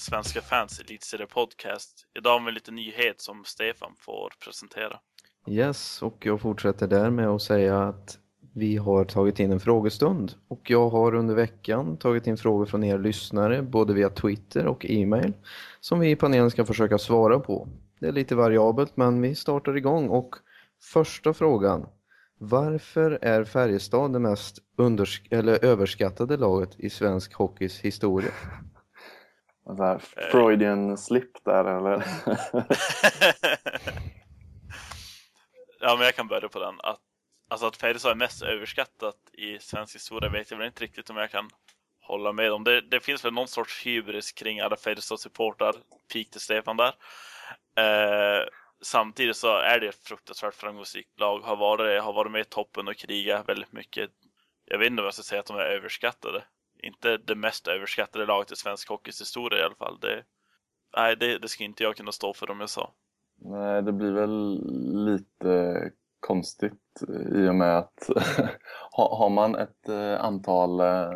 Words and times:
till 0.00 0.06
Svenska 0.06 0.40
fans 0.40 0.80
Elitserie 0.80 1.26
Podcast. 1.26 2.06
Idag 2.18 2.42
med 2.42 2.54
lite 2.54 2.70
nyhet 2.70 3.20
som 3.20 3.44
Stefan 3.44 3.92
får 3.98 4.32
presentera. 4.44 5.00
Yes, 5.48 6.02
och 6.02 6.26
jag 6.26 6.40
fortsätter 6.40 6.86
där 6.86 7.10
med 7.10 7.28
att 7.28 7.42
säga 7.42 7.82
att 7.82 8.18
vi 8.54 8.76
har 8.76 9.04
tagit 9.04 9.40
in 9.40 9.52
en 9.52 9.60
frågestund 9.60 10.32
och 10.48 10.70
jag 10.70 10.90
har 10.90 11.14
under 11.14 11.34
veckan 11.34 11.96
tagit 11.96 12.26
in 12.26 12.36
frågor 12.36 12.66
från 12.66 12.84
er 12.84 12.98
lyssnare 12.98 13.62
både 13.62 13.94
via 13.94 14.10
Twitter 14.10 14.66
och 14.66 14.86
e-mail 14.88 15.32
som 15.80 16.00
vi 16.00 16.10
i 16.10 16.16
panelen 16.16 16.50
ska 16.50 16.64
försöka 16.64 16.98
svara 16.98 17.40
på. 17.40 17.68
Det 17.98 18.08
är 18.08 18.12
lite 18.12 18.34
variabelt 18.34 18.96
men 18.96 19.22
vi 19.22 19.34
startar 19.34 19.76
igång 19.76 20.08
och 20.08 20.34
första 20.82 21.34
frågan 21.34 21.86
varför 22.38 23.18
är 23.22 23.44
Färjestad 23.44 24.12
det 24.12 24.18
mest 24.18 24.58
eller 25.30 25.64
överskattade 25.64 26.36
laget 26.36 26.70
i 26.76 26.90
svensk 26.90 27.34
hockeys 27.34 27.80
historia? 27.80 28.32
Så 29.76 29.84
här, 29.84 29.98
Freudian 30.30 30.98
slip 30.98 31.44
där 31.44 31.64
eller? 31.64 31.92
ja 35.80 35.96
men 35.96 36.04
jag 36.04 36.14
kan 36.14 36.28
börja 36.28 36.48
på 36.48 36.58
den. 36.58 36.74
Att, 36.80 37.00
alltså 37.48 37.66
att 37.66 37.76
Färjestad 37.76 38.10
är 38.12 38.16
mest 38.16 38.42
överskattat 38.42 39.16
i 39.32 39.58
svensk 39.58 39.94
historia 39.94 40.30
vet 40.30 40.50
jag 40.50 40.58
väl 40.58 40.66
inte 40.66 40.84
riktigt 40.84 41.10
om 41.10 41.16
jag 41.16 41.30
kan 41.30 41.50
hålla 42.00 42.32
med 42.32 42.52
om. 42.52 42.64
Det, 42.64 42.80
det 42.80 43.00
finns 43.00 43.24
väl 43.24 43.32
någon 43.32 43.48
sorts 43.48 43.86
hybris 43.86 44.32
kring 44.32 44.60
alla 44.60 44.76
Färjestad-supportrar, 44.76 45.74
pik 46.12 46.30
till 46.30 46.40
Stefan 46.40 46.76
där. 46.76 46.94
Eh, 47.76 48.44
samtidigt 48.82 49.36
så 49.36 49.56
är 49.56 49.80
det 49.80 49.88
ett 49.88 50.04
fruktansvärt 50.04 50.54
framgångsrikt 50.54 51.20
lag. 51.20 51.40
Har 51.40 51.56
varit, 51.56 52.02
har 52.02 52.12
varit 52.12 52.32
med 52.32 52.40
i 52.40 52.44
toppen 52.44 52.88
och 52.88 52.96
krigat 52.96 53.48
väldigt 53.48 53.72
mycket. 53.72 54.10
Jag 54.64 54.78
vet 54.78 54.86
inte 54.86 55.02
om 55.02 55.04
jag 55.04 55.14
ska 55.14 55.22
säga 55.22 55.40
att 55.40 55.46
de 55.46 55.56
är 55.56 55.64
överskattade. 55.64 56.44
Inte 56.82 57.16
det 57.16 57.34
mest 57.34 57.68
överskattade 57.68 58.26
laget 58.26 58.52
i 58.52 58.56
svensk 58.56 58.88
hockeys 58.88 59.20
historia 59.20 59.60
i 59.60 59.62
alla 59.62 59.74
fall. 59.74 59.98
Det, 60.00 60.22
nej, 60.96 61.16
det, 61.16 61.38
det 61.38 61.48
ska 61.48 61.64
inte 61.64 61.82
jag 61.82 61.96
kunna 61.96 62.12
stå 62.12 62.34
för 62.34 62.50
om 62.50 62.60
jag 62.60 62.70
sa. 62.70 62.92
Nej, 63.42 63.82
det 63.82 63.92
blir 63.92 64.12
väl 64.12 64.60
lite 65.06 65.90
konstigt 66.20 67.02
eh, 67.08 67.42
i 67.42 67.48
och 67.48 67.54
med 67.54 67.78
att 67.78 68.10
har 68.92 69.30
man 69.30 69.54
ett 69.54 69.88
eh, 69.88 70.24
antal 70.24 70.80
eh, 70.80 71.12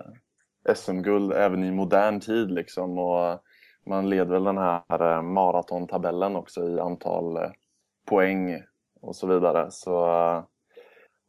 SM-guld 0.75 1.33
även 1.33 1.65
i 1.65 1.71
modern 1.71 2.21
tid 2.21 2.51
liksom 2.51 2.99
och 2.99 3.41
man 3.87 4.11
leder 4.11 4.33
väl 4.33 4.45
den 4.45 4.59
här 4.59 5.23
maratontabellen 5.23 6.37
också 6.37 6.69
i 6.69 6.81
antal 6.81 7.39
poäng 8.07 8.63
och 9.01 9.17
så 9.17 9.27
vidare. 9.27 9.71
Så 9.71 9.91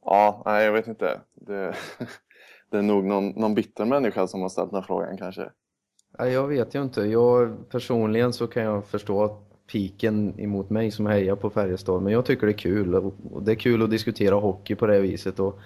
ja, 0.02 0.42
nej, 0.46 0.66
jag 0.66 0.72
vet 0.72 0.88
inte. 0.88 1.22
Det, 1.34 1.76
det 2.72 2.78
är 2.78 2.82
nog 2.82 3.04
någon, 3.04 3.30
någon 3.30 3.56
bitter 3.56 3.86
människa 3.86 4.28
som 4.28 4.42
har 4.42 4.50
ställt 4.50 4.72
den 4.72 4.80
här 4.80 4.88
frågan 4.88 5.18
kanske. 5.18 5.50
Jag 6.18 6.48
vet 6.48 6.76
ju 6.76 6.82
inte. 6.82 7.02
Jag, 7.02 7.70
personligen 7.70 8.34
så 8.34 8.48
kan 8.48 8.64
jag 8.64 8.86
förstå 8.86 9.38
piken 9.72 10.40
emot 10.40 10.70
mig 10.70 10.92
som 10.92 11.06
hejar 11.06 11.36
på 11.36 11.50
Färjestad. 11.50 12.02
Men 12.02 12.14
jag 12.14 12.26
tycker 12.26 12.48
det 12.48 12.54
är 12.54 12.58
kul. 12.58 12.96
Och 12.96 13.44
det 13.44 13.52
är 13.52 13.56
kul 13.56 13.84
att 13.84 13.90
diskutera 13.90 14.36
hockey 14.36 14.76
på 14.76 14.88
det 14.88 15.00
viset. 15.00 15.40
Och 15.40 15.60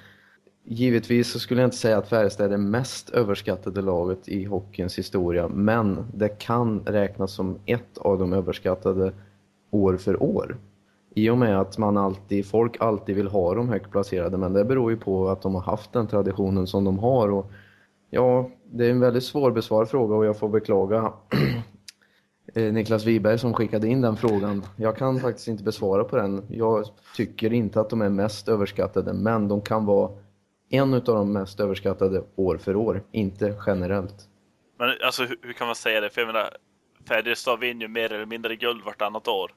Givetvis 0.71 1.31
så 1.31 1.39
skulle 1.39 1.61
jag 1.61 1.67
inte 1.67 1.77
säga 1.77 1.97
att 1.97 2.09
Färjestad 2.09 2.45
är 2.45 2.49
det 2.49 2.57
mest 2.57 3.09
överskattade 3.09 3.81
laget 3.81 4.27
i 4.27 4.43
hockeyns 4.43 4.97
historia, 4.97 5.47
men 5.47 6.05
det 6.13 6.29
kan 6.29 6.79
räknas 6.85 7.31
som 7.31 7.59
ett 7.65 7.97
av 7.97 8.19
de 8.19 8.33
överskattade 8.33 9.13
år 9.71 9.97
för 9.97 10.23
år. 10.23 10.57
I 11.15 11.29
och 11.29 11.37
med 11.37 11.59
att 11.59 11.77
man 11.77 11.97
alltid, 11.97 12.45
folk 12.45 12.77
alltid 12.79 13.15
vill 13.15 13.27
ha 13.27 13.53
dem 13.55 13.69
högt 13.69 13.91
placerade, 13.91 14.37
men 14.37 14.53
det 14.53 14.65
beror 14.65 14.91
ju 14.91 14.97
på 14.97 15.29
att 15.29 15.41
de 15.41 15.55
har 15.55 15.61
haft 15.61 15.93
den 15.93 16.07
traditionen 16.07 16.67
som 16.67 16.83
de 16.83 16.99
har. 16.99 17.31
Och 17.31 17.51
ja, 18.09 18.49
det 18.63 18.85
är 18.85 18.91
en 18.91 18.99
väldigt 18.99 19.23
svårbesvarad 19.23 19.89
fråga 19.89 20.15
och 20.15 20.25
jag 20.25 20.39
får 20.39 20.49
beklaga 20.49 21.13
eh, 22.55 22.73
Niklas 22.73 23.05
Wiberg 23.05 23.39
som 23.39 23.53
skickade 23.53 23.87
in 23.87 24.01
den 24.01 24.17
frågan. 24.17 24.63
Jag 24.75 24.97
kan 24.97 25.19
faktiskt 25.19 25.47
inte 25.47 25.63
besvara 25.63 26.03
på 26.03 26.15
den. 26.15 26.45
Jag 26.49 26.85
tycker 27.15 27.53
inte 27.53 27.81
att 27.81 27.89
de 27.89 28.01
är 28.01 28.09
mest 28.09 28.49
överskattade, 28.49 29.13
men 29.13 29.47
de 29.47 29.61
kan 29.61 29.85
vara 29.85 30.11
en 30.69 30.93
av 30.93 31.03
de 31.03 31.33
mest 31.33 31.59
överskattade 31.59 32.23
år 32.35 32.57
för 32.57 32.75
år, 32.75 33.03
inte 33.11 33.55
generellt. 33.67 34.15
Men 34.77 34.89
alltså 35.05 35.23
hur, 35.23 35.39
hur 35.41 35.53
kan 35.53 35.67
man 35.67 35.75
säga 35.75 36.01
det? 36.01 36.09
För 36.09 36.21
jag 36.21 36.27
menar, 36.27 36.49
Färjestad 37.07 37.59
vinner 37.59 37.81
ju 37.81 37.87
mer 37.87 38.13
eller 38.13 38.25
mindre 38.25 38.55
guld 38.55 38.83
vartannat 38.85 39.27
år. 39.27 39.51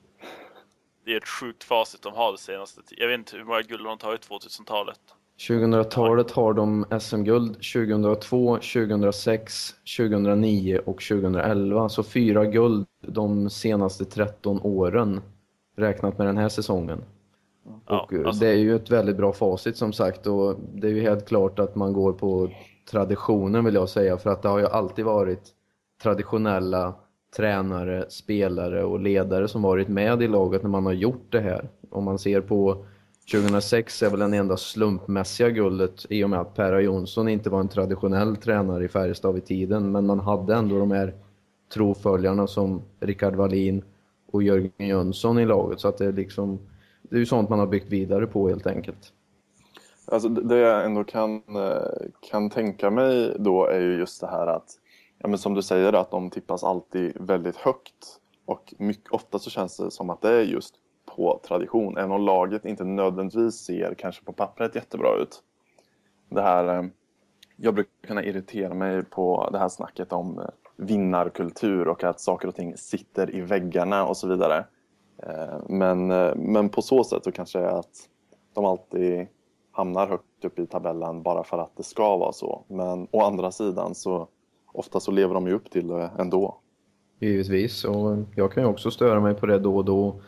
Det 1.04 1.12
är 1.12 1.16
ett 1.16 1.28
sjukt 1.28 1.64
facit 1.64 2.02
de 2.02 2.14
har 2.14 2.32
det 2.32 2.38
senaste 2.38 2.80
Jag 2.90 3.08
vet 3.08 3.18
inte 3.18 3.36
hur 3.36 3.44
många 3.44 3.62
guld 3.62 3.84
de 3.84 3.88
har 3.88 3.96
tagit 3.96 4.28
2000-talet. 4.28 5.00
2000-talet 5.48 6.30
har 6.30 6.54
de 6.54 6.86
SM-guld 7.00 7.54
2002, 7.54 8.56
2006, 8.56 9.74
2009 9.98 10.78
och 10.78 11.02
2011. 11.02 11.88
Så 11.88 12.02
fyra 12.02 12.44
guld 12.44 12.86
de 13.00 13.50
senaste 13.50 14.04
13 14.04 14.60
åren 14.62 15.20
räknat 15.76 16.18
med 16.18 16.26
den 16.26 16.36
här 16.36 16.48
säsongen. 16.48 17.04
Ja, 17.86 18.08
och 18.10 18.12
alltså... 18.26 18.44
Det 18.44 18.50
är 18.50 18.56
ju 18.56 18.76
ett 18.76 18.90
väldigt 18.90 19.16
bra 19.16 19.32
facit 19.32 19.76
som 19.76 19.92
sagt 19.92 20.26
och 20.26 20.56
det 20.74 20.86
är 20.86 20.92
ju 20.92 21.00
helt 21.00 21.28
klart 21.28 21.58
att 21.58 21.74
man 21.74 21.92
går 21.92 22.12
på 22.12 22.50
traditionen 22.90 23.64
vill 23.64 23.74
jag 23.74 23.88
säga 23.88 24.18
för 24.18 24.30
att 24.30 24.42
det 24.42 24.48
har 24.48 24.58
ju 24.58 24.66
alltid 24.66 25.04
varit 25.04 25.48
traditionella 26.02 26.94
tränare, 27.36 28.04
spelare 28.08 28.84
och 28.84 29.00
ledare 29.00 29.48
som 29.48 29.62
varit 29.62 29.88
med 29.88 30.22
i 30.22 30.28
laget 30.28 30.62
när 30.62 30.70
man 30.70 30.86
har 30.86 30.92
gjort 30.92 31.26
det 31.28 31.40
här. 31.40 31.68
Om 31.90 32.04
man 32.04 32.18
ser 32.18 32.40
på 32.40 32.84
2006 33.32 34.02
är 34.02 34.10
väl 34.10 34.20
den 34.20 34.34
enda 34.34 34.56
slumpmässiga 34.56 35.50
guldet 35.50 36.06
i 36.10 36.24
och 36.24 36.30
med 36.30 36.40
att 36.40 36.54
Per 36.54 36.80
Jonsson 36.80 37.28
inte 37.28 37.50
var 37.50 37.60
en 37.60 37.68
traditionell 37.68 38.36
tränare 38.36 38.84
i 38.84 38.88
Färjestad 38.88 39.34
vid 39.34 39.44
tiden 39.44 39.92
men 39.92 40.06
man 40.06 40.20
hade 40.20 40.54
ändå 40.54 40.78
de 40.78 40.90
här 40.90 41.14
troföljarna 41.74 42.46
som 42.46 42.82
Rickard 43.00 43.34
Wallin 43.34 43.82
och 44.32 44.42
Jörgen 44.42 44.70
Jönsson 44.88 45.38
i 45.38 45.46
laget 45.46 45.80
så 45.80 45.88
att 45.88 45.98
det 45.98 46.06
är 46.06 46.12
liksom 46.12 46.58
det 47.02 47.16
är 47.16 47.20
ju 47.20 47.26
sånt 47.26 47.48
man 47.48 47.58
har 47.58 47.66
byggt 47.66 47.88
vidare 47.88 48.26
på 48.26 48.48
helt 48.48 48.66
enkelt. 48.66 49.12
Alltså 50.06 50.28
det 50.28 50.58
jag 50.58 50.84
ändå 50.84 51.04
kan, 51.04 51.34
eh, 51.34 52.08
kan 52.30 52.50
tänka 52.50 52.90
mig 52.90 53.36
då 53.38 53.66
är 53.66 53.80
ju 53.80 53.98
just 53.98 54.20
det 54.20 54.26
här 54.26 54.46
att, 54.46 54.68
ja 55.22 55.28
men 55.28 55.38
som 55.38 55.54
du 55.54 55.62
säger, 55.62 55.92
att 55.92 56.10
de 56.10 56.30
tippas 56.30 56.64
alltid 56.64 57.12
väldigt 57.20 57.56
högt. 57.56 58.18
Och 58.44 58.74
mycket, 58.78 59.12
ofta 59.12 59.38
så 59.38 59.50
känns 59.50 59.76
det 59.76 59.90
som 59.90 60.10
att 60.10 60.20
det 60.20 60.28
är 60.28 60.42
just 60.42 60.74
på 61.04 61.40
tradition, 61.48 61.96
även 61.96 62.12
om 62.12 62.20
laget 62.20 62.64
inte 62.64 62.84
nödvändigtvis 62.84 63.54
ser 63.54 63.94
kanske 63.94 64.24
på 64.24 64.32
pappret 64.32 64.74
jättebra 64.74 65.16
ut. 65.16 65.42
Det 66.28 66.42
här, 66.42 66.78
eh, 66.78 66.84
jag 67.56 67.74
brukar 67.74 68.06
kunna 68.06 68.24
irritera 68.24 68.74
mig 68.74 69.04
på 69.04 69.48
det 69.52 69.58
här 69.58 69.68
snacket 69.68 70.12
om 70.12 70.38
eh, 70.38 70.44
vinnarkultur 70.76 71.88
och 71.88 72.04
att 72.04 72.20
saker 72.20 72.48
och 72.48 72.54
ting 72.54 72.76
sitter 72.76 73.34
i 73.34 73.40
väggarna 73.40 74.06
och 74.06 74.16
så 74.16 74.28
vidare. 74.28 74.64
Eh, 75.22 75.58
men, 75.68 76.06
men 76.36 76.68
på 76.68 76.82
så 76.82 77.04
sätt 77.04 77.24
så 77.24 77.32
kanske 77.32 77.58
det 77.58 77.66
är 77.66 77.78
att 77.78 78.08
de 78.54 78.64
alltid 78.64 79.26
hamnar 79.72 80.06
högt 80.06 80.44
upp 80.44 80.58
i 80.58 80.66
tabellen 80.66 81.22
bara 81.22 81.44
för 81.44 81.58
att 81.58 81.76
det 81.76 81.82
ska 81.82 82.16
vara 82.16 82.32
så. 82.32 82.64
Men 82.68 83.08
å 83.10 83.20
andra 83.20 83.50
sidan 83.50 83.94
så 83.94 84.28
ofta 84.72 85.00
så 85.00 85.10
lever 85.10 85.34
de 85.34 85.46
ju 85.46 85.52
upp 85.52 85.70
till 85.70 85.88
det 85.88 86.10
ändå. 86.18 86.58
Givetvis, 87.20 87.84
och 87.84 88.16
jag 88.34 88.52
kan 88.52 88.62
ju 88.62 88.68
också 88.68 88.90
störa 88.90 89.20
mig 89.20 89.34
på 89.34 89.46
det 89.46 89.58
då 89.58 89.76
och 89.76 89.84
då. 89.84 90.20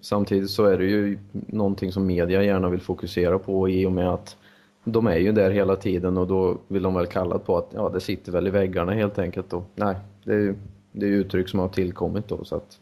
Samtidigt 0.00 0.50
så 0.50 0.64
är 0.64 0.78
det 0.78 0.84
ju 0.84 1.18
någonting 1.32 1.92
som 1.92 2.06
media 2.06 2.42
gärna 2.42 2.68
vill 2.68 2.80
fokusera 2.80 3.38
på 3.38 3.68
i 3.68 3.86
och 3.86 3.92
med 3.92 4.08
att 4.08 4.36
de 4.84 5.06
är 5.06 5.16
ju 5.16 5.32
där 5.32 5.50
hela 5.50 5.76
tiden 5.76 6.16
och 6.16 6.26
då 6.26 6.58
vill 6.68 6.82
de 6.82 6.94
väl 6.94 7.06
kalla 7.06 7.38
på 7.38 7.58
att 7.58 7.70
ja, 7.74 7.88
det 7.88 8.00
sitter 8.00 8.32
väl 8.32 8.46
i 8.46 8.50
väggarna 8.50 8.92
helt 8.92 9.18
enkelt. 9.18 9.52
Och, 9.52 9.64
nej, 9.74 9.96
det 10.24 10.32
är 10.32 10.38
ju 10.38 10.54
det 10.92 11.06
är 11.06 11.10
uttryck 11.10 11.48
som 11.48 11.60
har 11.60 11.68
tillkommit 11.68 12.28
då 12.28 12.44
så 12.44 12.56
att 12.56 12.80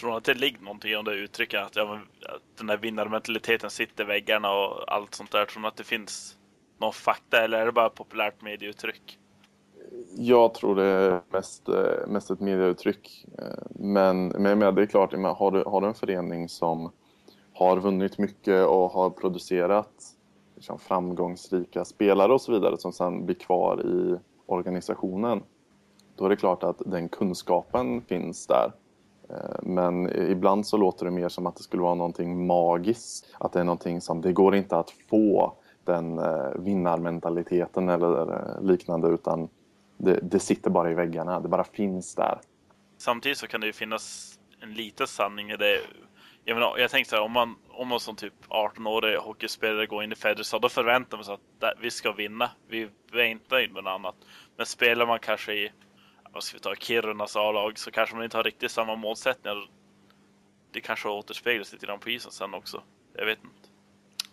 Tror 0.00 0.10
du 0.10 0.16
att 0.16 0.24
det 0.24 0.34
ligger 0.34 0.60
någonting 0.60 0.90
i 0.90 1.02
det 1.02 1.14
uttrycket? 1.14 1.62
Att, 1.62 1.76
ja, 1.76 2.00
att 2.22 2.58
den 2.58 2.68
här 2.68 2.76
vinnarmentaliteten 2.76 3.70
sitter 3.70 4.04
i 4.04 4.06
väggarna 4.06 4.50
och 4.50 4.92
allt 4.92 5.14
sånt 5.14 5.32
där. 5.32 5.44
Tror 5.44 5.62
du 5.62 5.68
att 5.68 5.76
det 5.76 5.84
finns 5.84 6.36
någon 6.80 6.92
fakta 6.92 7.44
eller 7.44 7.58
är 7.58 7.66
det 7.66 7.72
bara 7.72 7.88
populärt 7.88 8.42
medieuttryck? 8.42 9.18
Jag 10.16 10.54
tror 10.54 10.76
det 10.76 10.84
är 10.84 11.20
mest, 11.30 11.68
eh, 11.68 12.06
mest 12.08 12.30
ett 12.30 12.40
medieuttryck. 12.40 13.26
Eh, 13.38 13.66
men, 13.70 14.28
men 14.28 14.58
det 14.58 14.82
är 14.82 14.86
klart, 14.86 15.12
har 15.12 15.50
du, 15.50 15.64
har 15.66 15.80
du 15.80 15.86
en 15.86 15.94
förening 15.94 16.48
som 16.48 16.90
har 17.52 17.76
vunnit 17.76 18.18
mycket 18.18 18.66
och 18.66 18.90
har 18.90 19.10
producerat 19.10 19.90
liksom, 20.54 20.78
framgångsrika 20.78 21.84
spelare 21.84 22.32
och 22.32 22.40
så 22.40 22.52
vidare 22.52 22.78
som 22.78 22.92
sen 22.92 23.26
blir 23.26 23.36
kvar 23.36 23.86
i 23.86 24.16
organisationen. 24.46 25.42
Då 26.16 26.24
är 26.24 26.28
det 26.28 26.36
klart 26.36 26.62
att 26.62 26.82
den 26.86 27.08
kunskapen 27.08 28.02
finns 28.02 28.46
där. 28.46 28.72
Eh, 29.28 29.62
men 29.62 30.10
ibland 30.30 30.66
så 30.66 30.76
låter 30.76 31.04
det 31.04 31.10
mer 31.10 31.28
som 31.28 31.46
att 31.46 31.56
det 31.56 31.62
skulle 31.62 31.82
vara 31.82 31.94
någonting 31.94 32.46
magiskt. 32.46 33.26
Att 33.38 33.52
det 33.52 33.60
är 33.60 33.64
någonting 33.64 34.00
som, 34.00 34.20
det 34.20 34.32
går 34.32 34.54
inte 34.54 34.76
att 34.76 34.90
få 34.90 35.52
den 35.84 36.20
vinnarmentaliteten 36.56 37.88
eller 37.88 38.40
liknande 38.60 39.08
utan 39.08 39.48
det, 39.96 40.20
det 40.22 40.40
sitter 40.40 40.70
bara 40.70 40.90
i 40.90 40.94
väggarna, 40.94 41.40
det 41.40 41.48
bara 41.48 41.64
finns 41.64 42.14
där. 42.14 42.40
Samtidigt 42.98 43.38
så 43.38 43.46
kan 43.46 43.60
det 43.60 43.66
ju 43.66 43.72
finnas 43.72 44.38
en 44.60 44.74
liten 44.74 45.06
sanning 45.06 45.50
i 45.50 45.56
det. 45.56 45.80
Jag, 46.44 46.54
menar, 46.54 46.78
jag 46.78 46.90
tänkte 46.90 47.10
så 47.10 47.16
här, 47.16 47.22
om 47.22 47.32
man, 47.32 47.54
om 47.68 47.88
man 47.88 48.00
som 48.00 48.16
typ 48.16 48.34
18-årig 48.48 49.18
hockeyspelare 49.18 49.86
går 49.86 50.04
in 50.04 50.12
i 50.12 50.14
Fedrestad, 50.14 50.62
då 50.62 50.68
förväntar 50.68 51.16
man 51.16 51.24
sig 51.24 51.34
att 51.34 51.74
vi 51.80 51.90
ska 51.90 52.12
vinna. 52.12 52.50
Vi 52.68 52.88
väntar 53.12 53.60
inte 53.60 53.74
med 53.74 53.84
något 53.84 53.90
annat. 53.90 54.14
Men 54.56 54.66
spelar 54.66 55.06
man 55.06 55.18
kanske 55.18 55.52
i 55.52 55.72
vad 56.32 56.42
ska 56.42 56.56
vi 56.56 56.60
ta, 56.60 56.74
Kirunas 56.74 57.36
A-lag 57.36 57.78
så 57.78 57.90
kanske 57.90 58.14
man 58.14 58.24
inte 58.24 58.36
har 58.36 58.44
riktigt 58.44 58.70
samma 58.70 58.96
målsättningar. 58.96 59.70
Det 60.72 60.80
kanske 60.80 61.08
återspeglas 61.08 61.72
lite 61.72 61.86
grann 61.86 61.98
på 61.98 62.10
isen 62.10 62.32
sen 62.32 62.54
också. 62.54 62.82
Jag 63.14 63.26
vet 63.26 63.38
inte. 63.38 63.68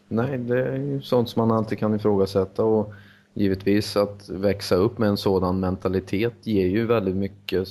Nej, 0.08 0.38
det 0.38 0.68
är 0.68 0.78
ju 0.78 1.02
sånt 1.02 1.30
som 1.30 1.48
man 1.48 1.58
alltid 1.58 1.80
kan 1.80 1.96
ifrågasätta 1.96 2.64
och 2.64 2.94
givetvis 3.34 3.98
att 3.98 4.30
växa 4.30 4.76
upp 4.76 4.98
med 4.98 5.10
en 5.10 5.18
sådan 5.18 5.60
mentalitet 5.60 6.34
ger 6.48 6.68
ju 6.68 6.86
väldigt 6.86 7.16
mycket 7.16 7.68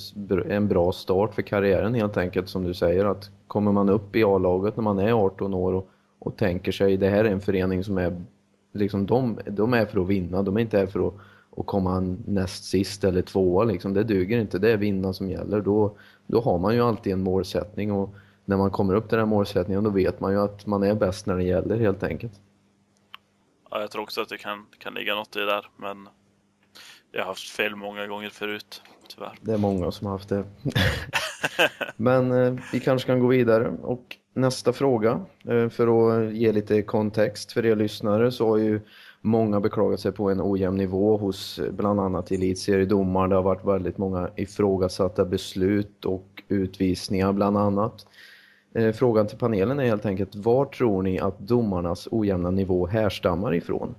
en 0.48 0.68
bra 0.68 0.92
start 0.92 1.34
för 1.34 1.42
karriären 1.42 1.94
helt 1.94 2.16
enkelt 2.16 2.48
som 2.48 2.64
du 2.64 2.74
säger 2.74 3.04
att 3.04 3.30
kommer 3.46 3.72
man 3.72 3.88
upp 3.88 4.16
i 4.16 4.24
A-laget 4.24 4.76
när 4.76 4.82
man 4.82 4.98
är 4.98 5.12
18 5.12 5.54
år 5.54 5.72
och, 5.72 5.90
och 6.18 6.36
tänker 6.36 6.72
sig 6.72 6.96
det 6.96 7.08
här 7.08 7.24
är 7.24 7.30
en 7.30 7.40
förening 7.40 7.84
som 7.84 7.98
är 7.98 8.22
liksom 8.72 9.06
de, 9.06 9.38
de 9.46 9.74
är 9.74 9.86
för 9.86 10.00
att 10.00 10.08
vinna, 10.08 10.42
de 10.42 10.56
är 10.56 10.60
inte 10.60 10.78
här 10.78 10.86
för 10.86 11.06
att, 11.06 11.14
att 11.56 11.66
komma 11.66 12.16
näst 12.26 12.64
sist 12.64 13.04
eller 13.04 13.22
tvåa 13.22 13.64
liksom. 13.64 13.94
Det 13.94 14.04
duger 14.04 14.38
inte, 14.38 14.58
det 14.58 14.72
är 14.72 14.76
vinna 14.76 15.12
som 15.12 15.30
gäller. 15.30 15.60
Då, 15.60 15.96
då 16.26 16.40
har 16.40 16.58
man 16.58 16.74
ju 16.74 16.80
alltid 16.80 17.12
en 17.12 17.22
målsättning 17.22 17.92
och 17.92 18.14
när 18.44 18.56
man 18.56 18.70
kommer 18.70 18.94
upp 18.94 19.08
till 19.08 19.18
den 19.18 19.28
målsättningen 19.28 19.84
då 19.84 19.90
vet 19.90 20.20
man 20.20 20.32
ju 20.32 20.40
att 20.40 20.66
man 20.66 20.82
är 20.82 20.94
bäst 20.94 21.26
när 21.26 21.36
det 21.36 21.44
gäller 21.44 21.78
helt 21.78 22.02
enkelt. 22.02 22.32
Ja, 23.72 23.80
jag 23.80 23.90
tror 23.90 24.02
också 24.02 24.20
att 24.20 24.28
det 24.28 24.38
kan, 24.38 24.66
kan 24.78 24.94
ligga 24.94 25.14
något 25.14 25.36
i 25.36 25.38
det 25.38 25.46
där, 25.46 25.66
men 25.76 26.08
jag 27.12 27.20
har 27.20 27.26
haft 27.26 27.48
fel 27.48 27.76
många 27.76 28.06
gånger 28.06 28.30
förut, 28.30 28.82
tyvärr. 29.08 29.38
Det 29.40 29.52
är 29.52 29.58
många 29.58 29.92
som 29.92 30.06
har 30.06 30.12
haft 30.12 30.28
det. 30.28 30.44
men 31.96 32.32
eh, 32.32 32.54
vi 32.72 32.80
kanske 32.80 33.06
kan 33.06 33.20
gå 33.20 33.26
vidare 33.26 33.68
och 33.82 34.16
nästa 34.34 34.72
fråga, 34.72 35.20
eh, 35.44 35.68
för 35.68 36.16
att 36.26 36.34
ge 36.34 36.52
lite 36.52 36.82
kontext 36.82 37.52
för 37.52 37.66
er 37.66 37.76
lyssnare 37.76 38.32
så 38.32 38.48
har 38.48 38.56
ju 38.56 38.80
många 39.20 39.60
beklagat 39.60 40.00
sig 40.00 40.12
på 40.12 40.30
en 40.30 40.40
ojämn 40.42 40.76
nivå 40.76 41.16
hos 41.16 41.60
bland 41.70 42.00
annat 42.00 42.30
elitseriedomar. 42.30 43.28
Det 43.28 43.34
har 43.34 43.42
varit 43.42 43.64
väldigt 43.64 43.98
många 43.98 44.30
ifrågasatta 44.36 45.24
beslut 45.24 46.04
och 46.04 46.42
utvisningar 46.48 47.32
bland 47.32 47.58
annat. 47.58 48.06
Eh, 48.74 48.92
frågan 48.92 49.26
till 49.26 49.38
panelen 49.38 49.80
är 49.80 49.84
helt 49.84 50.06
enkelt, 50.06 50.34
var 50.34 50.64
tror 50.64 51.02
ni 51.02 51.20
att 51.20 51.38
domarnas 51.38 52.08
ojämna 52.10 52.50
nivå 52.50 52.86
härstammar 52.86 53.54
ifrån? 53.54 53.94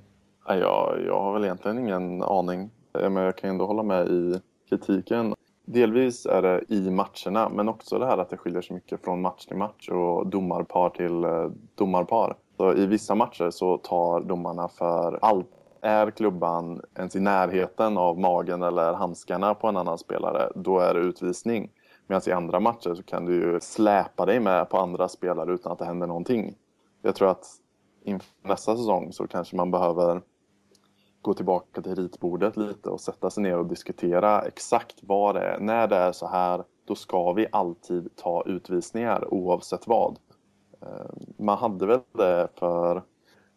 Ja, 0.48 0.96
jag 1.08 1.20
har 1.20 1.34
väl 1.34 1.44
egentligen 1.44 1.80
ingen 1.80 2.24
aning, 2.24 2.70
eh, 3.00 3.10
men 3.10 3.24
jag 3.24 3.38
kan 3.38 3.50
ändå 3.50 3.66
hålla 3.66 3.84
med 3.84 4.08
i 4.08 4.42
kritiken. 4.70 5.36
Delvis 5.66 6.26
är 6.26 6.42
det 6.42 6.62
i 6.68 6.90
matcherna, 6.90 7.50
men 7.50 7.70
också 7.70 8.00
det 8.00 8.06
här 8.06 8.18
att 8.18 8.30
det 8.30 8.38
skiljer 8.38 8.62
sig 8.62 8.76
mycket 8.76 9.04
från 9.04 9.22
match 9.22 9.46
till 9.46 9.58
match 9.58 9.90
och 9.90 10.28
domarpar 10.28 10.90
till 10.90 11.24
eh, 11.24 11.52
domarpar. 11.76 12.36
Så 12.58 12.74
I 12.74 12.86
vissa 12.86 13.16
matcher 13.16 13.50
så 13.50 13.78
tar 13.78 14.22
domarna 14.22 14.68
för 14.68 15.20
allt. 15.22 15.48
Är 15.82 16.12
klubban 16.12 16.82
ens 16.98 17.16
i 17.16 17.20
närheten 17.20 17.98
av 17.98 18.20
magen 18.20 18.64
eller 18.64 18.94
handskarna 18.94 19.54
på 19.54 19.68
en 19.68 19.78
annan 19.78 19.98
spelare, 19.98 20.50
då 20.56 20.80
är 20.80 20.94
det 20.94 21.00
utvisning. 21.00 21.70
Medan 22.08 22.22
i 22.28 22.32
andra 22.32 22.60
matcher 22.60 22.96
så 22.96 23.04
kan 23.04 23.26
du 23.26 23.34
ju 23.34 23.60
släpa 23.60 24.26
dig 24.26 24.40
med 24.40 24.70
på 24.70 24.78
andra 24.78 25.10
spelare 25.10 25.54
utan 25.54 25.72
att 25.72 25.80
det 25.80 25.86
händer 25.86 26.08
någonting. 26.08 26.56
Jag 27.02 27.16
tror 27.16 27.30
att 27.30 27.46
inför 28.04 28.30
nästa 28.42 28.78
säsong 28.78 29.14
så 29.14 29.28
kanske 29.28 29.56
man 29.56 29.72
behöver 29.72 30.22
gå 31.22 31.34
tillbaka 31.34 31.82
till 31.82 31.96
ritbordet 31.96 32.58
lite 32.58 32.90
och 32.90 33.02
sätta 33.02 33.30
sig 33.30 33.44
ner 33.44 33.58
och 33.58 33.66
diskutera 33.66 34.42
exakt 34.42 34.96
vad 35.02 35.36
det 35.36 35.42
är. 35.42 35.60
När 35.60 35.88
det 35.88 35.96
är 35.96 36.12
så 36.12 36.28
här, 36.28 36.64
då 36.86 36.96
ska 36.96 37.34
vi 37.34 37.48
alltid 37.52 38.16
ta 38.16 38.44
utvisningar 38.46 39.34
oavsett 39.34 39.88
vad. 39.88 40.20
Eh, 40.82 41.12
man 41.38 41.58
hade 41.58 41.86
väl 41.86 42.00
det 42.12 42.48
för, 42.56 43.04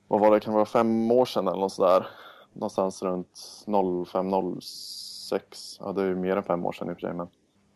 vad 0.08 0.20
var 0.20 0.31
det, 0.31 0.40
kan 0.40 0.52
det 0.52 0.56
vara 0.56 0.66
fem 0.66 1.10
år 1.10 1.25
sedan 1.25 1.48
eller 1.48 1.60
något 1.60 1.72
sådär. 1.72 2.06
Någonstans 2.52 3.02
runt 3.02 3.64
05-06, 3.66 5.40
ja 5.81 5.93
det 5.93 6.02
är 6.02 6.06
ju 6.06 6.14
mer 6.14 6.37
än 6.37 6.43
fem 6.43 6.66
år 6.66 6.72
sedan 6.72 6.88
i 6.88 6.93
och 6.93 6.96
för 6.96 7.00
sig 7.00 7.14
men. 7.14 7.28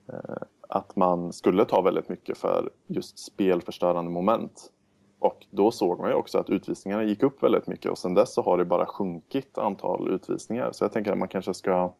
Eh, 0.08 0.42
att 0.70 0.96
man 0.96 1.32
skulle 1.32 1.64
ta 1.64 1.80
väldigt 1.80 2.08
mycket 2.08 2.38
för 2.38 2.70
just 2.86 3.18
spelförstörande 3.18 4.10
moment. 4.10 4.70
Och 5.18 5.46
då 5.50 5.70
såg 5.70 5.98
man 5.98 6.08
ju 6.08 6.14
också 6.14 6.38
att 6.38 6.50
utvisningarna 6.50 7.04
gick 7.04 7.22
upp 7.22 7.42
väldigt 7.42 7.66
mycket 7.66 7.90
och 7.90 7.98
sen 7.98 8.14
dess 8.14 8.34
så 8.34 8.42
har 8.42 8.58
det 8.58 8.64
bara 8.64 8.86
sjunkit 8.86 9.58
antal 9.58 10.08
utvisningar. 10.08 10.72
Så 10.72 10.84
jag 10.84 10.92
tänker 10.92 11.12
att 11.12 11.18
man 11.18 11.28
kanske 11.28 11.54
ska, 11.54 11.94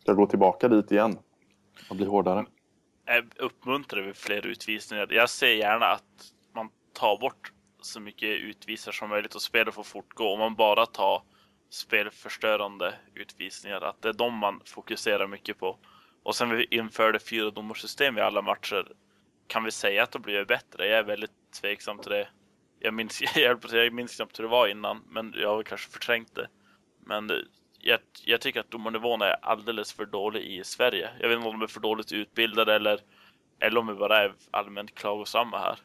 ska 0.00 0.12
gå 0.12 0.26
tillbaka 0.26 0.68
dit 0.68 0.92
igen 0.92 1.18
och 1.90 1.96
bli 1.96 2.06
hårdare. 2.06 2.46
Uppmuntrar 3.38 4.02
vi 4.02 4.14
fler 4.14 4.46
utvisningar. 4.46 5.06
Jag 5.10 5.30
ser 5.30 5.54
gärna 5.54 5.86
att 5.86 6.32
man 6.54 6.68
tar 6.92 7.18
bort 7.18 7.52
så 7.80 8.00
mycket 8.00 8.28
utvisningar 8.28 8.92
som 8.92 9.08
möjligt 9.08 9.34
och 9.34 9.42
spelet 9.42 9.74
får 9.74 9.82
fortgå. 9.82 10.24
Om 10.24 10.38
man 10.38 10.54
bara 10.54 10.86
tar 10.86 11.22
spelförstörande 11.70 12.94
utvisningar, 13.14 13.80
att 13.80 14.02
det 14.02 14.08
är 14.08 14.12
de 14.12 14.34
man 14.34 14.60
fokuserar 14.64 15.26
mycket 15.26 15.58
på. 15.58 15.78
Och 16.22 16.34
sen 16.34 16.56
vi 16.56 16.66
införde 16.70 17.18
fyra 17.18 17.50
domarsystem 17.50 18.18
i 18.18 18.20
alla 18.20 18.42
matcher. 18.42 18.92
Kan 19.46 19.64
vi 19.64 19.70
säga 19.70 20.02
att 20.02 20.12
det 20.12 20.18
blir 20.18 20.44
bättre? 20.44 20.86
Jag 20.86 20.98
är 20.98 21.04
väldigt 21.04 21.30
tveksam 21.60 21.98
till 21.98 22.10
det. 22.10 22.28
Jag 22.80 22.94
minns, 22.94 23.20
jag 23.36 23.92
minns 23.92 24.16
knappt 24.16 24.38
hur 24.38 24.44
det 24.44 24.50
var 24.50 24.68
innan, 24.68 25.00
men 25.10 25.34
jag 25.36 25.48
har 25.48 25.62
kanske 25.62 25.90
förträngt 25.90 26.34
det. 26.34 26.48
Men 27.06 27.30
eh, 27.30 27.36
jag, 27.80 27.98
jag 28.24 28.40
tycker 28.40 28.60
att 28.60 28.70
domarnivån 28.70 29.22
är 29.22 29.36
alldeles 29.42 29.92
för 29.92 30.06
dålig 30.06 30.42
i 30.42 30.64
Sverige. 30.64 31.10
Jag 31.20 31.28
vet 31.28 31.36
inte 31.36 31.48
om 31.48 31.58
de 31.58 31.64
är 31.64 31.68
för 31.68 31.80
dåligt 31.80 32.12
utbildade 32.12 32.74
eller, 32.74 33.00
eller 33.60 33.80
om 33.80 33.86
vi 33.86 33.94
bara 33.94 34.18
är 34.18 34.32
allmänt 34.50 34.94
klagosamma 34.94 35.58
här. 35.58 35.78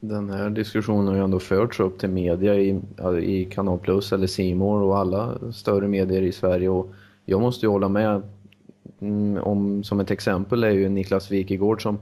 Den 0.00 0.30
här 0.30 0.50
diskussionen 0.50 1.08
har 1.08 1.14
ju 1.14 1.24
ändå 1.24 1.40
förts 1.40 1.80
upp 1.80 1.98
till 1.98 2.08
media 2.08 2.54
i, 2.54 2.80
i 3.22 3.44
Kanal 3.44 3.78
Plus 3.78 4.12
eller 4.12 4.26
Simor 4.26 4.82
och 4.82 4.98
alla 4.98 5.52
större 5.52 5.88
medier 5.88 6.22
i 6.22 6.32
Sverige 6.32 6.68
och 6.68 6.94
jag 7.24 7.40
måste 7.40 7.66
ju 7.66 7.70
hålla 7.70 7.88
med 7.88 8.22
Mm, 9.06 9.42
om, 9.42 9.84
som 9.84 10.00
ett 10.00 10.10
exempel 10.10 10.64
är 10.64 10.70
ju 10.70 10.88
Niklas 10.88 11.30
Wikegård 11.30 11.82
som 11.82 11.98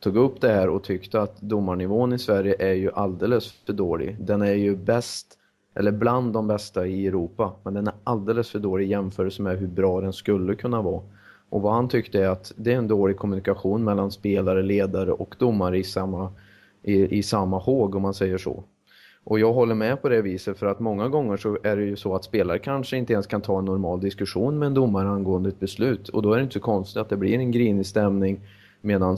tog 0.00 0.16
upp 0.16 0.40
det 0.40 0.48
här 0.48 0.68
och 0.68 0.84
tyckte 0.84 1.20
att 1.20 1.40
domarnivån 1.40 2.12
i 2.12 2.18
Sverige 2.18 2.56
är 2.58 2.74
ju 2.74 2.90
alldeles 2.92 3.52
för 3.52 3.72
dålig. 3.72 4.16
Den 4.20 4.42
är 4.42 4.54
ju 4.54 4.76
bäst, 4.76 5.38
eller 5.74 5.92
bland 5.92 6.32
de 6.32 6.46
bästa 6.46 6.86
i 6.86 7.06
Europa, 7.06 7.52
men 7.62 7.74
den 7.74 7.86
är 7.86 7.94
alldeles 8.04 8.50
för 8.50 8.58
dålig 8.58 8.86
i 8.86 8.90
jämförelse 8.90 9.42
med 9.42 9.58
hur 9.58 9.66
bra 9.66 10.00
den 10.00 10.12
skulle 10.12 10.54
kunna 10.54 10.82
vara. 10.82 11.02
Och 11.50 11.62
vad 11.62 11.74
han 11.74 11.88
tyckte 11.88 12.22
är 12.24 12.28
att 12.28 12.52
det 12.56 12.72
är 12.72 12.76
en 12.76 12.88
dålig 12.88 13.16
kommunikation 13.16 13.84
mellan 13.84 14.10
spelare, 14.10 14.62
ledare 14.62 15.12
och 15.12 15.36
domare 15.38 15.78
i 15.78 15.84
samma, 15.84 16.32
i, 16.82 17.18
i 17.18 17.22
samma 17.22 17.58
håg 17.58 17.94
om 17.94 18.02
man 18.02 18.14
säger 18.14 18.38
så. 18.38 18.64
Och 19.28 19.38
jag 19.38 19.52
håller 19.52 19.74
med 19.74 20.02
på 20.02 20.08
det 20.08 20.22
viset 20.22 20.58
för 20.58 20.66
att 20.66 20.80
många 20.80 21.08
gånger 21.08 21.36
så 21.36 21.58
är 21.62 21.76
det 21.76 21.82
ju 21.82 21.96
så 21.96 22.14
att 22.14 22.24
spelare 22.24 22.58
kanske 22.58 22.96
inte 22.96 23.12
ens 23.12 23.26
kan 23.26 23.40
ta 23.40 23.58
en 23.58 23.64
normal 23.64 24.00
diskussion 24.00 24.58
med 24.58 24.66
en 24.66 24.74
domare 24.74 25.08
angående 25.08 25.48
ett 25.48 25.60
beslut. 25.60 26.08
Och 26.08 26.22
då 26.22 26.32
är 26.32 26.36
det 26.36 26.42
inte 26.42 26.52
så 26.52 26.60
konstigt 26.60 26.96
att 26.96 27.08
det 27.08 27.16
blir 27.16 27.38
en 27.38 27.50
grinig 27.50 27.86
stämning 27.86 28.40
medan 28.80 29.16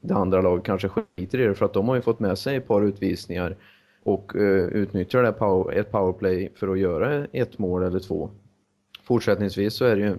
det 0.00 0.14
andra 0.14 0.40
laget 0.40 0.64
kanske 0.64 0.88
skiter 0.88 1.40
i 1.40 1.46
det 1.46 1.54
för 1.54 1.64
att 1.64 1.72
de 1.72 1.88
har 1.88 1.94
ju 1.94 2.02
fått 2.02 2.20
med 2.20 2.38
sig 2.38 2.56
ett 2.56 2.68
par 2.68 2.82
utvisningar 2.82 3.56
och 4.02 4.34
uh, 4.34 4.64
utnyttjar 4.68 5.22
det 5.22 5.32
power, 5.32 5.74
ett 5.74 5.92
powerplay 5.92 6.52
för 6.56 6.68
att 6.68 6.78
göra 6.78 7.26
ett 7.32 7.58
mål 7.58 7.82
eller 7.82 8.00
två. 8.00 8.30
Fortsättningsvis 9.02 9.74
så 9.74 9.84
är 9.84 9.96
det 9.96 10.02
ju 10.02 10.16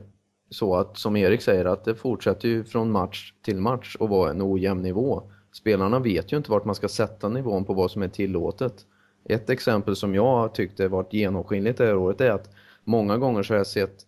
så 0.49 0.75
att 0.75 0.97
som 0.97 1.15
Erik 1.15 1.41
säger 1.41 1.65
att 1.65 1.85
det 1.85 1.95
fortsätter 1.95 2.47
ju 2.47 2.63
från 2.63 2.91
match 2.91 3.33
till 3.41 3.57
match 3.57 3.95
och 3.99 4.09
vara 4.09 4.31
en 4.31 4.41
ojämn 4.41 4.81
nivå. 4.81 5.23
Spelarna 5.51 5.99
vet 5.99 6.33
ju 6.33 6.37
inte 6.37 6.51
vart 6.51 6.65
man 6.65 6.75
ska 6.75 6.87
sätta 6.87 7.29
nivån 7.29 7.65
på 7.65 7.73
vad 7.73 7.91
som 7.91 8.01
är 8.01 8.07
tillåtet. 8.07 8.85
Ett 9.29 9.49
exempel 9.49 9.95
som 9.95 10.15
jag 10.15 10.55
tyckte 10.55 10.87
varit 10.87 11.13
genomskinligt 11.13 11.77
det 11.77 11.85
här 11.85 11.95
året 11.95 12.21
är 12.21 12.31
att 12.31 12.49
många 12.83 13.17
gånger 13.17 13.43
så 13.43 13.53
har 13.53 13.57
jag 13.57 13.67
sett 13.67 14.07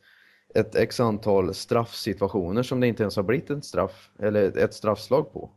ett 0.56 0.76
x 0.76 1.00
antal 1.00 1.54
straffsituationer 1.54 2.64
som 2.64 2.80
det 2.80 2.88
inte 2.88 3.04
ens 3.04 3.16
har 3.16 3.24
blivit 3.24 3.50
ett 3.50 3.66
straff 3.66 4.10
eller 4.20 4.58
ett 4.58 4.74
straffslag 4.74 5.34
på. 5.34 5.52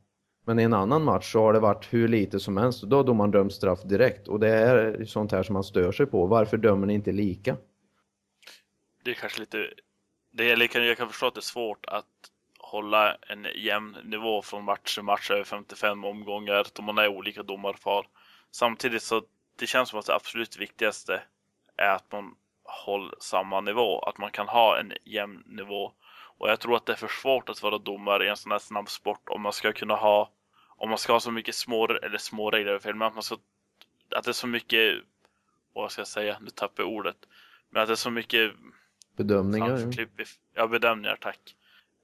Men 0.47 0.59
i 0.59 0.63
en 0.63 0.75
annan 0.75 1.05
match 1.05 1.33
så 1.33 1.41
har 1.41 1.53
det 1.53 1.61
varit 1.61 1.93
hur 1.93 2.09
lite 2.09 2.41
som 2.41 2.57
helst 2.57 2.83
och 2.83 2.89
då 2.89 2.97
har 2.97 3.05
domaren 3.05 3.31
dömt 3.31 3.53
straff 3.53 3.83
direkt 3.83 4.29
och 4.29 4.41
det 4.41 4.49
är 4.49 5.05
sånt 5.05 5.33
här 5.33 5.43
som 5.43 5.53
man 5.53 5.65
stör 5.65 5.93
sig 5.93 6.07
på. 6.07 6.27
Varför 6.27 6.57
dömer 6.57 6.87
ni 6.87 6.95
inte 6.95 7.13
lika? 7.13 7.57
Det 9.05 9.11
är 9.11 9.15
kanske 9.15 9.41
lite... 9.41 9.71
Det 10.33 10.51
är, 10.51 10.79
jag 10.87 10.97
kan 10.97 11.09
förstå 11.09 11.27
att 11.27 11.35
det 11.35 11.39
är 11.39 11.43
svårt 11.43 11.87
att 11.87 12.05
hålla 12.59 13.15
en 13.15 13.47
jämn 13.57 13.97
nivå 14.05 14.43
från 14.43 14.65
match 14.65 14.95
till 14.95 15.03
match 15.03 15.31
över 15.31 15.45
55 15.45 16.05
omgångar 16.05 16.67
då 16.73 16.83
man 16.83 16.99
är 16.99 17.09
olika 17.09 17.43
domarpar. 17.43 18.07
Samtidigt 18.51 19.03
så 19.03 19.23
det 19.57 19.67
känns 19.67 19.89
som 19.89 19.99
att 19.99 20.07
det 20.07 20.15
absolut 20.15 20.57
viktigaste 20.57 21.23
är 21.77 21.91
att 21.91 22.13
man 22.13 22.35
håller 22.65 23.15
samma 23.21 23.61
nivå, 23.61 23.99
att 24.01 24.19
man 24.19 24.31
kan 24.31 24.49
ha 24.49 24.79
en 24.79 24.93
jämn 25.05 25.43
nivå. 25.47 25.93
Och 26.39 26.49
jag 26.51 26.61
tror 26.61 26.77
att 26.77 26.87
det 26.87 26.93
är 26.93 26.97
för 26.97 27.09
svårt 27.09 27.49
att 27.49 27.63
vara 27.63 27.79
domare 27.79 28.27
i 28.27 28.29
en 28.29 28.37
sån 28.37 28.53
här 28.53 28.59
snabb 28.59 28.91
sport 28.91 29.29
om 29.29 29.43
man 29.43 29.53
ska 29.53 29.73
kunna 29.73 29.95
ha, 29.95 30.31
om 30.77 30.89
man 30.89 30.99
ska 30.99 31.13
ha 31.13 31.21
så 31.21 31.31
mycket 31.31 31.55
små, 31.55 31.87
eller 31.87 32.19
små 32.19 32.51
regler, 32.51 32.79
fel, 32.79 32.95
men 32.95 33.09
att 33.09 33.15
man 33.15 33.23
ska, 33.23 33.37
att 34.11 34.25
det 34.25 34.31
är 34.31 34.33
så 34.33 34.47
mycket, 34.47 34.95
vad 35.73 35.93
ska 35.93 36.01
jag 36.01 36.09
säga, 36.09 36.39
nu 36.41 36.51
tappar 36.51 36.83
jag 36.83 36.93
ordet, 36.93 37.17
men 37.71 37.83
att 37.83 37.89
det 37.89 37.95
är 37.95 37.97
så 37.97 38.11
mycket 38.11 38.53
bedömningar. 39.17 39.69
Ja, 40.55 40.67
bedömningar, 40.67 41.17
tack. 41.21 41.57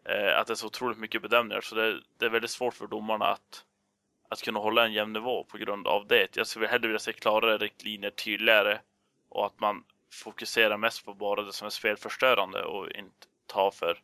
Eh, 0.05 0.39
att 0.39 0.47
det 0.47 0.53
är 0.53 0.55
så 0.55 0.67
otroligt 0.67 0.99
mycket 0.99 1.23
bedömningar, 1.23 1.61
så 1.61 1.75
det, 1.75 2.01
det 2.19 2.27
är 2.27 2.31
väldigt 2.31 2.51
svårt 2.51 2.75
för 2.75 2.87
domarna 2.87 3.25
att 3.25 3.65
att 4.33 4.43
kunna 4.43 4.59
hålla 4.59 4.85
en 4.85 4.93
jämn 4.93 5.13
nivå 5.13 5.45
på 5.45 5.59
grund 5.59 5.87
av 5.87 6.07
det. 6.07 6.37
Jag 6.37 6.47
skulle 6.47 6.67
hellre 6.67 6.89
vilja 6.89 6.99
se 6.99 7.13
klarare 7.13 7.59
riktlinjer, 7.59 8.11
tydligare 8.11 8.79
och 9.29 9.47
att 9.47 9.61
man 9.61 9.85
fokuserar 10.25 10.77
mest 10.77 11.05
på 11.05 11.15
bara 11.15 11.43
det 11.43 11.53
som 11.53 11.67
är 11.67 11.71
spelförstörande 11.71 12.65
och 12.65 12.91
inte 12.91 13.27
tar 13.47 13.71
för 13.71 13.99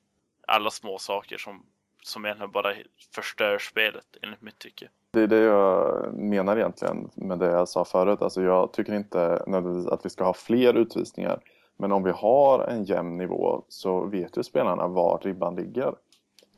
alla 0.47 0.71
små 0.71 0.99
saker 0.99 1.39
som, 1.39 1.63
som 2.03 2.25
egentligen 2.25 2.53
bara 2.53 2.73
förstör 3.15 3.59
spelet 3.59 4.07
enligt 4.23 4.43
mitt 4.43 4.59
tycke. 4.59 4.89
Det 5.11 5.23
är 5.23 5.27
det 5.27 5.41
jag 5.41 6.15
menar 6.15 6.57
egentligen 6.57 7.11
med 7.15 7.39
det 7.39 7.51
jag 7.51 7.69
sa 7.69 7.85
förut. 7.85 8.23
Alltså 8.23 8.43
jag 8.43 8.73
tycker 8.73 8.95
inte 8.95 9.43
nödvändigtvis 9.47 9.93
att 9.93 10.07
vi 10.07 10.11
ska 10.11 10.25
ha 10.25 10.35
fler 10.35 10.75
utvisningar. 10.75 11.41
Men 11.77 11.93
om 11.93 12.03
vi 12.03 12.11
har 12.11 12.65
en 12.65 12.85
jämn 12.85 13.17
nivå 13.17 13.63
så 13.69 14.07
vet 14.07 14.39
ju 14.39 14.43
spelarna 14.43 14.89
var 14.89 15.19
ribban 15.23 15.57
ligger. 15.57 15.95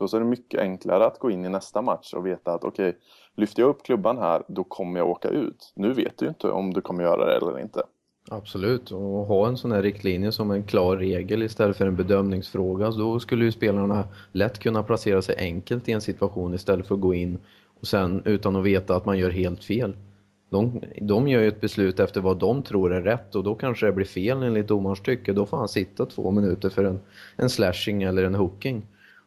Då 0.00 0.16
är 0.16 0.20
det 0.20 0.26
mycket 0.26 0.60
enklare 0.60 1.06
att 1.06 1.18
gå 1.18 1.30
in 1.30 1.44
i 1.44 1.48
nästa 1.48 1.82
match 1.82 2.14
och 2.14 2.26
veta 2.26 2.52
att 2.52 2.64
okej, 2.64 2.88
okay, 2.88 3.00
lyfter 3.36 3.62
jag 3.62 3.68
upp 3.68 3.82
klubban 3.82 4.18
här, 4.18 4.42
då 4.48 4.64
kommer 4.64 5.00
jag 5.00 5.08
åka 5.08 5.28
ut. 5.28 5.72
Nu 5.76 5.92
vet 5.92 6.18
du 6.18 6.28
inte 6.28 6.50
om 6.50 6.74
du 6.74 6.80
kommer 6.80 7.04
göra 7.04 7.26
det 7.26 7.36
eller 7.36 7.60
inte. 7.60 7.82
Absolut, 8.30 8.92
och 8.92 9.00
ha 9.00 9.48
en 9.48 9.56
sån 9.56 9.72
här 9.72 9.82
riktlinje 9.82 10.32
som 10.32 10.50
en 10.50 10.64
klar 10.64 10.96
regel 10.96 11.42
istället 11.42 11.76
för 11.76 11.86
en 11.86 11.96
bedömningsfråga. 11.96 12.90
Då 12.90 13.20
skulle 13.20 13.44
ju 13.44 13.52
spelarna 13.52 14.04
lätt 14.32 14.58
kunna 14.58 14.82
placera 14.82 15.22
sig 15.22 15.36
enkelt 15.38 15.88
i 15.88 15.92
en 15.92 16.00
situation 16.00 16.54
istället 16.54 16.86
för 16.86 16.94
att 16.94 17.00
gå 17.00 17.14
in 17.14 17.38
och 17.80 17.86
sen 17.86 18.22
utan 18.24 18.56
att 18.56 18.64
veta 18.64 18.96
att 18.96 19.04
man 19.04 19.18
gör 19.18 19.30
helt 19.30 19.64
fel. 19.64 19.96
De, 20.50 20.80
de 21.00 21.28
gör 21.28 21.40
ju 21.40 21.48
ett 21.48 21.60
beslut 21.60 22.00
efter 22.00 22.20
vad 22.20 22.38
de 22.38 22.62
tror 22.62 22.92
är 22.94 23.02
rätt 23.02 23.34
och 23.34 23.44
då 23.44 23.54
kanske 23.54 23.86
det 23.86 23.92
blir 23.92 24.06
fel 24.06 24.42
enligt 24.42 24.68
domarens 24.68 25.00
tycke. 25.00 25.32
Då 25.32 25.46
får 25.46 25.56
han 25.56 25.68
sitta 25.68 26.06
två 26.06 26.30
minuter 26.30 26.70
för 26.70 26.84
en, 26.84 27.00
en 27.36 27.50
slashing 27.50 28.02
eller 28.02 28.24
en 28.24 28.34
hooking. 28.34 28.82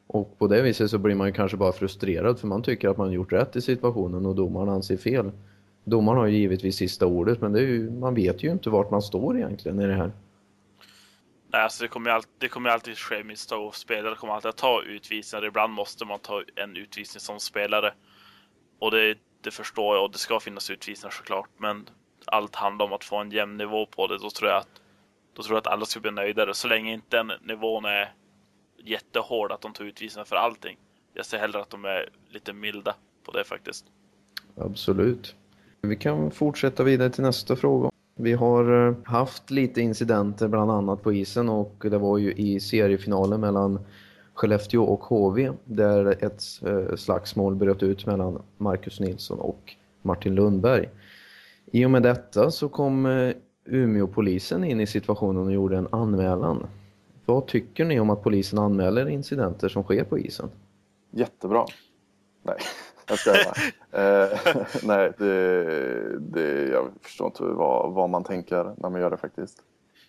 Och 0.07 0.39
på 0.39 0.47
det 0.47 0.61
viset 0.61 0.89
så 0.89 0.97
blir 0.97 1.15
man 1.15 1.27
ju 1.27 1.33
kanske 1.33 1.57
bara 1.57 1.71
frustrerad 1.71 2.39
för 2.39 2.47
man 2.47 2.63
tycker 2.63 2.89
att 2.89 2.97
man 2.97 3.11
gjort 3.11 3.31
rätt 3.31 3.55
i 3.55 3.61
situationen 3.61 4.25
och 4.25 4.35
domaren 4.35 4.69
anser 4.69 4.97
fel. 4.97 5.31
Domaren 5.83 6.17
har 6.17 6.25
ju 6.25 6.37
givetvis 6.37 6.75
sista 6.75 7.05
ordet 7.05 7.41
men 7.41 7.55
ju, 7.55 7.91
man 7.91 8.15
vet 8.15 8.43
ju 8.43 8.51
inte 8.51 8.69
vart 8.69 8.91
man 8.91 9.01
står 9.01 9.37
egentligen 9.37 9.79
i 9.79 9.87
det 9.87 9.93
här. 9.93 10.11
Nej, 11.53 11.61
alltså 11.61 11.83
det 11.83 11.87
kommer 11.87 12.09
ju 12.09 12.15
alltid, 12.15 12.31
det 12.37 12.47
kommer 12.47 12.69
alltid 12.69 12.97
ske 12.97 13.23
misstag 13.23 13.67
och 13.67 13.75
spelare 13.75 14.15
kommer 14.15 14.33
alltid 14.33 14.49
att 14.49 14.57
ta 14.57 14.81
utvisningar. 14.81 15.45
Ibland 15.45 15.73
måste 15.73 16.05
man 16.05 16.19
ta 16.19 16.43
en 16.55 16.77
utvisning 16.77 17.21
som 17.21 17.39
spelare. 17.39 17.93
Och 18.79 18.91
det, 18.91 19.17
det 19.41 19.51
förstår 19.51 19.95
jag 19.95 20.05
och 20.05 20.11
det 20.11 20.17
ska 20.17 20.39
finnas 20.39 20.69
utvisningar 20.69 21.11
såklart. 21.11 21.49
Men 21.57 21.89
allt 22.25 22.55
handlar 22.55 22.85
om 22.85 22.93
att 22.93 23.03
få 23.03 23.17
en 23.17 23.31
jämn 23.31 23.57
nivå 23.57 23.85
på 23.85 24.07
det. 24.07 24.17
Då 24.17 24.29
tror 24.29 24.49
jag 24.49 24.57
att, 24.57 24.81
då 25.35 25.43
tror 25.43 25.55
jag 25.55 25.59
att 25.59 25.73
alla 25.73 25.85
ska 25.85 25.99
bli 25.99 26.11
nöjdare. 26.11 26.53
Så 26.53 26.67
länge 26.67 26.93
inte 26.93 27.17
den 27.17 27.31
nivån 27.41 27.85
är 27.85 28.13
jättehård 28.83 29.51
att 29.51 29.61
de 29.61 29.73
tar 29.73 29.85
utvisningar 29.85 30.25
för 30.25 30.35
allting. 30.35 30.77
Jag 31.13 31.25
ser 31.25 31.37
hellre 31.37 31.61
att 31.61 31.69
de 31.69 31.85
är 31.85 32.09
lite 32.29 32.53
milda 32.53 32.95
på 33.25 33.31
det 33.31 33.43
faktiskt. 33.43 33.85
Absolut. 34.55 35.35
Vi 35.81 35.95
kan 35.95 36.31
fortsätta 36.31 36.83
vidare 36.83 37.09
till 37.09 37.23
nästa 37.23 37.55
fråga. 37.55 37.89
Vi 38.15 38.33
har 38.33 38.87
eh, 38.87 38.95
haft 39.03 39.51
lite 39.51 39.81
incidenter 39.81 40.47
bland 40.47 40.71
annat 40.71 41.01
på 41.01 41.13
isen 41.13 41.49
och 41.49 41.75
det 41.81 41.97
var 41.97 42.17
ju 42.17 42.33
i 42.33 42.59
seriefinalen 42.59 43.41
mellan 43.41 43.79
Skellefteå 44.33 44.83
och 44.83 45.03
HV 45.03 45.51
där 45.65 46.25
ett 46.25 46.43
eh, 46.65 46.95
slagsmål 46.95 47.55
bröt 47.55 47.83
ut 47.83 48.05
mellan 48.05 48.41
Marcus 48.57 48.99
Nilsson 48.99 49.39
och 49.39 49.75
Martin 50.01 50.35
Lundberg. 50.35 50.89
I 51.71 51.85
och 51.85 51.91
med 51.91 52.03
detta 52.03 52.51
så 52.51 52.69
kom 52.69 53.05
eh, 53.05 53.33
Umeåpolisen 53.65 54.63
in 54.63 54.79
i 54.79 54.87
situationen 54.87 55.45
och 55.45 55.53
gjorde 55.53 55.77
en 55.77 55.87
anmälan. 55.91 56.67
Vad 57.25 57.47
tycker 57.47 57.85
ni 57.85 57.99
om 57.99 58.09
att 58.09 58.23
polisen 58.23 58.59
anmäler 58.59 59.09
incidenter 59.09 59.69
som 59.69 59.83
sker 59.83 60.03
på 60.03 60.19
isen? 60.19 60.51
Jättebra. 61.11 61.65
Nej, 62.43 62.57
jag 63.07 63.19
ska 63.19 63.31
uh, 63.31 64.65
Nej, 64.83 65.11
det, 65.17 66.19
det, 66.19 66.67
jag 66.67 66.91
förstår 67.01 67.27
inte 67.27 67.43
vad, 67.43 67.93
vad 67.93 68.09
man 68.09 68.23
tänker 68.23 68.63
när 68.77 68.89
man 68.89 69.01
gör 69.01 69.09
det 69.09 69.17
faktiskt. 69.17 69.63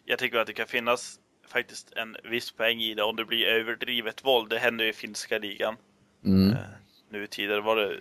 Jag 0.05 0.19
tycker 0.19 0.39
att 0.39 0.47
det 0.47 0.53
kan 0.53 0.67
finnas 0.67 1.21
faktiskt 1.49 1.93
en 1.93 2.17
viss 2.31 2.53
poäng 2.53 2.81
i 2.81 2.95
det 2.95 3.03
om 3.03 3.17
det 3.17 3.25
blir 3.25 3.47
överdrivet 3.47 4.25
våld. 4.25 4.51
Det 4.51 4.59
händer 4.59 4.85
ju 4.85 4.91
i 4.91 4.95
finska 4.95 5.39
ligan. 5.39 5.77
Mm. 6.25 6.51
Uh, 6.51 6.57
nu 7.11 7.27
tidigare 7.27 7.61
var 7.61 7.77
det, 7.77 7.97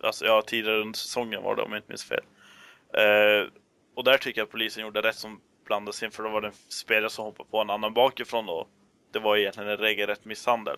alltså 0.00 0.24
ja 0.24 0.42
tidigare 0.46 0.80
under 0.80 0.98
säsongen 0.98 1.42
var 1.42 1.56
det 1.56 1.62
om 1.62 1.72
jag 1.72 1.78
inte 1.78 1.92
minns 1.92 2.04
fel. 2.04 2.24
Uh, 2.98 3.48
och 3.94 4.04
där 4.04 4.18
tycker 4.18 4.40
jag 4.40 4.46
att 4.46 4.52
polisen 4.52 4.82
gjorde 4.82 5.02
rätt 5.02 5.16
som 5.16 5.40
blandas 5.64 6.02
in 6.02 6.10
för 6.10 6.22
då 6.22 6.28
var 6.28 6.40
det 6.40 6.48
en 6.48 6.54
spelare 6.68 7.10
som 7.10 7.24
hoppade 7.24 7.50
på 7.50 7.58
en 7.58 7.70
annan 7.70 7.94
bakifrån 7.94 8.48
och 8.48 8.68
det 9.12 9.18
var 9.18 9.36
egentligen 9.36 9.70
en 9.70 9.76
regelrätt 9.76 10.24
misshandel. 10.24 10.76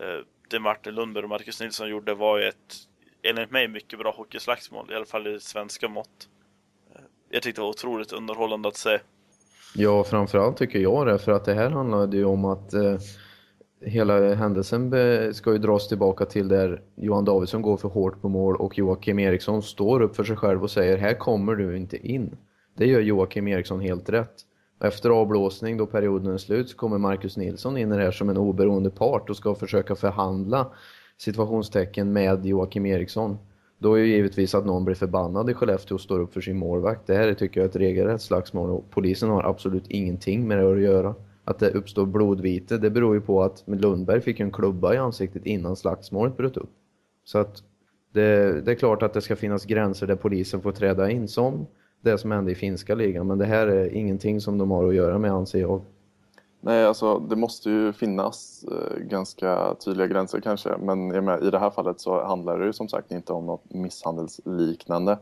Eh, 0.00 0.24
det 0.48 0.60
Martin 0.60 0.94
Lundberg 0.94 1.24
och 1.24 1.30
Marcus 1.30 1.60
Nilsson 1.60 1.88
gjorde 1.88 2.14
var 2.14 2.38
ju 2.38 2.44
ett, 2.44 2.74
enligt 3.22 3.50
mig, 3.50 3.68
mycket 3.68 3.98
bra 3.98 4.14
hockeyslagsmål, 4.16 4.92
i 4.92 4.94
alla 4.94 5.04
fall 5.04 5.26
i 5.26 5.40
svenska 5.40 5.88
mått. 5.88 6.28
Eh, 6.94 7.00
jag 7.30 7.42
tyckte 7.42 7.60
det 7.60 7.62
var 7.62 7.70
otroligt 7.70 8.12
underhållande 8.12 8.68
att 8.68 8.76
se. 8.76 8.98
Ja, 9.74 10.04
framförallt 10.04 10.56
tycker 10.56 10.78
jag 10.78 11.06
det, 11.06 11.18
för 11.18 11.32
att 11.32 11.44
det 11.44 11.54
här 11.54 11.70
handlade 11.70 12.16
ju 12.16 12.24
om 12.24 12.44
att 12.44 12.72
eh, 12.74 12.98
hela 13.80 14.34
händelsen 14.34 14.92
ska 15.34 15.52
ju 15.52 15.58
dras 15.58 15.88
tillbaka 15.88 16.24
till 16.24 16.48
där 16.48 16.82
Johan 16.96 17.24
Davidsson 17.24 17.62
går 17.62 17.76
för 17.76 17.88
hårt 17.88 18.20
på 18.20 18.28
mål 18.28 18.56
och 18.56 18.78
Joakim 18.78 19.18
Eriksson 19.18 19.62
står 19.62 20.02
upp 20.02 20.16
för 20.16 20.24
sig 20.24 20.36
själv 20.36 20.62
och 20.62 20.70
säger 20.70 20.98
här 20.98 21.14
kommer 21.14 21.54
du 21.54 21.76
inte 21.76 21.96
in. 21.96 22.36
Det 22.76 22.86
gör 22.86 23.00
Joakim 23.00 23.48
Eriksson 23.48 23.80
helt 23.80 24.08
rätt. 24.08 24.34
Efter 24.80 25.10
avblåsning 25.10 25.76
då 25.76 25.86
perioden 25.86 26.32
är 26.32 26.38
slut 26.38 26.68
så 26.68 26.76
kommer 26.76 26.98
Marcus 26.98 27.36
Nilsson 27.36 27.76
in 27.76 27.92
i 27.92 27.96
det 27.96 28.02
här 28.02 28.10
som 28.10 28.28
en 28.28 28.36
oberoende 28.36 28.90
part 28.90 29.30
och 29.30 29.36
ska 29.36 29.54
försöka 29.54 29.94
förhandla 29.94 30.66
situationstecken 31.18 32.12
med 32.12 32.46
Joakim 32.46 32.86
Eriksson. 32.86 33.38
Då 33.78 33.94
är 33.94 33.98
ju 33.98 34.06
givetvis 34.06 34.54
att 34.54 34.66
någon 34.66 34.84
blir 34.84 34.94
förbannad 34.94 35.50
i 35.50 35.54
Skellefteå 35.54 35.94
och 35.94 36.00
står 36.00 36.20
upp 36.20 36.34
för 36.34 36.40
sin 36.40 36.56
målvakt. 36.56 37.06
Det 37.06 37.14
här 37.14 37.34
tycker 37.34 37.60
jag 37.60 37.64
är 37.64 37.68
ett 37.68 37.76
regelrätt 37.76 38.22
slagsmål 38.22 38.70
och 38.70 38.90
polisen 38.90 39.30
har 39.30 39.42
absolut 39.42 39.86
ingenting 39.88 40.48
med 40.48 40.58
det 40.58 40.72
att 40.72 40.80
göra. 40.80 41.14
Att 41.44 41.58
det 41.58 41.70
uppstår 41.70 42.06
blodvite, 42.06 42.78
det 42.78 42.90
beror 42.90 43.14
ju 43.14 43.20
på 43.20 43.42
att 43.42 43.64
Lundberg 43.66 44.20
fick 44.20 44.40
en 44.40 44.50
klubba 44.50 44.94
i 44.94 44.96
ansiktet 44.96 45.46
innan 45.46 45.76
slagsmålet 45.76 46.36
bröt 46.36 46.56
upp. 46.56 46.70
Så 47.24 47.38
att 47.38 47.62
det, 48.12 48.60
det, 48.60 48.70
är 48.70 48.74
klart 48.74 49.02
att 49.02 49.14
det 49.14 49.20
ska 49.20 49.36
finnas 49.36 49.64
gränser 49.64 50.06
där 50.06 50.16
polisen 50.16 50.60
får 50.60 50.72
träda 50.72 51.10
in 51.10 51.28
som 51.28 51.66
det 52.06 52.18
som 52.18 52.30
hände 52.30 52.52
i 52.52 52.54
finska 52.54 52.94
ligan. 52.94 53.26
Men 53.26 53.38
det 53.38 53.44
här 53.44 53.66
är 53.66 53.94
ingenting 53.94 54.40
som 54.40 54.58
de 54.58 54.70
har 54.70 54.88
att 54.88 54.94
göra 54.94 55.18
med 55.18 55.32
anser 55.32 55.60
jag. 55.60 55.80
Nej, 56.60 56.84
alltså 56.84 57.18
det 57.18 57.36
måste 57.36 57.70
ju 57.70 57.92
finnas 57.92 58.64
eh, 58.64 58.98
ganska 58.98 59.74
tydliga 59.74 60.06
gränser 60.06 60.40
kanske. 60.40 60.76
Men 60.76 61.08
menar, 61.08 61.46
i 61.46 61.50
det 61.50 61.58
här 61.58 61.70
fallet 61.70 62.00
så 62.00 62.24
handlar 62.24 62.58
det 62.58 62.66
ju 62.66 62.72
som 62.72 62.88
sagt 62.88 63.10
inte 63.10 63.32
om 63.32 63.46
något 63.46 63.74
misshandelsliknande. 63.74 65.18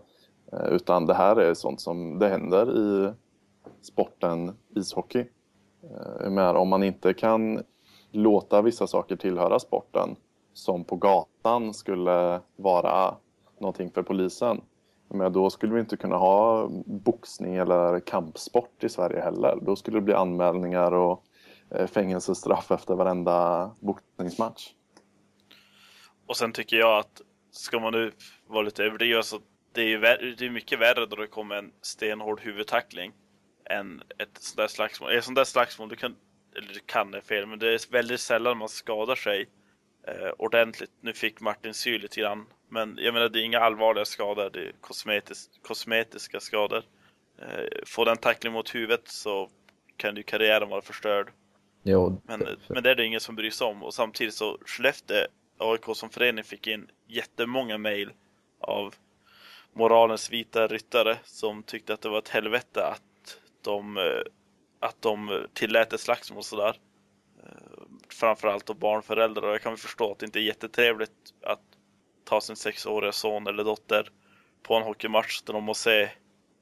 Eh, 0.52 0.68
utan 0.68 1.06
det 1.06 1.14
här 1.14 1.36
är 1.36 1.54
sånt 1.54 1.80
som 1.80 2.18
det 2.18 2.28
händer 2.28 2.78
i 2.78 3.12
sporten 3.82 4.52
ishockey. 4.76 5.24
Eh, 5.82 6.30
menar, 6.30 6.54
om 6.54 6.68
man 6.68 6.82
inte 6.82 7.14
kan 7.14 7.62
låta 8.10 8.62
vissa 8.62 8.86
saker 8.86 9.16
tillhöra 9.16 9.58
sporten 9.58 10.16
som 10.52 10.84
på 10.84 10.96
gatan 10.96 11.74
skulle 11.74 12.40
vara 12.56 13.14
någonting 13.58 13.90
för 13.90 14.02
polisen. 14.02 14.60
Men 15.14 15.32
då 15.32 15.50
skulle 15.50 15.74
vi 15.74 15.80
inte 15.80 15.96
kunna 15.96 16.16
ha 16.16 16.68
boxning 16.86 17.56
eller 17.56 18.00
kampsport 18.00 18.84
i 18.84 18.88
Sverige 18.88 19.20
heller. 19.20 19.58
Då 19.62 19.76
skulle 19.76 19.96
det 19.96 20.02
bli 20.02 20.14
anmälningar 20.14 20.92
och 20.92 21.24
eh, 21.70 21.86
fängelsestraff 21.86 22.70
efter 22.70 22.94
varenda 22.94 23.70
boxningsmatch. 23.80 24.68
Och 26.26 26.36
sen 26.36 26.52
tycker 26.52 26.76
jag 26.76 26.98
att 26.98 27.20
ska 27.50 27.80
man 27.80 27.92
nu 27.92 28.12
vara 28.46 28.62
lite 28.62 28.84
överdriven 28.84 29.22
så 29.22 29.38
det 29.72 29.80
är 29.82 29.86
ju 29.86 29.98
det 30.34 30.46
är 30.46 30.50
mycket 30.50 30.80
värre 30.80 31.06
då 31.06 31.16
det 31.16 31.26
kommer 31.26 31.54
en 31.54 31.72
stenhård 31.82 32.40
huvudtackling 32.40 33.12
än 33.70 34.02
ett 34.18 34.38
sånt 34.38 34.56
där 34.56 34.68
slagsmål. 34.68 35.12
Ett 35.12 35.24
sånt 35.24 35.36
där 35.36 35.44
slagsmål, 35.44 35.88
du 35.88 35.96
kan, 35.96 36.16
eller 36.56 36.68
du 36.68 36.80
kan 36.86 37.10
det 37.10 37.22
fel, 37.22 37.46
men 37.46 37.58
det 37.58 37.74
är 37.74 37.92
väldigt 37.92 38.20
sällan 38.20 38.58
man 38.58 38.68
skadar 38.68 39.14
sig 39.14 39.48
eh, 40.06 40.32
ordentligt. 40.38 40.90
Nu 41.00 41.12
fick 41.12 41.40
Martin 41.40 41.74
sy 41.74 41.98
lite 41.98 42.20
grann, 42.20 42.46
men 42.68 42.98
jag 43.00 43.14
menar 43.14 43.28
det 43.28 43.40
är 43.40 43.44
inga 43.44 43.60
allvarliga 43.60 44.04
skador, 44.04 44.50
det 44.50 44.60
är 44.60 44.72
kosmetis 44.80 45.50
kosmetiska 45.62 46.40
skador. 46.40 46.82
Eh, 47.38 47.64
får 47.86 48.04
den 48.04 48.16
tackling 48.16 48.52
mot 48.52 48.74
huvudet 48.74 49.08
så 49.08 49.50
kan 49.96 50.16
ju 50.16 50.22
karriären 50.22 50.68
vara 50.68 50.82
förstörd. 50.82 51.32
Jo, 51.82 52.22
men, 52.24 52.46
men 52.68 52.82
det 52.82 52.90
är 52.90 52.94
det 52.94 53.04
ingen 53.04 53.20
som 53.20 53.36
bryr 53.36 53.50
sig 53.50 53.66
om 53.66 53.82
och 53.82 53.94
samtidigt 53.94 54.34
så 54.34 54.58
Skellefteå 54.66 55.26
AIK 55.58 55.84
som 55.94 56.10
förening 56.10 56.44
fick 56.44 56.66
in 56.66 56.90
jättemånga 57.06 57.78
mejl 57.78 58.12
av 58.60 58.94
moralens 59.72 60.30
vita 60.30 60.66
ryttare 60.66 61.18
som 61.24 61.62
tyckte 61.62 61.94
att 61.94 62.00
det 62.00 62.08
var 62.08 62.18
ett 62.18 62.28
helvete 62.28 62.86
att 62.86 63.38
de, 63.62 63.96
eh, 63.96 64.22
att 64.80 65.02
de 65.02 65.46
tillät 65.52 65.92
ett 65.92 66.00
slagsmål 66.00 66.42
sådär. 66.42 66.76
Framförallt 68.12 68.66
då 68.66 68.74
barnföräldrar 68.74 69.42
och 69.42 69.54
jag 69.54 69.62
kan 69.62 69.72
väl 69.72 69.78
förstå 69.78 70.12
att 70.12 70.18
det 70.18 70.26
inte 70.26 70.38
är 70.38 70.42
jättetrevligt 70.42 71.10
att 71.42 71.60
ta 72.24 72.40
sin 72.40 72.56
sexåriga 72.56 73.12
son 73.12 73.46
eller 73.46 73.64
dotter 73.64 74.08
på 74.62 74.74
en 74.74 74.82
hockeymatch 74.82 75.42
där 75.42 75.52
de 75.52 75.64
måste 75.64 75.82
se 75.82 76.10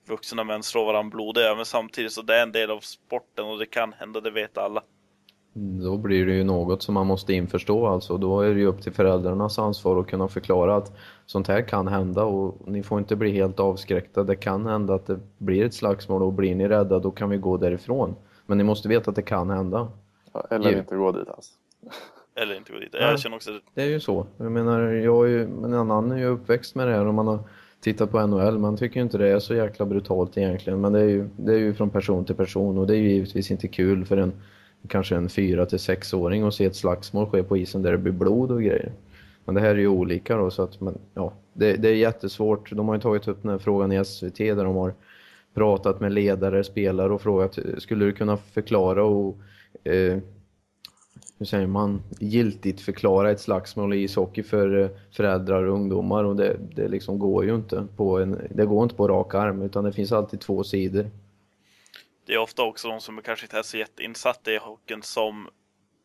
vuxna 0.08 0.44
män 0.44 0.62
slå 0.62 0.84
varandra 0.84 1.10
blodiga 1.10 1.54
men 1.54 1.64
samtidigt 1.64 2.12
så 2.12 2.22
det 2.22 2.34
är 2.34 2.42
en 2.42 2.52
del 2.52 2.70
av 2.70 2.80
sporten 2.80 3.44
och 3.44 3.58
det 3.58 3.66
kan 3.66 3.92
hända, 3.92 4.20
det 4.20 4.30
vet 4.30 4.58
alla. 4.58 4.82
Mm, 5.56 5.84
då 5.84 5.96
blir 5.96 6.26
det 6.26 6.32
ju 6.32 6.44
något 6.44 6.82
som 6.82 6.94
man 6.94 7.06
måste 7.06 7.32
införstå 7.32 7.86
alltså. 7.86 8.18
Då 8.18 8.40
är 8.40 8.54
det 8.54 8.60
ju 8.60 8.66
upp 8.66 8.82
till 8.82 8.92
föräldrarnas 8.92 9.58
ansvar 9.58 10.00
att 10.00 10.06
kunna 10.06 10.28
förklara 10.28 10.76
att 10.76 10.92
sånt 11.26 11.48
här 11.48 11.68
kan 11.68 11.88
hända 11.88 12.24
och 12.24 12.68
ni 12.68 12.82
får 12.82 12.98
inte 12.98 13.16
bli 13.16 13.30
helt 13.30 13.60
avskräckta. 13.60 14.24
Det 14.24 14.36
kan 14.36 14.66
hända 14.66 14.94
att 14.94 15.06
det 15.06 15.20
blir 15.38 15.64
ett 15.64 15.74
slagsmål 15.74 16.22
och 16.22 16.32
blir 16.32 16.54
ni 16.54 16.68
rädda 16.68 16.98
då 16.98 17.10
kan 17.10 17.30
vi 17.30 17.36
gå 17.36 17.56
därifrån. 17.56 18.16
Men 18.46 18.58
ni 18.58 18.64
måste 18.64 18.88
veta 18.88 19.10
att 19.10 19.16
det 19.16 19.22
kan 19.22 19.50
hända 19.50 19.92
eller 20.50 20.70
Ge... 20.70 20.78
inte 20.78 20.96
gå 20.96 21.12
dit 21.12 21.28
alltså. 21.28 21.52
Eller 22.34 22.56
inte 22.56 22.72
gå 22.72 22.78
dit. 22.78 22.90
Ja. 22.92 23.10
Jag 23.10 23.20
känner 23.20 23.36
också 23.36 23.50
Det 23.74 23.82
är 23.82 23.86
ju 23.86 24.00
så. 24.00 24.26
Jag 24.36 24.52
menar, 24.52 24.80
jag 24.80 25.24
är 25.24 25.28
ju, 25.28 25.42
en 25.42 25.74
annan 25.74 26.12
är 26.12 26.16
ju 26.16 26.26
uppväxt 26.26 26.74
med 26.74 26.86
det 26.86 26.94
här 26.94 27.06
och 27.06 27.14
man 27.14 27.26
har 27.26 27.38
tittat 27.80 28.10
på 28.10 28.26
NHL. 28.26 28.58
Man 28.58 28.76
tycker 28.76 28.96
ju 28.96 29.02
inte 29.02 29.18
det 29.18 29.28
är 29.28 29.38
så 29.38 29.54
jäkla 29.54 29.86
brutalt 29.86 30.38
egentligen. 30.38 30.80
Men 30.80 30.92
det 30.92 31.00
är 31.00 31.08
ju, 31.08 31.28
det 31.36 31.52
är 31.52 31.58
ju 31.58 31.74
från 31.74 31.90
person 31.90 32.24
till 32.24 32.34
person 32.34 32.78
och 32.78 32.86
det 32.86 32.96
är 32.96 32.98
ju 32.98 33.10
givetvis 33.10 33.50
inte 33.50 33.68
kul 33.68 34.04
för 34.04 34.16
en 34.16 34.32
kanske 34.88 35.16
en 35.16 35.28
4 35.28 35.66
till 35.66 35.78
6-åring 35.78 36.42
att 36.42 36.54
se 36.54 36.64
ett 36.64 36.76
slagsmål 36.76 37.26
ske 37.26 37.42
på 37.42 37.56
isen 37.56 37.82
där 37.82 37.92
det 37.92 37.98
blir 37.98 38.12
blod 38.12 38.50
och 38.50 38.62
grejer. 38.62 38.92
Men 39.44 39.54
det 39.54 39.60
här 39.60 39.68
är 39.68 39.78
ju 39.78 39.88
olika 39.88 40.36
då 40.36 40.50
så 40.50 40.62
att 40.62 40.80
men, 40.80 40.98
ja, 41.14 41.32
det, 41.52 41.76
det 41.76 41.88
är 41.88 41.94
jättesvårt. 41.94 42.72
De 42.72 42.88
har 42.88 42.94
ju 42.94 43.00
tagit 43.00 43.28
upp 43.28 43.42
den 43.42 43.50
här 43.50 43.58
frågan 43.58 43.92
i 43.92 44.04
SVT 44.04 44.36
där 44.36 44.64
de 44.64 44.76
har 44.76 44.94
pratat 45.54 46.00
med 46.00 46.12
ledare, 46.12 46.64
spelare 46.64 47.12
och 47.12 47.22
frågat 47.22 47.58
skulle 47.78 48.04
du 48.04 48.12
kunna 48.12 48.36
förklara 48.36 49.04
och 49.04 49.36
eh, 49.84 50.18
hur 51.42 51.46
säger 51.46 51.66
man, 51.66 52.02
giltigt 52.20 52.80
förklara 52.80 53.30
ett 53.30 53.40
slagsmål 53.40 53.94
i 53.94 54.02
ishockey 54.02 54.42
för 54.42 54.78
eh, 54.78 54.90
föräldrar 55.12 55.62
och 55.62 55.74
ungdomar 55.74 56.24
och 56.24 56.36
det, 56.36 56.56
det 56.74 56.88
liksom 56.88 57.18
går 57.18 57.44
ju 57.44 57.54
inte 57.54 57.86
på 57.96 58.18
en, 58.18 58.48
det 58.50 58.66
går 58.66 58.82
inte 58.82 58.94
på 58.94 59.08
rak 59.08 59.34
arm 59.34 59.62
utan 59.62 59.84
det 59.84 59.92
finns 59.92 60.12
alltid 60.12 60.40
två 60.40 60.64
sidor. 60.64 61.10
det 62.26 62.34
är 62.34 62.38
ofta 62.38 62.62
också 62.62 62.88
de 62.88 63.00
som 63.00 63.22
kanske 63.22 63.46
inte 63.46 63.58
är 63.58 63.62
så 63.62 63.76
jätteinsatta 63.76 64.52
i 64.52 64.58
hockeyn 64.58 65.02
som, 65.02 65.48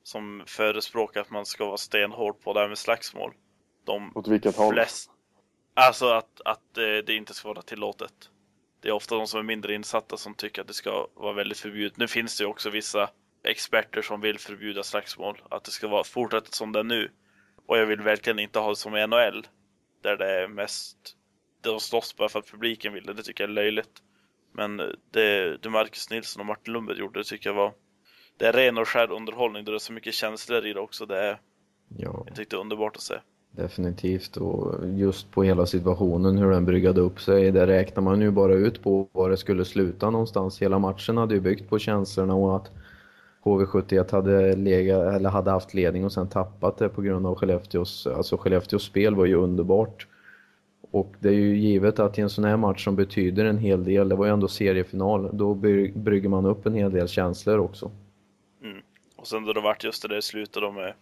som 0.03 0.43
förespråkar 0.47 1.21
att 1.21 1.29
man 1.29 1.45
ska 1.45 1.65
vara 1.65 1.77
stenhård 1.77 2.41
på 2.41 2.53
det 2.53 2.59
här 2.59 2.67
med 2.67 2.77
slagsmål. 2.77 3.33
De 3.85 4.11
Åt 4.15 4.27
vilket 4.27 4.55
håll? 4.55 4.73
flest, 4.73 5.09
alltså 5.73 6.05
att, 6.09 6.41
att 6.45 6.77
eh, 6.77 7.05
det 7.05 7.15
inte 7.15 7.33
ska 7.33 7.47
vara 7.47 7.61
tillåtet. 7.61 8.13
Det 8.81 8.89
är 8.89 8.93
ofta 8.93 9.15
de 9.15 9.27
som 9.27 9.39
är 9.39 9.43
mindre 9.43 9.73
insatta 9.73 10.17
som 10.17 10.33
tycker 10.33 10.61
att 10.61 10.67
det 10.67 10.73
ska 10.73 11.07
vara 11.15 11.33
väldigt 11.33 11.57
förbjudet. 11.57 11.97
Nu 11.97 12.07
finns 12.07 12.37
det 12.37 12.43
ju 12.43 12.49
också 12.49 12.69
vissa 12.69 13.09
experter 13.43 14.01
som 14.01 14.21
vill 14.21 14.39
förbjuda 14.39 14.83
slagsmål, 14.83 15.41
att 15.49 15.63
det 15.63 15.71
ska 15.71 15.87
vara 15.87 16.03
fortsätta 16.03 16.51
som 16.51 16.71
det 16.71 16.79
är 16.79 16.83
nu. 16.83 17.11
Och 17.65 17.77
jag 17.77 17.85
vill 17.85 18.01
verkligen 18.01 18.39
inte 18.39 18.59
ha 18.59 18.69
det 18.69 18.75
som 18.75 18.95
i 18.95 19.07
NHL, 19.07 19.47
där 20.03 20.17
det 20.17 20.31
är 20.43 20.47
mest, 20.47 20.97
de 21.61 21.79
slåss 21.79 22.15
bara 22.17 22.29
för 22.29 22.39
att 22.39 22.51
publiken 22.51 22.93
vill 22.93 23.03
det, 23.05 23.13
det 23.13 23.23
tycker 23.23 23.43
jag 23.43 23.49
är 23.49 23.53
löjligt. 23.53 24.01
Men 24.53 24.77
det, 25.11 25.57
det 25.57 25.69
Marcus 25.69 26.09
Nilsson 26.09 26.39
och 26.39 26.45
Martin 26.45 26.73
Lundberg 26.73 26.99
gjorde, 26.99 27.19
det 27.19 27.23
tycker 27.23 27.49
jag 27.49 27.55
var, 27.55 27.73
det 28.37 28.47
är 28.47 28.53
ren 28.53 28.77
och 28.77 28.87
skär 28.87 29.11
underhållning, 29.11 29.65
det 29.65 29.73
är 29.73 29.77
så 29.77 29.93
mycket 29.93 30.13
känslor 30.13 30.65
i 30.65 30.73
det 30.73 30.79
också, 30.79 31.05
det 31.05 31.17
är, 31.17 31.41
Ja, 31.97 32.23
jag 32.27 32.35
tyckte 32.35 32.55
det 32.55 32.59
är 32.59 32.61
underbart 32.61 32.95
att 32.95 33.01
se. 33.01 33.15
definitivt 33.51 34.37
och 34.37 34.87
just 34.89 35.31
på 35.31 35.43
hela 35.43 35.65
situationen 35.65 36.37
hur 36.37 36.51
den 36.51 36.65
bryggade 36.65 37.01
upp 37.01 37.21
sig, 37.21 37.51
där 37.51 37.67
räknar 37.67 38.03
man 38.03 38.21
ju 38.21 38.31
bara 38.31 38.53
ut 38.53 38.83
på 38.83 39.09
var 39.11 39.29
det 39.29 39.37
skulle 39.37 39.65
sluta 39.65 40.09
någonstans. 40.09 40.61
Hela 40.61 40.79
matchen 40.79 41.17
hade 41.17 41.33
ju 41.35 41.41
byggt 41.41 41.69
på 41.69 41.79
känslorna 41.79 42.33
och 42.35 42.55
att 42.55 42.71
HV71 43.47 44.11
hade, 44.11 44.55
lega, 44.55 45.13
eller 45.13 45.29
hade 45.29 45.51
haft 45.51 45.73
ledning 45.73 46.05
och 46.05 46.13
sen 46.13 46.29
tappat 46.29 46.77
det 46.77 46.89
på 46.89 47.01
grund 47.01 47.27
av 47.27 47.35
Skellefteås, 47.35 48.07
alltså 48.07 48.37
Skellefteås 48.37 48.83
spel 48.83 49.15
var 49.15 49.25
ju 49.25 49.35
underbart. 49.35 50.07
Och 50.91 51.13
det 51.19 51.29
är 51.29 51.33
ju 51.33 51.57
givet 51.57 51.99
att 51.99 52.17
i 52.17 52.21
en 52.21 52.29
sån 52.29 52.43
här 52.43 52.57
match 52.57 52.83
som 52.83 52.95
betyder 52.95 53.45
en 53.45 53.57
hel 53.57 53.83
del, 53.83 54.09
det 54.09 54.15
var 54.15 54.25
ju 54.25 54.31
ändå 54.31 54.47
seriefinal, 54.47 55.29
då 55.33 55.53
brygger 55.95 56.29
man 56.29 56.45
upp 56.45 56.65
en 56.65 56.73
hel 56.73 56.91
del 56.91 57.07
känslor 57.07 57.57
också. 57.57 57.91
Och 59.15 59.27
sen 59.27 59.45
då 59.45 59.53
det 59.53 59.61
vart 59.61 59.83
just 59.83 60.01
det 60.01 60.07
där 60.07 60.21
slutet 60.21 60.61
då 60.61 60.71
med 60.71 60.93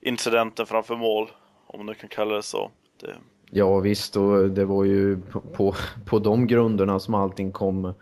incidenten 0.00 0.66
framför 0.66 0.96
mål, 0.96 1.30
om 1.66 1.78
man 1.78 1.86
nu 1.86 1.94
kan 1.94 2.08
kalla 2.08 2.34
det 2.34 2.42
så. 2.42 2.70
Det, 3.00 3.14
Ja 3.50 3.78
visst, 3.78 4.16
och 4.16 4.50
det 4.50 4.64
var 4.64 4.84
ju 4.84 5.20
på, 5.20 5.40
på, 5.40 5.74
på 6.06 6.18
de 6.18 6.46
grunderna 6.46 7.00
som 7.00 7.14
allting 7.14 7.52
kom, 7.52 7.94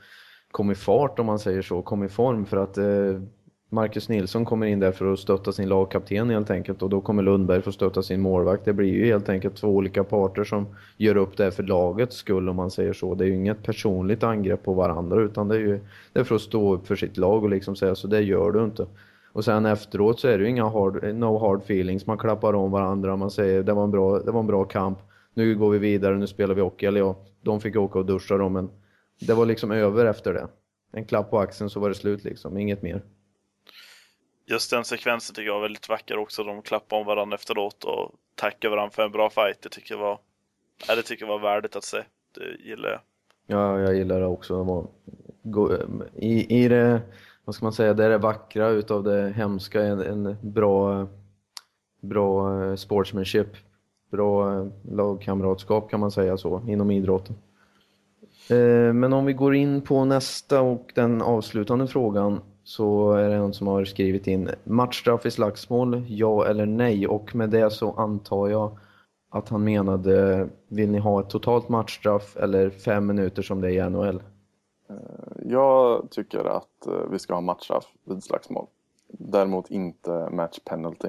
kom 0.59 0.71
i 0.71 0.75
fart 0.75 1.19
om 1.19 1.27
man 1.27 1.39
säger 1.39 1.63
så, 1.63 1.83
kom 1.83 2.05
i 2.05 2.09
form 2.09 2.47
för 2.47 2.57
att 2.57 2.79
eh, 2.79 3.21
Marcus 3.71 4.09
Nilsson 4.09 4.45
kommer 4.45 4.67
in 4.67 4.81
där 4.81 4.93
för 4.93 5.13
att 5.13 5.19
stötta 5.19 5.53
sin 5.53 5.69
lagkapten 5.69 6.31
helt 6.31 6.51
enkelt 6.51 6.83
och 6.83 6.91
då 6.91 7.01
kommer 7.01 7.23
Lundberg 7.23 7.63
för 7.63 7.71
att 7.71 7.75
stötta 7.75 8.03
sin 8.03 8.21
målvakt. 8.21 8.65
Det 8.65 8.73
blir 8.73 8.89
ju 8.89 9.07
helt 9.07 9.29
enkelt 9.29 9.57
två 9.57 9.69
olika 9.69 10.05
parter 10.05 10.45
som 10.45 10.67
gör 10.97 11.17
upp 11.17 11.37
det 11.37 11.51
för 11.51 11.63
lagets 11.63 12.17
skull 12.17 12.49
om 12.49 12.57
man 12.57 12.71
säger 12.71 12.93
så. 12.93 13.15
Det 13.15 13.25
är 13.25 13.29
ju 13.29 13.35
inget 13.35 13.63
personligt 13.63 14.23
angrepp 14.23 14.63
på 14.65 14.73
varandra 14.73 15.23
utan 15.23 15.49
det 15.49 15.55
är 15.55 15.61
ju 15.61 15.81
det 16.13 16.21
är 16.21 16.25
för 16.25 16.35
att 16.35 16.41
stå 16.41 16.75
upp 16.75 16.87
för 16.87 16.97
sitt 16.97 17.17
lag 17.17 17.45
och 17.45 17.51
liksom 17.51 17.77
säga 17.77 17.95
så 17.95 18.09
det 18.09 18.21
gör 18.21 18.53
du 18.53 18.65
inte. 18.65 18.87
Och 19.33 19.45
sen 19.45 19.67
efteråt 19.67 20.21
så 20.21 20.29
är 20.29 20.39
det 20.39 20.45
ju 20.45 20.51
inga 20.51 20.69
hard, 20.69 21.15
no 21.15 21.39
hard 21.39 21.59
feelings, 21.59 22.07
man 22.07 22.19
klappar 22.19 22.55
om 22.55 22.71
varandra, 22.71 23.17
man 23.17 23.31
säger 23.31 23.63
det 23.63 23.73
var 23.73 23.85
en 23.85 23.91
bra, 23.91 24.19
det 24.19 24.31
var 24.31 24.41
en 24.41 24.47
bra 24.47 24.65
kamp, 24.65 24.99
nu 25.35 25.57
går 25.57 25.71
vi 25.71 25.79
vidare, 25.79 26.17
nu 26.17 26.27
spelar 26.27 26.55
vi 26.55 26.61
hockey. 26.61 26.87
Eller 26.87 27.01
ja, 27.01 27.17
de 27.43 27.61
fick 27.61 27.77
åka 27.77 27.99
och 27.99 28.07
duscha 28.07 28.37
då, 28.37 28.49
men 28.49 28.71
det 29.21 29.35
var 29.35 29.47
liksom 29.47 29.71
över 29.71 30.07
efter 30.07 30.35
det. 30.35 30.49
En 30.93 31.05
klapp 31.05 31.31
på 31.31 31.39
axeln 31.39 31.71
så 31.71 31.81
var 31.81 31.89
det 31.89 31.95
slut 31.95 32.25
liksom, 32.25 32.59
inget 32.59 32.83
mer. 32.83 33.03
just 34.47 34.71
den 34.71 34.85
sekvensen 34.85 35.35
tycker 35.35 35.47
jag 35.47 35.55
var 35.55 35.63
väldigt 35.63 35.89
vacker 35.89 36.19
också. 36.19 36.45
De 36.45 36.63
klappade 36.63 37.01
om 37.01 37.07
varandra 37.07 37.35
efteråt 37.35 37.85
och 37.85 38.13
tackade 38.35 38.71
varandra 38.77 38.91
för 38.91 39.03
en 39.03 39.13
bra 39.13 39.31
fight. 39.31 39.63
Det 39.63 39.69
tycker 39.69 39.95
jag 39.95 40.01
var, 40.01 40.19
ja, 40.89 40.97
det 40.97 41.03
tycker 41.03 41.25
jag 41.27 41.33
var 41.33 41.39
värdigt 41.55 41.77
att 41.77 41.85
se. 41.85 41.99
Det 42.35 42.69
gillar 42.69 42.89
jag. 42.89 43.01
Ja, 43.47 43.81
jag 43.81 43.95
gillar 43.95 44.21
det 44.21 44.27
också. 44.27 44.59
Det 44.59 44.65
var, 44.65 44.87
gå- 45.43 45.77
i, 46.15 46.65
I 46.65 46.69
det, 46.69 47.01
vad 47.45 47.55
ska 47.55 47.65
man 47.65 47.73
säga, 47.73 47.95
det 47.95 48.05
är 48.05 48.11
det 48.11 48.19
vackra 48.19 48.69
utav 48.69 49.05
det 49.05 49.29
hemska, 49.31 49.83
en, 49.83 50.01
en 50.01 50.37
bra, 50.43 51.09
bra 52.01 52.65
eh, 52.65 52.75
sportsmanship, 52.75 53.49
bra 54.11 54.55
eh, 54.55 54.67
lagkamratskap 54.91 55.91
kan 55.91 56.01
man 56.01 56.11
säga 56.11 56.37
så, 56.37 56.63
inom 56.69 56.91
idrotten. 56.91 57.37
Eh, 58.51 58.93
Men 58.93 59.13
om 59.13 59.25
vi 59.25 59.33
går 59.33 59.55
in 59.55 59.83
på 59.83 60.05
nästa 60.05 60.61
och 60.61 60.93
den 60.95 61.23
avslutande 61.23 61.87
frågan 61.87 62.41
så 62.65 63.13
är 63.13 63.29
det 63.29 63.35
en 63.35 63.55
som 63.55 63.67
har 63.67 63.85
skrivit 63.85 64.27
in 64.27 64.51
matchstraff 64.65 65.27
i 65.27 65.31
slagsmål, 65.31 66.05
ja 66.09 66.47
eller 66.47 66.67
nej? 66.67 67.07
Och 67.09 67.35
med 67.35 67.51
det 67.51 67.71
så 67.71 67.93
antar 67.93 68.49
jag 68.49 68.79
att 69.31 69.49
han 69.49 69.65
menade, 69.65 70.49
vill 70.69 70.91
ni 70.91 70.99
ha 70.99 71.21
ett 71.21 71.31
totalt 71.31 71.69
matchstraff 71.69 72.37
eller 72.37 72.71
fem 72.71 73.07
minuter 73.07 73.43
som 73.43 73.61
det 73.61 73.73
är 73.75 73.87
i 73.87 73.91
NHL? 73.91 74.23
Jag 75.43 76.11
tycker 76.11 76.45
att 76.45 76.87
eh, 76.87 77.11
vi 77.11 77.19
ska 77.19 77.35
ha 77.35 77.41
matchstraff 77.41 77.85
vid 78.05 78.23
slagsmål. 78.25 78.67
Däremot 79.09 79.71
inte 79.71 80.29
match 80.33 80.59
penalty. 80.65 81.09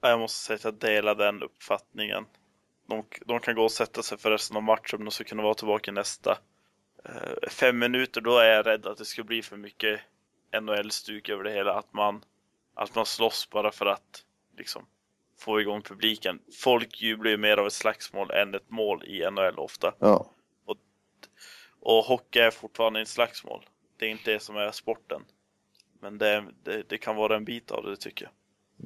Ja, 0.00 0.08
Jag 0.08 0.20
måste 0.20 0.38
säga 0.44 0.56
att 0.56 0.64
jag 0.64 0.74
delar 0.74 1.14
den 1.14 1.42
uppfattningen. 1.42 2.24
De, 2.88 3.02
de 3.26 3.40
kan 3.40 3.54
gå 3.54 3.62
och 3.62 3.70
sätta 3.72 4.02
sig 4.02 4.18
för 4.18 4.30
resten 4.30 4.56
av 4.56 4.62
matchen 4.62 4.98
men 4.98 5.04
de 5.04 5.10
ska 5.10 5.24
kunna 5.24 5.42
vara 5.42 5.54
tillbaka 5.54 5.90
i 5.90 5.94
nästa. 5.94 6.38
Eh, 7.04 7.48
fem 7.50 7.78
minuter, 7.78 8.20
då 8.20 8.38
är 8.38 8.54
jag 8.54 8.66
rädd 8.66 8.86
att 8.86 8.98
det 8.98 9.04
ska 9.04 9.22
bli 9.22 9.42
för 9.42 9.56
mycket 9.56 10.00
NHL-stuk 10.60 11.28
över 11.28 11.44
det 11.44 11.52
hela. 11.52 11.74
Att 11.74 11.92
man, 11.92 12.24
att 12.74 12.94
man 12.94 13.06
slåss 13.06 13.50
bara 13.50 13.72
för 13.72 13.86
att 13.86 14.24
liksom, 14.56 14.86
få 15.38 15.60
igång 15.60 15.82
publiken. 15.82 16.40
Folk 16.60 17.02
jublar 17.02 17.30
ju 17.30 17.36
mer 17.36 17.56
av 17.56 17.66
ett 17.66 17.72
slagsmål 17.72 18.30
än 18.30 18.54
ett 18.54 18.70
mål 18.70 19.04
i 19.04 19.30
NHL 19.30 19.58
ofta. 19.58 19.94
Ja, 19.98 20.30
Och 21.80 22.04
hockey 22.04 22.38
är 22.38 22.50
fortfarande 22.50 23.00
ett 23.00 23.08
slagsmål. 23.08 23.64
Det 23.96 24.06
är 24.06 24.10
inte 24.10 24.32
det 24.32 24.40
som 24.40 24.56
är 24.56 24.70
sporten. 24.70 25.24
Men 26.00 26.18
det, 26.18 26.44
det, 26.62 26.82
det 26.88 26.98
kan 26.98 27.16
vara 27.16 27.36
en 27.36 27.44
bit 27.44 27.70
av 27.70 27.84
det 27.84 27.96
tycker 27.96 28.24
jag. 28.24 28.32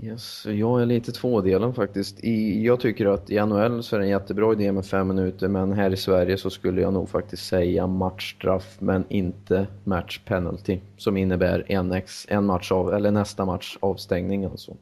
Yes, 0.02 0.46
jag 0.46 0.82
är 0.82 0.86
lite 0.86 1.12
tvådelad 1.12 1.74
faktiskt. 1.76 2.24
I, 2.24 2.64
jag 2.64 2.80
tycker 2.80 3.06
att 3.06 3.30
i 3.30 3.46
NHL 3.46 3.82
så 3.82 3.96
är 3.96 4.00
det 4.00 4.06
en 4.06 4.10
jättebra 4.10 4.52
idé 4.52 4.72
med 4.72 4.86
fem 4.86 5.08
minuter 5.08 5.48
men 5.48 5.72
här 5.72 5.92
i 5.92 5.96
Sverige 5.96 6.36
så 6.36 6.50
skulle 6.50 6.80
jag 6.80 6.92
nog 6.92 7.08
faktiskt 7.08 7.46
säga 7.46 7.86
matchstraff 7.86 8.76
men 8.78 9.04
inte 9.08 9.66
match 9.84 10.20
penalty 10.24 10.80
som 10.96 11.16
innebär 11.16 11.64
en, 11.68 11.92
ex, 11.92 12.26
en 12.28 12.44
match 12.44 12.72
av, 12.72 12.94
eller 12.94 13.10
nästa 13.10 13.44
match 13.44 13.76
avstängning 13.80 14.44
alltså. 14.44 14.76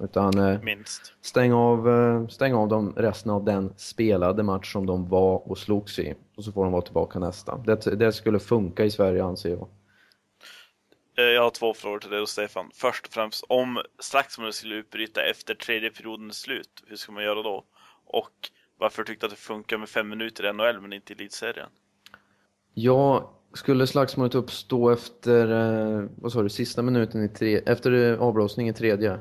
Utan 0.00 0.38
eh, 0.38 0.62
Minst. 0.62 1.12
stäng 1.20 1.52
av, 1.52 1.88
eh, 1.88 2.26
stäng 2.26 2.54
av 2.54 2.68
dem 2.68 2.92
resten 2.96 3.32
av 3.32 3.44
den 3.44 3.72
spelade 3.76 4.42
match 4.42 4.72
som 4.72 4.86
de 4.86 5.08
var 5.08 5.50
och 5.50 5.58
slogs 5.58 5.98
i 5.98 6.14
och 6.36 6.44
så 6.44 6.52
får 6.52 6.64
de 6.64 6.72
vara 6.72 6.82
tillbaka 6.82 7.18
nästa. 7.18 7.56
Det, 7.66 7.96
det 7.96 8.12
skulle 8.12 8.38
funka 8.38 8.84
i 8.84 8.90
Sverige 8.90 9.24
anser 9.24 9.50
jag. 9.50 9.68
Eh, 11.18 11.24
Jag 11.24 11.42
har 11.42 11.50
två 11.50 11.74
frågor 11.74 11.98
till 11.98 12.10
dig 12.10 12.20
och 12.20 12.28
Stefan. 12.28 12.70
Först 12.74 13.06
och 13.06 13.12
främst, 13.12 13.44
om 13.48 13.78
slagsmålet 13.98 14.54
skulle 14.54 14.74
utbryta 14.74 15.22
efter 15.22 15.54
tredje 15.54 15.90
periodens 15.90 16.40
slut, 16.40 16.82
hur 16.86 16.96
ska 16.96 17.12
man 17.12 17.24
göra 17.24 17.42
då? 17.42 17.64
Och 18.06 18.50
varför 18.78 19.04
tyckte 19.04 19.26
du 19.26 19.28
att 19.28 19.36
det 19.36 19.40
funkar 19.42 19.78
med 19.78 19.88
fem 19.88 20.08
minuter 20.08 20.46
i 20.46 20.52
NHL 20.52 20.80
men 20.80 20.92
inte 20.92 21.12
i 21.12 21.16
elitserien? 21.16 21.68
Ja, 22.74 23.32
skulle 23.54 23.86
slagsmålet 23.86 24.34
uppstå 24.34 24.90
efter, 24.90 25.48
eh, 25.50 26.04
vad 26.16 26.32
sa 26.32 26.42
du, 26.42 26.48
sista 26.48 26.82
minuten 26.82 27.24
i 27.24 27.28
tre, 27.28 27.56
efter 27.66 28.16
avblåsning 28.16 28.68
i 28.68 28.72
tredje? 28.72 29.18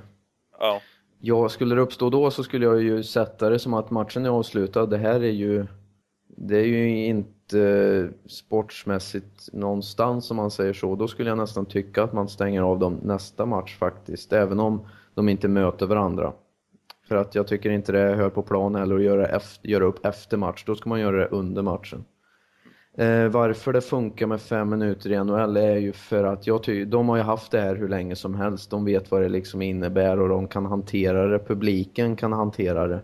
Ja, 0.60 0.82
Ja, 1.20 1.50
skulle 1.50 1.76
det 1.76 1.82
uppstå 1.82 2.10
då 2.10 2.32
så 2.32 2.44
skulle 2.44 2.66
jag 2.66 2.82
ju 2.84 3.04
sätta 3.04 3.50
det 3.50 3.60
som 3.60 3.74
att 3.74 3.92
matchen 3.92 4.26
är 4.26 4.30
avslutad. 4.30 4.86
Det 4.86 4.98
här 4.98 5.24
är 5.24 5.32
ju, 5.32 5.66
det 6.38 6.58
är 6.58 6.66
ju 6.66 7.06
inte 7.06 7.37
Eh, 7.54 8.10
sportsmässigt 8.26 9.54
någonstans 9.54 10.32
om 10.32 10.38
man 10.38 10.52
säger 10.52 10.74
så. 10.74 10.96
Då 10.96 11.08
skulle 11.08 11.30
jag 11.30 11.38
nästan 11.38 11.66
tycka 11.66 12.04
att 12.04 12.14
man 12.14 12.30
stänger 12.30 12.62
av 12.62 12.80
dem 12.80 13.00
nästa 13.04 13.46
match 13.46 13.78
faktiskt, 13.78 14.34
även 14.34 14.60
om 14.60 14.88
de 15.14 15.30
inte 15.30 15.48
möter 15.48 15.86
varandra. 15.86 16.34
För 17.08 17.16
att 17.16 17.36
jag 17.36 17.48
tycker 17.48 17.70
inte 17.70 17.92
det 17.92 18.16
hör 18.16 18.30
på 18.30 18.42
plan 18.42 18.76
heller 18.76 18.96
att 18.96 19.02
göra, 19.02 19.28
efter, 19.28 19.70
göra 19.70 19.86
upp 19.86 20.06
efter 20.06 20.38
match. 20.38 20.64
Då 20.66 20.76
ska 20.76 20.90
man 20.90 21.00
göra 21.00 21.18
det 21.18 21.28
under 21.28 21.62
matchen. 21.62 22.06
Eh, 22.98 23.28
varför 23.28 23.74
det 23.74 23.82
funkar 23.82 24.28
med 24.28 24.42
fem 24.42 24.70
minuter 24.70 25.12
i 25.12 25.24
NHL 25.24 25.58
är 25.58 25.76
ju 25.76 25.94
för 25.94 26.24
att 26.24 26.48
jag 26.48 26.88
de 26.88 27.10
har 27.10 27.18
ju 27.18 27.24
haft 27.24 27.52
det 27.52 27.60
här 27.60 27.76
hur 27.76 27.90
länge 27.90 28.16
som 28.16 28.36
helst. 28.36 28.70
De 28.70 28.86
vet 28.86 29.12
vad 29.12 29.22
det 29.22 29.30
liksom 29.30 29.62
innebär 29.62 30.20
och 30.20 30.30
de 30.30 30.48
kan 30.48 30.66
hantera 30.66 31.28
det. 31.28 31.40
Publiken 31.40 32.16
kan 32.16 32.34
hantera 32.34 32.88
det. 32.88 33.02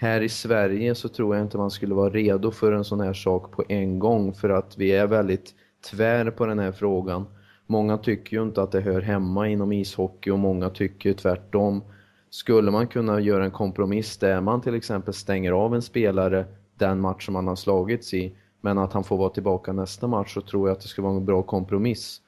Här 0.00 0.20
i 0.20 0.28
Sverige 0.28 0.94
så 0.94 1.08
tror 1.08 1.36
jag 1.36 1.44
inte 1.44 1.56
man 1.56 1.70
skulle 1.70 1.94
vara 1.94 2.10
redo 2.10 2.50
för 2.50 2.72
en 2.72 2.84
sån 2.84 3.00
här 3.00 3.12
sak 3.12 3.52
på 3.52 3.64
en 3.68 3.98
gång 3.98 4.34
för 4.34 4.50
att 4.50 4.78
vi 4.78 4.92
är 4.92 5.06
väldigt 5.06 5.54
tvär 5.90 6.30
på 6.30 6.46
den 6.46 6.58
här 6.58 6.72
frågan. 6.72 7.26
Många 7.66 7.98
tycker 7.98 8.36
ju 8.36 8.42
inte 8.42 8.62
att 8.62 8.72
det 8.72 8.80
hör 8.80 9.00
hemma 9.00 9.48
inom 9.48 9.72
ishockey 9.72 10.30
och 10.30 10.38
många 10.38 10.70
tycker 10.70 11.12
tvärtom. 11.12 11.82
Skulle 12.30 12.70
man 12.70 12.86
kunna 12.86 13.20
göra 13.20 13.44
en 13.44 13.50
kompromiss 13.50 14.18
där 14.18 14.40
man 14.40 14.60
till 14.60 14.74
exempel 14.74 15.14
stänger 15.14 15.52
av 15.52 15.74
en 15.74 15.82
spelare 15.82 16.44
den 16.74 17.00
match 17.00 17.26
som 17.26 17.34
han 17.34 17.46
har 17.46 17.56
slagits 17.56 18.14
i 18.14 18.36
men 18.60 18.78
att 18.78 18.92
han 18.92 19.04
får 19.04 19.16
vara 19.16 19.30
tillbaka 19.30 19.72
nästa 19.72 20.06
match 20.06 20.34
så 20.34 20.40
tror 20.40 20.68
jag 20.68 20.76
att 20.76 20.82
det 20.82 20.88
skulle 20.88 21.06
vara 21.06 21.16
en 21.16 21.24
bra 21.24 21.42
kompromiss. 21.42 22.20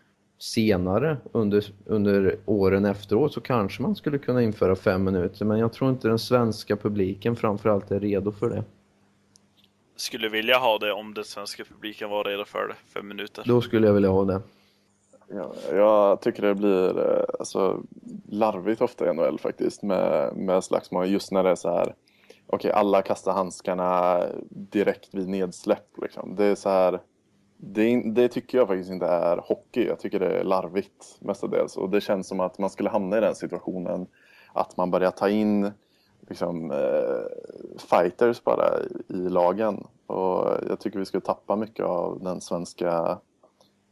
Senare 0.42 1.16
under, 1.33 1.64
under 1.87 2.38
åren 2.46 2.85
efteråt 2.85 3.33
så 3.33 3.40
kanske 3.40 3.83
man 3.83 3.94
skulle 3.94 4.18
kunna 4.18 4.42
införa 4.42 4.76
fem 4.76 5.05
minuter 5.05 5.44
men 5.44 5.59
jag 5.59 5.72
tror 5.72 5.90
inte 5.90 6.09
den 6.09 6.18
svenska 6.18 6.76
publiken 6.76 7.37
framförallt 7.37 7.90
är 7.90 8.00
redo 8.00 8.33
för 8.33 8.50
det. 8.50 8.64
Skulle 9.96 10.29
vilja 10.29 10.59
ha 10.59 10.79
det 10.79 10.92
om 10.92 11.14
den 11.14 11.24
svenska 11.24 11.64
publiken 11.64 12.11
var 12.11 12.24
redo 12.24 12.44
för 12.44 12.68
det, 12.68 12.74
fem 12.94 13.09
minuter. 13.09 13.44
Då 13.46 13.61
skulle 13.61 13.87
jag 13.87 13.94
vilja 13.94 14.11
ha 14.11 14.24
det. 14.24 14.40
Ja, 15.29 15.55
jag 15.72 16.20
tycker 16.20 16.42
det 16.42 16.55
blir 16.55 16.98
eh, 16.98 17.24
alltså, 17.38 17.83
larvigt 18.29 18.81
ofta 18.81 19.11
i 19.11 19.14
NHL 19.14 19.38
faktiskt 19.38 19.83
med, 19.83 20.37
med 20.37 20.64
slagsmål 20.64 21.09
just 21.09 21.33
när 21.33 21.42
det 21.42 21.50
är 21.50 21.55
så 21.55 21.70
här 21.76 21.94
okej, 22.53 22.70
okay, 22.70 22.70
alla 22.70 23.03
kastar 23.03 23.33
handskarna 23.33 24.22
direkt 24.50 25.14
vid 25.14 25.29
nedsläpp. 25.29 25.98
Liksom. 26.03 26.37
Det 26.37 26.44
är 26.44 26.55
så 26.55 26.68
här, 26.68 27.00
det, 27.62 28.03
det, 28.14 28.29
tycker 28.29 28.59
jag 28.59 28.68
faktiskt 28.68 28.90
inte 28.90 29.07
är 29.07 29.37
hockey. 29.37 29.87
Jag 29.87 30.01
tycker 30.01 30.20
det 30.20 30.38
är 30.38 30.44
larvigt 30.44 31.18
mestadels. 31.20 31.77
Och 31.77 31.90
det 31.90 32.01
känns 32.01 32.29
som 32.29 32.40
att 32.40 32.59
man 32.59 32.70
skulle 32.70 32.90
hamna 32.90 33.18
i 33.18 33.20
den 33.20 33.35
situationen 33.35 34.07
att 34.53 34.77
man 34.77 34.90
börjar 34.90 35.11
ta 35.11 35.29
in 35.29 35.73
liksom, 36.29 36.70
eh, 36.70 37.79
fighters 37.79 38.44
bara 38.44 38.81
i, 38.83 39.12
i 39.12 39.29
lagen. 39.29 39.87
Och 40.07 40.57
jag 40.68 40.81
tycker 40.81 40.99
vi 40.99 41.05
skulle 41.05 41.20
tappa 41.20 41.57
mycket 41.57 41.85
av 41.85 42.20
den 42.23 42.40
svenska 42.40 43.18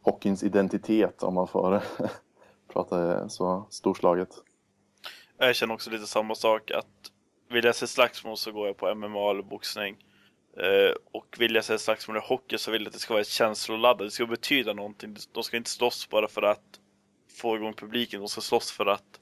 hockeyns 0.02 0.42
identitet 0.42 1.22
om 1.22 1.34
man 1.34 1.48
får 1.48 1.82
prata 2.72 3.28
så 3.28 3.66
storslaget. 3.70 4.28
Jag 5.38 5.56
känner 5.56 5.74
också 5.74 5.90
lite 5.90 6.06
samma 6.06 6.34
sak 6.34 6.70
att 6.70 7.12
vill 7.50 7.64
jag 7.64 7.74
se 7.74 7.86
slagsmål 7.86 8.36
så 8.36 8.52
går 8.52 8.66
jag 8.66 8.76
på 8.76 8.94
MMA 8.94 9.30
eller 9.30 9.42
boxning. 9.42 9.96
Eh, 10.58 10.94
och 11.12 11.36
vill 11.38 11.54
jag 11.54 11.64
se 11.64 11.78
slagsmål 11.78 12.16
i 12.16 12.20
hockey 12.20 12.58
så 12.58 12.70
vill 12.70 12.82
jag 12.82 12.86
att 12.86 12.92
det 12.92 12.98
ska 12.98 13.14
vara 13.14 13.24
känsloladdat. 13.24 14.06
Det 14.06 14.10
ska 14.10 14.26
betyda 14.26 14.72
någonting. 14.72 15.16
De 15.32 15.42
ska 15.42 15.56
inte 15.56 15.70
slåss 15.70 16.08
bara 16.08 16.28
för 16.28 16.42
att 16.42 16.80
få 17.40 17.56
igång 17.56 17.74
publiken. 17.74 18.20
De 18.20 18.28
ska 18.28 18.40
slåss 18.40 18.72
för 18.72 18.86
att 18.86 19.20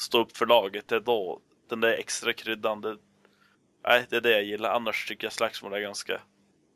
stå 0.00 0.20
upp 0.20 0.36
för 0.36 0.46
laget. 0.46 0.88
Det 0.88 0.96
är 0.96 1.00
då 1.00 1.40
den 1.68 1.80
där 1.80 1.92
extra 1.92 2.32
kryddan. 2.32 2.80
Det, 2.80 2.96
nej, 3.88 4.06
det 4.10 4.16
är 4.16 4.20
det 4.20 4.30
jag 4.30 4.44
gillar. 4.44 4.70
Annars 4.70 5.08
tycker 5.08 5.26
jag 5.26 5.32
slagsmål 5.32 5.72
är 5.72 5.80
ganska 5.80 6.20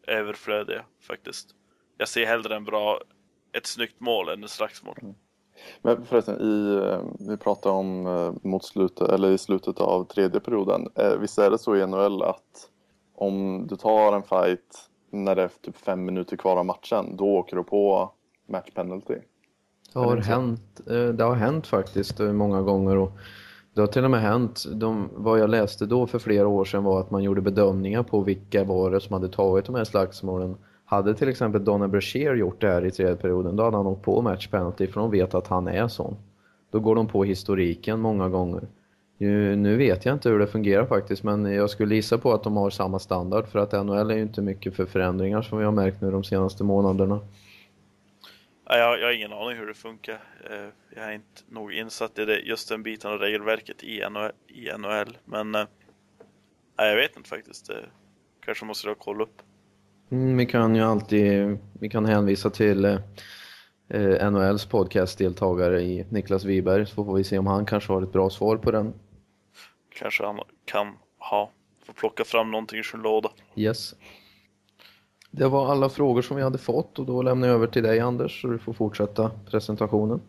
överflödiga 0.06 0.84
faktiskt. 1.00 1.48
Jag 1.98 2.08
ser 2.08 2.26
hellre 2.26 2.56
en 2.56 2.64
bra, 2.64 3.00
ett 3.52 3.66
snyggt 3.66 4.00
mål 4.00 4.28
än 4.28 4.44
ett 4.44 4.50
slagsmål. 4.50 4.98
Mm. 5.02 5.14
Men 5.82 6.06
förresten, 6.06 6.40
i, 6.40 6.74
eh, 6.74 7.04
vi 7.28 7.36
pratade 7.36 7.74
om 7.74 8.06
eh, 8.06 8.32
mot 8.42 8.64
slutet, 8.64 9.08
eller 9.08 9.30
i 9.30 9.38
slutet 9.38 9.80
av 9.80 10.04
tredje 10.04 10.40
perioden. 10.40 10.88
Visst 11.20 11.38
är 11.38 11.50
det 11.50 11.58
så 11.58 11.76
i 11.76 11.86
NHL 11.86 12.22
att 12.22 12.68
om 13.14 13.66
du 13.66 13.76
tar 13.76 14.12
en 14.12 14.22
fight 14.22 14.88
när 15.10 15.34
det 15.36 15.42
är 15.42 15.50
typ 15.62 15.76
fem 15.76 16.04
minuter 16.04 16.36
kvar 16.36 16.56
av 16.56 16.66
matchen, 16.66 17.16
då 17.16 17.24
åker 17.24 17.56
du 17.56 17.62
på 17.62 18.12
match 18.48 18.70
penalty? 18.74 19.14
Det 19.92 19.98
har, 19.98 20.16
hänt, 20.16 20.80
det 21.14 21.24
har 21.24 21.34
hänt 21.34 21.66
faktiskt 21.66 22.18
många 22.18 22.62
gånger 22.62 22.96
och 22.96 23.12
det 23.74 23.80
har 23.80 23.86
till 23.86 24.04
och 24.04 24.10
med 24.10 24.20
hänt, 24.20 24.64
de, 24.74 25.08
vad 25.12 25.38
jag 25.38 25.50
läste 25.50 25.86
då 25.86 26.06
för 26.06 26.18
flera 26.18 26.48
år 26.48 26.64
sedan 26.64 26.84
var 26.84 27.00
att 27.00 27.10
man 27.10 27.22
gjorde 27.22 27.40
bedömningar 27.40 28.02
på 28.02 28.20
vilka 28.20 28.64
var 28.64 28.90
det 28.90 29.00
som 29.00 29.12
hade 29.14 29.28
tagit 29.28 29.64
de 29.64 29.74
här 29.74 29.84
slagsmålen 29.84 30.56
hade 30.84 31.14
till 31.14 31.28
exempel 31.28 31.64
Donna 31.64 31.88
Brashear 31.88 32.34
gjort 32.34 32.60
det 32.60 32.66
här 32.66 32.84
i 32.84 32.90
tredje 32.90 33.16
perioden, 33.16 33.56
då 33.56 33.64
hade 33.64 33.76
han 33.76 33.86
åkt 33.86 34.02
på 34.02 34.22
match 34.22 34.48
penalty 34.48 34.86
för 34.86 35.00
de 35.00 35.10
vet 35.10 35.34
att 35.34 35.46
han 35.46 35.68
är 35.68 35.88
sån. 35.88 36.16
Då 36.70 36.80
går 36.80 36.94
de 36.94 37.06
på 37.06 37.24
historiken 37.24 38.00
många 38.00 38.28
gånger. 38.28 38.68
Nu 39.56 39.76
vet 39.76 40.04
jag 40.04 40.14
inte 40.14 40.28
hur 40.28 40.38
det 40.38 40.46
fungerar 40.46 40.86
faktiskt, 40.86 41.22
men 41.22 41.44
jag 41.44 41.70
skulle 41.70 41.94
gissa 41.94 42.18
på 42.18 42.32
att 42.32 42.42
de 42.42 42.56
har 42.56 42.70
samma 42.70 42.98
standard 42.98 43.48
för 43.48 43.58
att 43.58 43.72
NHL 43.72 44.10
är 44.10 44.14
ju 44.14 44.22
inte 44.22 44.42
mycket 44.42 44.76
för 44.76 44.86
förändringar 44.86 45.42
som 45.42 45.58
vi 45.58 45.64
har 45.64 45.72
märkt 45.72 46.00
nu 46.00 46.10
de 46.10 46.24
senaste 46.24 46.64
månaderna. 46.64 47.20
Jag, 48.64 49.00
jag 49.00 49.06
har 49.06 49.12
ingen 49.12 49.32
aning 49.32 49.58
hur 49.58 49.66
det 49.66 49.74
funkar. 49.74 50.20
Eh, 50.50 50.68
jag 50.96 51.04
är 51.04 51.12
inte 51.12 51.42
nog 51.48 51.72
insatt 51.72 52.18
i 52.18 52.24
det, 52.24 52.38
just 52.38 52.68
den 52.68 52.82
biten 52.82 53.10
av 53.10 53.18
regelverket 53.18 53.84
i 53.84 54.00
NHL, 54.10 54.32
i 54.48 54.78
NHL. 54.78 55.18
men 55.24 55.54
eh, 55.54 55.66
jag 56.76 56.96
vet 56.96 57.16
inte 57.16 57.28
faktiskt. 57.28 57.66
Det 57.66 57.84
kanske 58.44 58.64
måste 58.64 58.88
jag 58.88 58.98
kolla 58.98 59.22
upp. 59.22 59.42
Mm, 60.10 60.36
vi 60.36 60.46
kan 60.46 60.74
ju 60.74 60.82
alltid 60.82 61.58
vi 61.80 61.88
kan 61.88 62.04
hänvisa 62.04 62.50
till 62.50 62.84
eh, 62.84 62.98
eh 63.88 64.30
NHLs 64.30 64.66
podcastdeltagare 64.66 65.82
i 65.82 66.06
Niklas 66.10 66.44
Wiberg 66.44 66.86
så 66.86 67.04
får 67.04 67.16
vi 67.16 67.24
se 67.24 67.38
om 67.38 67.46
han 67.46 67.66
kanske 67.66 67.92
har 67.92 68.02
ett 68.02 68.12
bra 68.12 68.30
svar 68.30 68.56
på 68.56 68.70
den. 68.70 68.92
Kanske 69.94 70.24
han 70.26 70.40
kan 70.64 70.98
ha, 71.18 71.50
få 71.86 71.92
plocka 71.92 72.24
fram 72.24 72.50
någonting 72.50 72.78
ur 72.78 72.82
sin 72.82 73.02
låda. 73.02 73.30
Yes. 73.56 73.94
Det 75.30 75.48
var 75.48 75.72
alla 75.72 75.88
frågor 75.88 76.22
som 76.22 76.36
vi 76.36 76.42
hade 76.42 76.58
fått 76.58 76.98
och 76.98 77.06
då 77.06 77.22
lämnar 77.22 77.48
jag 77.48 77.54
över 77.54 77.66
till 77.66 77.82
dig 77.82 78.00
Anders 78.00 78.42
så 78.42 78.48
du 78.48 78.58
får 78.58 78.72
fortsätta 78.72 79.30
presentationen. 79.50 80.20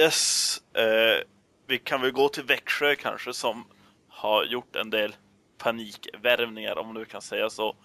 Yes, 0.00 0.56
eh, 0.74 1.24
vi 1.66 1.78
kan 1.78 2.00
väl 2.00 2.12
gå 2.12 2.28
till 2.28 2.44
Växjö 2.44 2.94
kanske 2.94 3.32
som 3.32 3.64
har 4.08 4.44
gjort 4.44 4.76
en 4.76 4.90
del 4.90 5.14
panikvärvningar 5.58 6.78
om 6.78 6.94
du 6.94 7.04
kan 7.04 7.22
säga 7.22 7.50
så 7.50 7.76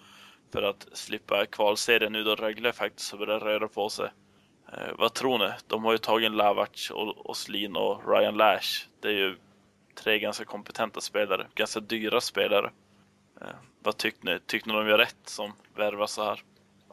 för 0.53 0.63
att 0.63 0.87
slippa 0.93 1.45
kvalserien 1.45 2.11
nu 2.11 2.23
då 2.23 2.35
Rögle 2.35 2.73
faktiskt 2.73 3.11
har 3.11 3.19
börjat 3.19 3.43
röra 3.43 3.67
på 3.67 3.89
sig. 3.89 4.09
Eh, 4.73 4.93
vad 4.97 5.13
tror 5.13 5.37
ni? 5.37 5.49
De 5.67 5.83
har 5.83 5.91
ju 5.91 5.97
tagit 5.97 6.31
Lavac, 6.31 6.91
och 6.93 7.29
Oslin 7.29 7.75
och 7.75 8.13
Ryan 8.13 8.37
Lash. 8.37 8.87
Det 8.99 9.07
är 9.07 9.13
ju 9.13 9.35
tre 9.95 10.19
ganska 10.19 10.45
kompetenta 10.45 11.01
spelare, 11.01 11.47
ganska 11.55 11.79
dyra 11.79 12.21
spelare. 12.21 12.71
Eh, 13.41 13.47
vad 13.83 13.97
tyckte 13.97 14.25
ni? 14.25 14.39
Tyckte 14.45 14.69
ni 14.69 14.75
de 14.75 14.87
gör 14.87 14.97
rätt 14.97 15.21
som 15.25 15.51
värvar 15.75 16.07
så 16.07 16.23
här? 16.23 16.43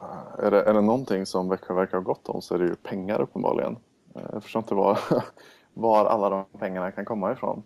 Eh, 0.01 0.45
är 0.45 0.51
det, 0.51 0.63
är 0.63 0.73
det 0.73 0.81
någonting 0.81 1.25
som 1.25 1.49
Växjö 1.49 1.73
verkar 1.73 1.97
ha 1.97 2.03
gott 2.03 2.29
om 2.29 2.41
så 2.41 2.55
är 2.55 2.59
det 2.59 2.65
ju 2.65 2.75
pengar 2.75 3.21
uppenbarligen. 3.21 3.77
Eh, 4.15 4.21
jag 4.33 4.43
förstår 4.43 4.59
inte 4.59 4.75
var, 4.75 4.99
var 5.73 6.05
alla 6.05 6.29
de 6.29 6.45
pengarna 6.59 6.91
kan 6.91 7.05
komma 7.05 7.31
ifrån. 7.31 7.63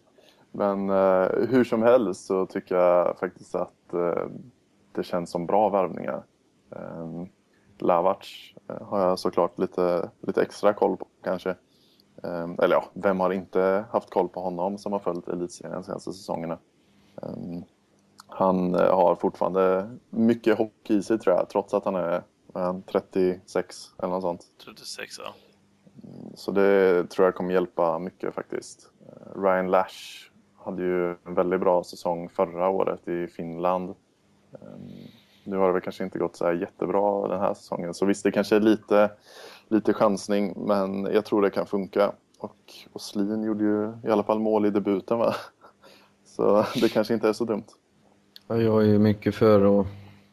Men 0.52 0.90
eh, 0.90 1.28
hur 1.50 1.64
som 1.64 1.82
helst 1.82 2.26
så 2.26 2.46
tycker 2.46 2.76
jag 2.76 3.20
faktiskt 3.20 3.56
att 3.56 3.94
eh, 3.94 4.26
det 4.92 5.04
känns 5.04 5.32
som 5.32 5.46
bra 5.46 5.70
värvningar. 5.70 6.24
Eh, 6.76 7.26
Lavac 7.78 8.54
eh, 8.70 8.88
har 8.88 9.00
jag 9.00 9.20
såklart 9.20 9.60
lite, 9.60 10.10
lite 10.22 10.42
extra 10.42 10.74
koll 10.74 10.98
på 10.98 11.08
kanske. 11.24 11.56
Um, 12.16 12.60
eller 12.62 12.76
ja, 12.76 12.86
vem 12.94 13.20
har 13.20 13.34
inte 13.34 13.86
haft 13.92 14.10
koll 14.10 14.30
på 14.30 14.42
honom 14.42 14.78
som 14.78 14.92
har 14.92 15.00
följt 15.00 15.28
elitserien 15.28 15.76
de 15.76 15.84
senaste 15.84 16.14
säsongerna? 16.14 16.58
Um, 17.16 17.64
han 18.28 18.76
uh, 18.76 18.96
har 18.96 19.16
fortfarande 19.16 19.90
mycket 20.10 20.58
hockey 20.58 20.98
i 20.98 21.04
sig 21.04 21.20
tror 21.20 21.36
jag, 21.36 21.50
trots 21.50 21.74
att 21.74 21.86
han 21.86 21.96
är 21.96 22.24
uh, 22.58 22.80
36 22.92 23.92
eller 23.98 24.10
något 24.10 24.22
sånt. 24.22 24.46
36 24.66 25.16
ja. 25.20 25.34
Mm, 26.04 26.36
så 26.36 26.52
det 26.52 27.10
tror 27.10 27.26
jag 27.26 27.36
kommer 27.36 27.54
hjälpa 27.54 28.00
mycket 28.00 28.34
faktiskt. 28.34 28.90
Eh, 29.08 29.42
Ryan 29.42 29.72
Lash 29.72 30.30
hade 30.58 30.82
ju 30.82 31.10
en 31.10 31.34
väldigt 31.34 31.60
bra 31.60 31.84
säsong 31.84 32.30
förra 32.30 32.70
året 32.70 33.08
i 33.08 33.28
Finland. 33.28 33.96
Ehm, 34.54 34.90
nu 35.44 35.58
har 35.58 35.68
det 35.68 35.74
väl 35.74 35.82
kanske 35.82 36.04
inte 36.04 36.20
gått 36.20 36.36
så 36.36 36.46
här 36.46 36.54
jättebra 36.54 37.28
den 37.28 37.40
här 37.40 37.54
säsongen. 37.54 37.94
Så 37.94 38.06
visst, 38.06 38.24
det 38.24 38.32
kanske 38.32 38.56
är 38.56 38.60
lite, 38.60 39.12
lite 39.74 39.94
chansning, 39.94 40.54
men 40.58 41.04
jag 41.04 41.26
tror 41.26 41.42
det 41.42 41.50
kan 41.50 41.66
funka. 41.66 42.12
Och 42.40 42.74
Oslin 42.94 43.44
gjorde 43.44 43.64
ju 43.64 43.94
i 44.10 44.12
alla 44.12 44.24
fall 44.24 44.40
mål 44.40 44.66
i 44.66 44.70
debuten 44.70 45.18
va? 45.18 45.36
Så 46.26 46.66
det 46.82 46.90
kanske 46.90 47.14
inte 47.14 47.30
är 47.30 47.34
så 47.34 47.46
dumt. 47.46 47.66
Jag 48.48 48.84
är 48.84 48.88
ju 48.88 49.00
mycket 49.00 49.36
för 49.36 49.80
att 49.80 49.88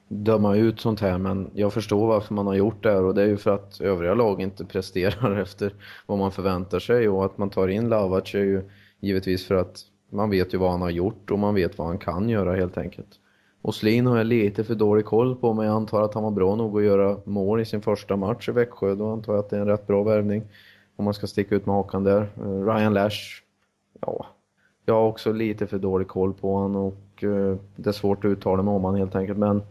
döma 0.09 0.57
ut 0.57 0.81
sånt 0.81 1.01
här 1.01 1.19
men 1.19 1.51
jag 1.55 1.73
förstår 1.73 2.07
varför 2.07 2.35
man 2.35 2.47
har 2.47 2.55
gjort 2.55 2.83
det 2.83 2.91
här 2.91 3.05
och 3.05 3.15
det 3.15 3.23
är 3.23 3.27
ju 3.27 3.37
för 3.37 3.51
att 3.51 3.81
övriga 3.81 4.15
lag 4.15 4.43
inte 4.43 4.65
presterar 4.65 5.37
efter 5.43 5.75
vad 6.07 6.19
man 6.19 6.33
förväntar 6.33 6.79
sig 6.79 7.09
och 7.09 7.25
att 7.25 7.39
man 7.39 7.51
tar 7.51 7.69
in 7.69 7.89
Lavac 7.89 8.35
är 8.35 8.39
ju 8.39 8.71
givetvis 9.01 9.47
för 9.47 9.55
att 9.55 9.81
man 10.13 10.31
vet 10.31 10.55
ju 10.55 10.59
vad 10.59 10.71
han 10.71 10.83
har 10.83 10.91
gjort 10.91 11.31
och 11.31 11.39
man 11.39 11.55
vet 11.55 11.79
vad 11.79 11.87
han 11.87 11.99
kan 11.99 12.29
göra 12.29 12.57
helt 12.57 12.79
enkelt. 12.79 13.20
Oslin 13.63 14.07
har 14.07 14.17
jag 14.17 14.27
lite 14.27 14.65
för 14.65 14.75
dålig 14.75 15.05
koll 15.05 15.37
på 15.37 15.55
men 15.55 15.67
jag 15.67 15.75
antar 15.75 16.03
att 16.03 16.15
han 16.15 16.23
var 16.23 16.31
bra 16.31 16.57
nog 16.57 16.79
att 16.79 16.85
göra 16.85 17.17
mål 17.25 17.61
i 17.61 17.65
sin 17.65 17.83
första 17.83 18.17
match 18.17 18.49
i 18.49 18.53
Växjö. 18.53 18.95
Då 18.95 19.13
antar 19.13 19.33
jag 19.33 19.41
att 19.41 19.51
det 19.51 19.57
är 19.57 19.61
en 19.61 19.67
rätt 19.67 19.87
bra 19.87 20.03
värvning 20.03 20.43
om 20.97 21.05
man 21.05 21.15
ska 21.15 21.27
sticka 21.27 21.55
ut 21.55 21.67
med 21.67 21.75
hakan 21.75 22.05
där. 22.05 22.21
Eh, 22.37 22.65
Ryan 22.65 22.95
Lash, 22.95 23.43
ja, 24.01 24.27
jag 24.85 24.95
har 24.95 25.07
också 25.07 25.33
lite 25.33 25.67
för 25.67 25.79
dålig 25.79 26.09
koll 26.09 26.35
på 26.35 26.55
honom 26.55 26.77
och 26.77 27.25
eh, 27.25 27.57
det 27.77 27.91
är 27.91 27.93
svårt 27.93 28.25
att 28.25 28.29
uttala 28.29 28.63
mig 28.63 28.75
om 28.75 28.83
honom 28.83 28.99
helt 29.01 29.17
enkelt 29.17 29.39
men 29.39 29.63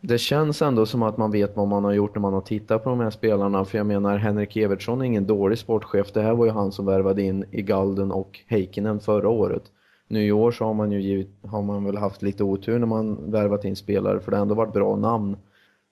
det 0.00 0.18
känns 0.18 0.62
ändå 0.62 0.86
som 0.86 1.02
att 1.02 1.16
man 1.16 1.30
vet 1.30 1.56
vad 1.56 1.68
man 1.68 1.84
har 1.84 1.92
gjort 1.92 2.14
när 2.14 2.20
man 2.20 2.34
har 2.34 2.40
tittat 2.40 2.84
på 2.84 2.90
de 2.90 3.00
här 3.00 3.10
spelarna. 3.10 3.64
För 3.64 3.78
jag 3.78 3.86
menar, 3.86 4.16
Henrik 4.16 4.56
Evertsson 4.56 5.00
är 5.00 5.04
ingen 5.04 5.26
dålig 5.26 5.58
sportchef. 5.58 6.12
Det 6.12 6.22
här 6.22 6.34
var 6.34 6.44
ju 6.44 6.50
han 6.50 6.72
som 6.72 6.86
värvade 6.86 7.22
in 7.22 7.44
i 7.50 7.62
Galden 7.62 8.12
och 8.12 8.40
Heikkinen 8.46 9.00
förra 9.00 9.28
året. 9.28 9.62
Nu 10.08 10.26
i 10.26 10.32
år 10.32 10.50
så 10.50 10.64
har 10.64 10.74
man 10.74 10.92
ju 10.92 11.00
givit, 11.00 11.30
har 11.42 11.62
man 11.62 11.84
väl 11.84 11.96
haft 11.96 12.22
lite 12.22 12.44
otur 12.44 12.78
när 12.78 12.86
man 12.86 13.30
värvat 13.30 13.64
in 13.64 13.76
spelare 13.76 14.20
för 14.20 14.30
det 14.30 14.36
har 14.36 14.42
ändå 14.42 14.54
varit 14.54 14.72
bra 14.72 14.96
namn. 14.96 15.36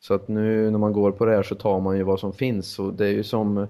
Så 0.00 0.14
att 0.14 0.28
nu 0.28 0.70
när 0.70 0.78
man 0.78 0.92
går 0.92 1.12
på 1.12 1.24
det 1.24 1.32
här 1.32 1.42
så 1.42 1.54
tar 1.54 1.80
man 1.80 1.96
ju 1.96 2.02
vad 2.02 2.20
som 2.20 2.32
finns 2.32 2.78
och 2.78 2.94
det 2.94 3.06
är 3.06 3.12
ju 3.12 3.22
som 3.22 3.66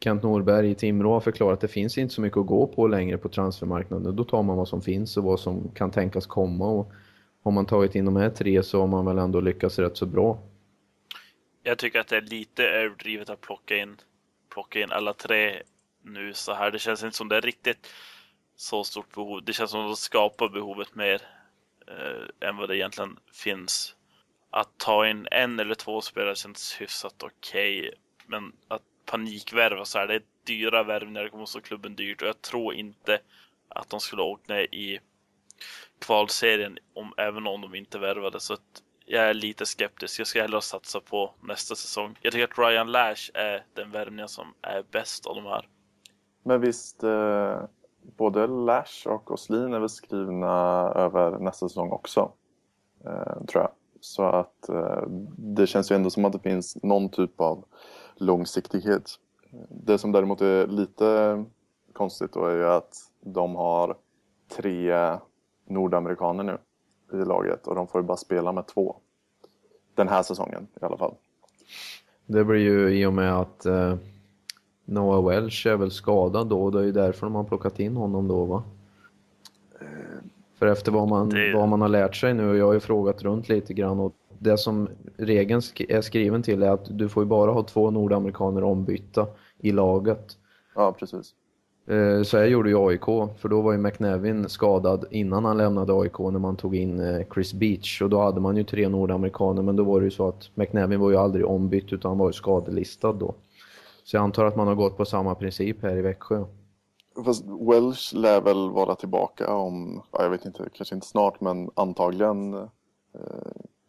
Kent 0.00 0.22
Norberg 0.22 0.70
i 0.70 0.74
Timrå 0.74 1.12
har 1.12 1.20
förklarat, 1.20 1.60
det 1.60 1.68
finns 1.68 1.98
inte 1.98 2.14
så 2.14 2.20
mycket 2.20 2.38
att 2.38 2.46
gå 2.46 2.66
på 2.66 2.86
längre 2.86 3.18
på 3.18 3.28
transfermarknaden. 3.28 4.16
Då 4.16 4.24
tar 4.24 4.42
man 4.42 4.56
vad 4.56 4.68
som 4.68 4.82
finns 4.82 5.16
och 5.16 5.24
vad 5.24 5.40
som 5.40 5.70
kan 5.74 5.90
tänkas 5.90 6.26
komma 6.26 6.66
och 6.66 6.92
har 7.42 7.52
man 7.52 7.66
tagit 7.66 7.94
in 7.94 8.04
de 8.04 8.16
här 8.16 8.30
tre 8.30 8.62
så 8.62 8.80
har 8.80 8.86
man 8.86 9.06
väl 9.06 9.18
ändå 9.18 9.40
lyckats 9.40 9.78
rätt 9.78 9.96
så 9.96 10.06
bra. 10.06 10.38
Jag 11.62 11.78
tycker 11.78 12.00
att 12.00 12.08
det 12.08 12.16
är 12.16 12.20
lite 12.20 12.64
överdrivet 12.64 13.30
att 13.30 13.40
plocka 13.40 13.76
in, 13.76 13.96
plocka 14.54 14.80
in 14.80 14.92
alla 14.92 15.12
tre 15.12 15.62
nu 16.04 16.32
så 16.34 16.54
här. 16.54 16.70
Det 16.70 16.78
känns 16.78 17.04
inte 17.04 17.16
som 17.16 17.28
det 17.28 17.36
är 17.36 17.40
riktigt 17.40 17.88
så 18.56 18.84
stort 18.84 19.14
behov. 19.14 19.44
Det 19.44 19.52
känns 19.52 19.70
som 19.70 19.80
att 19.80 19.88
de 19.88 19.96
skapar 19.96 20.48
behovet 20.48 20.94
mer 20.94 21.22
eh, 21.86 22.48
än 22.48 22.56
vad 22.56 22.68
det 22.68 22.76
egentligen 22.76 23.18
finns. 23.32 23.96
Att 24.50 24.78
ta 24.78 25.08
in 25.08 25.28
en 25.30 25.60
eller 25.60 25.74
två 25.74 26.00
spelare 26.00 26.34
känns 26.34 26.80
hyfsat 26.80 27.22
okej, 27.22 27.78
okay, 27.80 27.92
men 28.26 28.52
att 28.68 28.82
panikvärva 29.06 29.84
så 29.84 29.98
här, 29.98 30.06
det 30.06 30.14
är 30.14 30.22
dyra 30.44 30.82
värvningar, 30.82 31.22
det 31.22 31.28
kommer 31.28 31.42
att 31.42 31.48
stå 31.48 31.60
klubben 31.60 31.96
dyrt 31.96 32.22
och 32.22 32.28
jag 32.28 32.42
tror 32.42 32.74
inte 32.74 33.20
att 33.68 33.90
de 33.90 34.00
skulle 34.00 34.22
åkt 34.22 34.48
ner 34.48 34.74
i 34.74 35.00
kvalserien 35.98 36.78
om, 36.94 37.14
även 37.16 37.46
om 37.46 37.60
de 37.60 37.74
inte 37.74 37.98
värvade. 37.98 38.40
Så 38.40 38.54
att 38.54 38.82
jag 39.06 39.24
är 39.24 39.34
lite 39.34 39.66
skeptisk. 39.66 40.20
Jag 40.20 40.26
ska 40.26 40.42
hellre 40.42 40.60
satsa 40.60 41.00
på 41.00 41.34
nästa 41.42 41.74
säsong. 41.74 42.18
Jag 42.22 42.32
tycker 42.32 42.44
att 42.44 42.58
Ryan 42.58 42.92
Lash 42.92 43.30
är 43.34 43.64
den 43.74 43.90
värvningen 43.90 44.28
som 44.28 44.54
är 44.62 44.84
bäst 44.90 45.26
av 45.26 45.34
de 45.34 45.46
här. 45.46 45.68
Men 46.42 46.60
visst, 46.60 47.02
eh, 47.02 47.62
både 48.16 48.46
Lash 48.46 49.08
och 49.08 49.30
Oslin 49.30 49.74
är 49.74 49.78
väl 49.78 49.88
skrivna 49.88 50.52
över 50.96 51.38
nästa 51.38 51.68
säsong 51.68 51.90
också, 51.90 52.32
eh, 53.04 53.44
tror 53.46 53.62
jag. 53.62 53.70
Så 54.00 54.22
att 54.22 54.68
eh, 54.68 55.02
det 55.36 55.66
känns 55.66 55.90
ju 55.90 55.96
ändå 55.96 56.10
som 56.10 56.24
att 56.24 56.32
det 56.32 56.38
finns 56.38 56.82
någon 56.82 57.08
typ 57.08 57.40
av 57.40 57.64
långsiktighet. 58.16 59.10
Det 59.68 59.98
som 59.98 60.12
däremot 60.12 60.40
är 60.40 60.66
lite 60.66 61.44
konstigt 61.92 62.32
då 62.32 62.44
är 62.44 62.56
ju 62.56 62.66
att 62.66 62.96
de 63.20 63.54
har 63.54 63.96
tre 64.56 65.18
nordamerikaner 65.66 66.44
nu 66.44 66.58
i 67.20 67.24
laget 67.24 67.66
och 67.66 67.74
de 67.74 67.88
får 67.88 68.00
ju 68.00 68.06
bara 68.06 68.16
spela 68.16 68.52
med 68.52 68.66
två. 68.66 68.96
Den 69.94 70.08
här 70.08 70.22
säsongen 70.22 70.66
i 70.80 70.84
alla 70.84 70.96
fall. 70.96 71.14
Det 72.26 72.44
blir 72.44 72.58
ju 72.58 73.00
i 73.00 73.06
och 73.06 73.12
med 73.12 73.38
att 73.38 73.66
eh, 73.66 73.96
Noah 74.92 75.28
Welch 75.28 75.66
är 75.66 75.76
väl 75.76 75.90
skadad 75.90 76.48
då 76.48 76.62
och 76.62 76.72
det 76.72 76.78
är 76.78 76.84
ju 76.84 76.92
därför 76.92 77.26
de 77.26 77.34
har 77.34 77.44
plockat 77.44 77.80
in 77.80 77.96
honom 77.96 78.28
då 78.28 78.44
va? 78.44 78.62
För 80.58 80.66
efter 80.66 80.92
vad 80.92 81.08
man, 81.08 81.28
det... 81.28 81.52
vad 81.54 81.68
man 81.68 81.80
har 81.80 81.88
lärt 81.88 82.16
sig 82.16 82.34
nu, 82.34 82.50
och 82.50 82.56
jag 82.56 82.66
har 82.66 82.72
ju 82.72 82.80
frågat 82.80 83.22
runt 83.22 83.48
lite 83.48 83.74
grann 83.74 84.00
och 84.00 84.14
det 84.38 84.58
som 84.58 84.88
regeln 85.16 85.62
sk 85.62 85.80
är 85.80 86.00
skriven 86.00 86.42
till 86.42 86.62
är 86.62 86.70
att 86.70 86.98
du 86.98 87.08
får 87.08 87.22
ju 87.22 87.28
bara 87.28 87.50
ha 87.50 87.62
två 87.62 87.90
nordamerikaner 87.90 88.64
ombytta 88.64 89.26
i 89.60 89.72
laget. 89.72 90.36
Ja, 90.74 90.92
precis. 90.98 91.34
Eh, 91.86 92.22
så 92.22 92.36
jag 92.36 92.48
gjorde 92.48 92.70
ju 92.70 92.88
AIK, 92.88 93.04
för 93.38 93.48
då 93.48 93.60
var 93.60 93.72
ju 93.72 93.78
McNevin 93.78 94.48
skadad 94.48 95.04
innan 95.10 95.44
han 95.44 95.58
lämnade 95.58 95.92
AIK 95.92 96.18
när 96.18 96.38
man 96.38 96.56
tog 96.56 96.76
in 96.76 97.00
eh, 97.00 97.26
Chris 97.34 97.54
Beach. 97.54 98.02
Och 98.02 98.10
då 98.10 98.20
hade 98.20 98.40
man 98.40 98.56
ju 98.56 98.64
tre 98.64 98.88
nordamerikaner, 98.88 99.62
men 99.62 99.76
då 99.76 99.84
var 99.84 100.00
det 100.00 100.04
ju 100.04 100.10
så 100.10 100.28
att 100.28 100.50
McNevin 100.54 101.00
var 101.00 101.10
ju 101.10 101.16
aldrig 101.16 101.46
ombytt 101.46 101.92
utan 101.92 102.10
han 102.10 102.18
var 102.18 102.28
ju 102.28 102.32
skadelistad 102.32 103.12
då. 103.12 103.34
Så 104.04 104.16
jag 104.16 104.22
antar 104.22 104.44
att 104.44 104.56
man 104.56 104.66
har 104.66 104.74
gått 104.74 104.96
på 104.96 105.04
samma 105.04 105.34
princip 105.34 105.82
här 105.82 105.96
i 105.96 106.02
Växjö. 106.02 106.44
Fast 107.24 107.44
Welsh 107.44 108.14
lär 108.14 108.40
väl 108.40 108.70
vara 108.70 108.94
tillbaka 108.94 109.54
om, 109.54 110.02
jag 110.12 110.30
vet 110.30 110.44
inte, 110.44 110.68
kanske 110.74 110.94
inte 110.94 111.06
snart 111.06 111.40
men 111.40 111.70
antagligen 111.74 112.54
eh, 112.54 112.68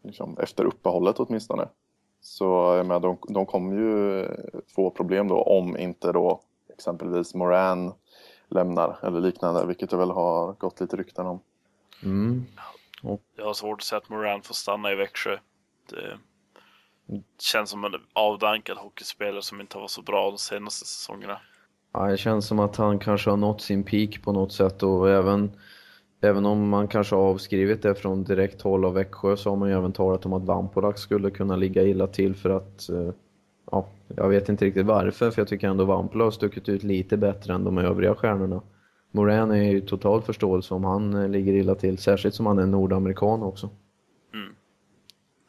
liksom 0.04 0.38
efter 0.40 0.66
uppehållet 0.66 1.20
åtminstone. 1.20 1.68
Så 2.22 2.46
jag 2.78 2.86
menar, 2.86 3.00
de, 3.00 3.18
de 3.28 3.46
kommer 3.46 3.76
ju 3.76 4.28
få 4.76 4.90
problem 4.90 5.28
då 5.28 5.42
om 5.42 5.78
inte 5.78 6.12
då 6.12 6.42
exempelvis 6.74 7.36
Moran 7.36 7.94
lämnar 8.48 8.98
eller 9.04 9.20
liknande, 9.20 9.66
vilket 9.66 9.90
det 9.90 9.98
väl 9.98 10.12
har 10.12 10.54
gått 10.54 10.80
lite 10.80 10.98
rykten 10.98 11.26
om. 11.26 11.40
Mm. 12.04 12.46
Och... 13.04 13.22
Jag 13.36 13.46
har 13.46 13.54
svårt 13.54 13.80
att 13.80 13.84
säga 13.84 13.98
att 13.98 14.10
Moran 14.10 14.42
får 14.42 14.54
stanna 14.54 14.92
i 14.92 14.96
Växjö. 14.96 15.38
Det 15.90 16.18
känns 17.40 17.70
som 17.70 17.86
en 17.86 17.92
avdankad 18.14 18.78
hockeyspelare 18.78 19.42
som 19.42 19.62
inte 19.62 19.76
har 19.76 19.82
varit 19.82 19.92
så 19.92 20.02
bra 20.02 20.30
de 20.30 20.38
senaste 20.38 20.86
säsongerna. 20.86 21.40
Ja, 21.94 22.08
det 22.08 22.18
känns 22.18 22.48
som 22.48 22.60
att 22.60 22.76
han 22.76 23.00
kanske 23.00 23.30
har 23.30 23.38
nått 23.38 23.62
sin 23.62 23.84
peak 23.84 24.22
på 24.24 24.32
något 24.32 24.54
sätt 24.54 24.84
och 24.84 25.10
även 25.10 25.52
Även 26.26 26.46
om 26.46 26.70
man 26.70 26.88
kanske 26.88 27.16
har 27.16 27.24
avskrivit 27.24 27.82
det 27.82 27.96
från 27.96 28.24
direkt 28.24 28.62
håll 28.62 28.86
av 28.86 28.94
Växjö 28.94 29.38
så 29.38 29.50
har 29.50 29.58
man 29.58 29.70
ju 29.70 29.76
även 29.76 29.92
talat 29.92 30.26
om 30.26 30.34
att 30.34 30.44
Vampolak 30.44 30.98
skulle 30.98 31.32
kunna 31.32 31.56
ligga 31.56 31.84
illa 31.84 32.08
till 32.08 32.36
för 32.36 32.50
att 32.50 32.90
eh, 32.90 33.10
ja, 33.72 33.88
jag 34.16 34.30
vet 34.30 34.50
inte 34.50 34.66
riktigt 34.66 34.86
varför 34.86 35.32
för 35.32 35.42
jag 35.42 35.48
tycker 35.48 35.68
ändå 35.68 35.86
Vampolo 35.86 36.24
har 36.24 36.32
stuckit 36.32 36.70
ut 36.70 36.84
lite 36.84 37.18
bättre 37.18 37.54
än 37.54 37.64
de 37.64 37.78
övriga 37.78 38.16
stjärnorna. 38.16 38.62
Moran 39.12 39.52
är 39.52 39.72
ju 39.72 39.82
total 39.82 40.22
förståelse 40.22 40.74
om 40.74 40.84
han 40.84 41.14
eh, 41.14 41.30
ligger 41.30 41.54
illa 41.54 41.76
till, 41.76 41.98
särskilt 41.98 42.36
som 42.36 42.46
han 42.46 42.60
är 42.60 42.66
nordamerikan 42.66 43.44
också. 43.44 43.70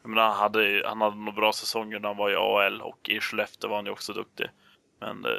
Mm. 0.05 0.17
Han 0.17 0.33
hade, 0.33 0.83
han 0.85 1.01
hade 1.01 1.15
några 1.15 1.31
bra 1.31 1.53
säsonger 1.53 1.99
när 1.99 2.07
han 2.07 2.17
var 2.17 2.31
i 2.31 2.35
AL 2.35 2.81
och 2.81 3.09
i 3.09 3.19
Skellefteå 3.19 3.69
var 3.69 3.75
han 3.75 3.85
ju 3.85 3.91
också 3.91 4.13
duktig. 4.13 4.47
Men 4.99 5.25
eh, 5.25 5.31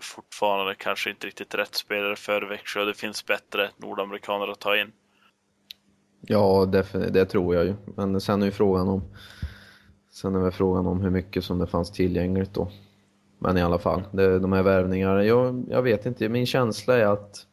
fortfarande 0.00 0.74
kanske 0.74 1.10
inte 1.10 1.26
riktigt 1.26 1.54
rätt 1.54 1.74
spelare 1.74 2.16
för 2.16 2.42
Växjö. 2.42 2.84
Det 2.84 2.94
finns 2.94 3.26
bättre 3.26 3.70
nordamerikaner 3.76 4.48
att 4.48 4.60
ta 4.60 4.76
in. 4.76 4.92
Ja, 6.20 6.68
det, 6.72 7.10
det 7.10 7.24
tror 7.24 7.54
jag 7.54 7.64
ju. 7.64 7.74
Men 7.96 8.20
sen 8.20 8.42
är 8.42 8.46
ju 8.46 8.52
frågan 8.52 8.88
om 8.88 9.02
Sen 10.12 10.34
är 10.34 10.40
väl 10.40 10.52
frågan 10.52 10.86
om 10.86 11.00
hur 11.00 11.10
mycket 11.10 11.44
som 11.44 11.58
det 11.58 11.66
fanns 11.66 11.90
tillgängligt 11.90 12.54
då. 12.54 12.70
Men 13.38 13.58
i 13.58 13.62
alla 13.62 13.78
fall, 13.78 14.02
det, 14.12 14.38
de 14.38 14.52
här 14.52 14.62
värvningarna, 14.62 15.24
jag, 15.24 15.64
jag 15.68 15.82
vet 15.82 16.06
inte, 16.06 16.28
min 16.28 16.46
känsla 16.46 16.96
är 16.96 17.06
att 17.06 17.46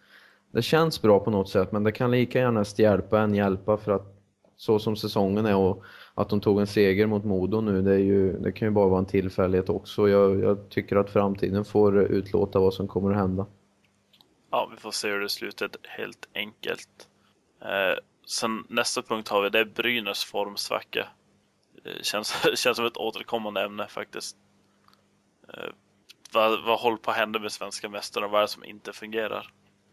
det 0.51 0.61
känns 0.61 1.01
bra 1.01 1.19
på 1.19 1.31
något 1.31 1.49
sätt 1.49 1.71
men 1.71 1.83
det 1.83 1.91
kan 1.91 2.11
lika 2.11 2.39
gärna 2.39 2.65
hjälpa 2.77 3.19
än 3.19 3.35
hjälpa 3.35 3.77
för 3.77 3.91
att 3.91 4.15
så 4.57 4.79
som 4.79 4.95
säsongen 4.95 5.45
är 5.45 5.55
och 5.55 5.83
att 6.13 6.29
de 6.29 6.41
tog 6.41 6.59
en 6.59 6.67
seger 6.67 7.07
mot 7.07 7.23
Modo 7.23 7.61
nu, 7.61 7.81
det, 7.81 7.93
är 7.93 7.97
ju, 7.97 8.39
det 8.39 8.51
kan 8.51 8.67
ju 8.67 8.71
bara 8.71 8.87
vara 8.87 8.99
en 8.99 9.05
tillfällighet 9.05 9.69
också. 9.69 10.09
Jag, 10.09 10.39
jag 10.39 10.69
tycker 10.69 10.95
att 10.95 11.09
framtiden 11.09 11.65
får 11.65 12.01
utlåta 12.01 12.59
vad 12.59 12.73
som 12.73 12.87
kommer 12.87 13.11
att 13.11 13.17
hända. 13.17 13.45
Ja, 14.51 14.69
vi 14.71 14.77
får 14.77 14.91
se 14.91 15.09
hur 15.09 15.19
det 15.19 15.29
slutar 15.29 15.69
helt 15.83 16.29
enkelt. 16.33 17.07
Eh, 17.61 17.99
sen 18.27 18.63
nästa 18.69 19.01
punkt 19.01 19.27
har 19.27 19.41
vi 19.41 19.49
det 19.49 19.59
är 19.59 19.65
Brynäs 19.65 20.23
formsvacka. 20.23 21.07
Eh, 21.85 22.01
känns, 22.01 22.45
känns 22.55 22.77
som 22.77 22.85
ett 22.85 22.97
återkommande 22.97 23.61
ämne 23.61 23.87
faktiskt. 23.87 24.37
Eh, 25.53 25.69
vad, 26.33 26.63
vad 26.63 26.79
håller 26.79 26.97
på 26.97 27.11
att 27.11 27.17
hända 27.17 27.39
med 27.39 27.51
svenska 27.51 27.89
mästarna? 27.89 28.27
Vad 28.27 28.37
är 28.37 28.41
det 28.41 28.47
som 28.47 28.63
inte 28.63 28.93
fungerar? 28.93 29.51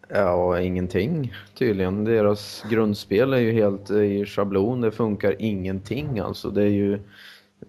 Ja, 0.08 0.60
ingenting 0.60 1.32
tydligen. 1.54 2.04
Deras 2.04 2.64
grundspel 2.70 3.32
är 3.32 3.38
ju 3.38 3.52
helt 3.52 3.90
i 3.90 4.24
schablon. 4.26 4.80
Det 4.80 4.90
funkar 4.90 5.36
ingenting 5.38 6.18
alltså. 6.18 6.50
Det 6.50 6.62
är 6.62 6.70
ju, 6.70 7.00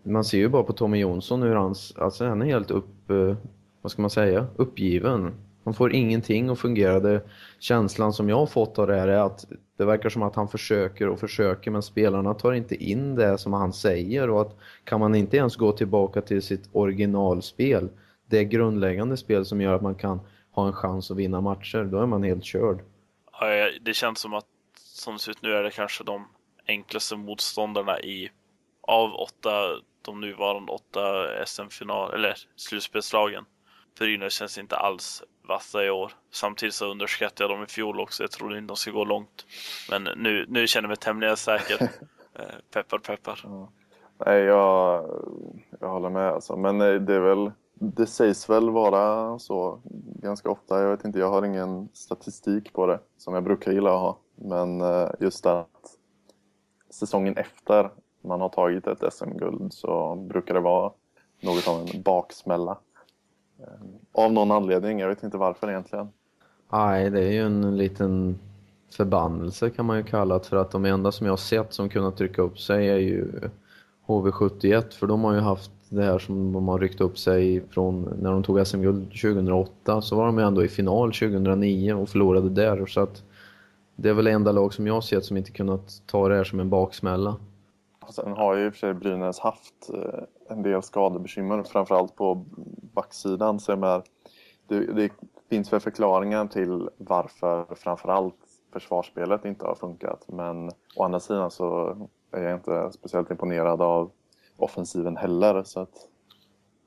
man 0.03 0.23
ser 0.23 0.37
ju 0.37 0.49
bara 0.49 0.63
på 0.63 0.73
Tommy 0.73 0.99
Jonsson 0.99 1.41
hur 1.41 1.55
hans, 1.55 1.93
alltså 1.97 2.25
han 2.25 2.41
är 2.41 2.45
helt 2.45 2.71
upp, 2.71 3.09
eh, 3.09 3.35
vad 3.81 3.91
ska 3.91 4.01
man 4.01 4.11
säga, 4.11 4.47
uppgiven. 4.55 5.31
Han 5.63 5.73
får 5.73 5.93
ingenting 5.93 6.49
att 6.49 6.59
fungera. 6.59 6.99
Det, 6.99 7.21
känslan 7.59 8.13
som 8.13 8.29
jag 8.29 8.37
har 8.37 8.45
fått 8.45 8.79
av 8.79 8.87
det 8.87 8.95
här 8.95 9.07
är 9.07 9.19
att 9.19 9.45
det 9.77 9.85
verkar 9.85 10.09
som 10.09 10.23
att 10.23 10.35
han 10.35 10.47
försöker 10.47 11.07
och 11.09 11.19
försöker 11.19 11.71
men 11.71 11.81
spelarna 11.81 12.33
tar 12.33 12.53
inte 12.53 12.75
in 12.75 13.15
det 13.15 13.37
som 13.37 13.53
han 13.53 13.73
säger 13.73 14.29
och 14.29 14.41
att 14.41 14.55
kan 14.83 14.99
man 14.99 15.15
inte 15.15 15.37
ens 15.37 15.55
gå 15.55 15.71
tillbaka 15.71 16.21
till 16.21 16.41
sitt 16.41 16.69
originalspel, 16.71 17.89
det 18.29 18.45
grundläggande 18.45 19.17
spel 19.17 19.45
som 19.45 19.61
gör 19.61 19.73
att 19.73 19.81
man 19.81 19.95
kan 19.95 20.19
ha 20.61 20.67
en 20.67 20.73
chans 20.73 21.11
att 21.11 21.17
vinna 21.17 21.41
matcher, 21.41 21.83
då 21.83 22.01
är 22.01 22.05
man 22.05 22.23
helt 22.23 22.45
körd. 22.45 22.79
Ja, 23.39 23.69
det 23.81 23.93
känns 23.93 24.19
som 24.19 24.33
att 24.33 24.45
som 24.75 25.13
det 25.13 25.19
ser 25.19 25.31
ut 25.31 25.41
nu 25.41 25.53
är 25.53 25.63
det 25.63 25.71
kanske 25.71 26.03
de 26.03 26.27
enklaste 26.67 27.15
motståndarna 27.15 27.99
i 27.99 28.31
av 28.81 29.13
åtta, 29.13 29.81
de 30.01 30.21
nuvarande 30.21 30.71
åtta 30.71 31.01
SM-final 31.45 32.13
eller 32.13 32.35
slutspelslagen. 32.55 33.45
Brynäs 33.99 34.33
känns 34.33 34.57
inte 34.57 34.75
alls 34.75 35.23
vassa 35.47 35.85
i 35.85 35.89
år. 35.89 36.11
Samtidigt 36.31 36.75
så 36.75 36.91
underskattade 36.91 37.43
jag 37.43 37.57
dem 37.59 37.63
i 37.63 37.67
fjol 37.67 37.99
också. 37.99 38.23
Jag 38.23 38.31
trodde 38.31 38.57
inte 38.57 38.67
de 38.67 38.77
skulle 38.77 38.93
gå 38.93 39.05
långt. 39.05 39.45
Men 39.91 40.03
nu, 40.03 40.45
nu 40.49 40.67
känner 40.67 40.83
jag 40.83 40.89
mig 40.89 40.97
tämligen 40.97 41.37
säker. 41.37 41.89
Eh, 42.39 42.55
peppar, 42.73 42.97
peppar. 42.97 43.39
Ja. 43.43 43.71
Nej, 44.25 44.39
jag, 44.39 45.05
jag 45.79 45.89
håller 45.89 46.09
med 46.09 46.29
alltså. 46.29 46.55
Men 46.55 46.81
eh, 46.81 46.93
det 46.93 47.15
är 47.15 47.19
väl, 47.19 47.51
det 47.79 48.07
sägs 48.07 48.49
väl 48.49 48.69
vara 48.69 49.39
så 49.39 49.79
ganska 50.21 50.49
ofta. 50.49 50.81
Jag 50.81 50.89
vet 50.89 51.05
inte, 51.05 51.19
jag 51.19 51.29
har 51.29 51.45
ingen 51.45 51.89
statistik 51.93 52.73
på 52.73 52.87
det 52.87 52.99
som 53.17 53.33
jag 53.33 53.43
brukar 53.43 53.71
gilla 53.71 53.93
att 53.93 54.01
ha. 54.01 54.17
Men 54.35 54.81
eh, 54.81 55.09
just 55.19 55.45
att 55.45 55.97
säsongen 56.89 57.37
efter 57.37 57.89
man 58.21 58.41
har 58.41 58.49
tagit 58.49 58.87
ett 58.87 59.13
SM-guld 59.13 59.73
så 59.73 60.15
brukar 60.15 60.53
det 60.53 60.59
vara 60.59 60.91
något 61.41 61.67
av 61.67 61.79
en 61.81 62.01
baksmälla. 62.01 62.77
Eh, 63.59 64.23
av 64.23 64.33
någon 64.33 64.51
anledning, 64.51 64.99
jag 64.99 65.07
vet 65.07 65.23
inte 65.23 65.37
varför 65.37 65.69
egentligen. 65.69 66.09
Nej, 66.71 67.09
det 67.09 67.23
är 67.23 67.31
ju 67.31 67.41
en 67.41 67.77
liten 67.77 68.39
förbannelse 68.91 69.69
kan 69.69 69.85
man 69.85 69.97
ju 69.97 70.03
kalla 70.03 70.37
det 70.37 70.43
för 70.43 70.57
att 70.57 70.71
de 70.71 70.85
enda 70.85 71.11
som 71.11 71.25
jag 71.25 71.31
har 71.31 71.37
sett 71.37 71.73
som 71.73 71.89
kunnat 71.89 72.17
trycka 72.17 72.41
upp 72.41 72.59
sig 72.59 72.89
är 72.89 72.97
ju 72.97 73.49
HV71 74.07 74.93
för 74.93 75.07
de 75.07 75.23
har 75.23 75.33
ju 75.33 75.39
haft 75.39 75.71
det 75.89 76.03
här 76.03 76.19
som 76.19 76.53
de 76.53 76.67
har 76.67 76.79
ryckt 76.79 77.01
upp 77.01 77.17
sig 77.17 77.67
från 77.69 78.17
när 78.21 78.31
de 78.31 78.43
tog 78.43 78.67
SM-guld 78.67 79.05
2008 79.05 80.01
så 80.01 80.15
var 80.15 80.25
de 80.25 80.37
ju 80.37 80.43
ändå 80.43 80.63
i 80.63 80.67
final 80.67 81.13
2009 81.13 81.93
och 81.93 82.09
förlorade 82.09 82.49
där 82.49 82.85
så 82.85 83.01
att 83.01 83.23
det 83.95 84.09
är 84.09 84.13
väl 84.13 84.25
det 84.25 84.31
enda 84.31 84.51
lag 84.51 84.73
som 84.73 84.87
jag 84.87 84.93
har 84.93 85.01
sett 85.01 85.25
som 85.25 85.37
inte 85.37 85.51
kunnat 85.51 86.01
ta 86.05 86.29
det 86.29 86.35
här 86.35 86.43
som 86.43 86.59
en 86.59 86.69
baksmälla. 86.69 87.35
Sen 88.09 88.31
har 88.31 88.55
ju 88.55 88.65
i 88.65 88.69
och 88.69 88.73
för 88.73 88.79
sig 88.79 88.93
Brynäs 88.93 89.39
haft 89.39 89.89
eh, 89.93 90.23
en 90.49 90.63
del 90.63 90.83
skadebekymmer, 90.83 91.63
framförallt 91.63 92.15
på 92.15 92.45
backsidan. 92.93 93.59
Så 93.59 93.75
med, 93.75 94.01
det, 94.67 94.79
det 94.79 95.11
finns 95.49 95.73
väl 95.73 95.79
förklaringar 95.79 96.47
till 96.47 96.89
varför 96.97 97.75
framförallt 97.75 98.35
försvarsspelet 98.73 99.45
inte 99.45 99.65
har 99.65 99.75
funkat. 99.75 100.25
Men 100.27 100.69
å 100.95 101.03
andra 101.03 101.19
sidan 101.19 101.51
så 101.51 101.97
är 102.31 102.43
jag 102.43 102.53
inte 102.53 102.91
speciellt 102.91 103.31
imponerad 103.31 103.81
av 103.81 104.11
offensiven 104.57 105.17
heller. 105.17 105.63
Så 105.63 105.79
att... 105.79 106.07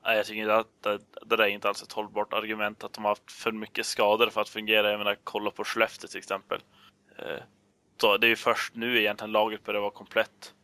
Nej, 0.04 0.16
jag 0.16 0.26
tycker 0.26 0.40
inte 0.40 0.56
att 0.56 0.82
det, 0.82 0.98
det 1.26 1.36
där 1.36 1.44
är 1.44 1.48
inte 1.48 1.68
alls 1.68 1.82
ett 1.82 1.92
hållbart 1.92 2.32
argument 2.32 2.84
att 2.84 2.92
de 2.92 3.04
har 3.04 3.10
haft 3.10 3.32
för 3.32 3.52
mycket 3.52 3.86
skador 3.86 4.30
för 4.30 4.40
att 4.40 4.48
fungera. 4.48 4.90
Jag 4.90 4.98
menar, 4.98 5.16
kolla 5.24 5.50
på 5.50 5.64
Skellefteå 5.64 6.08
till 6.08 6.18
exempel. 6.18 6.60
Eh, 7.18 7.42
så 8.00 8.16
det 8.16 8.26
är 8.26 8.28
ju 8.28 8.36
först 8.36 8.74
nu 8.74 9.00
egentligen 9.00 9.32
laget 9.32 9.64
börjar 9.64 9.80
vara 9.80 9.90
komplett. 9.90 10.54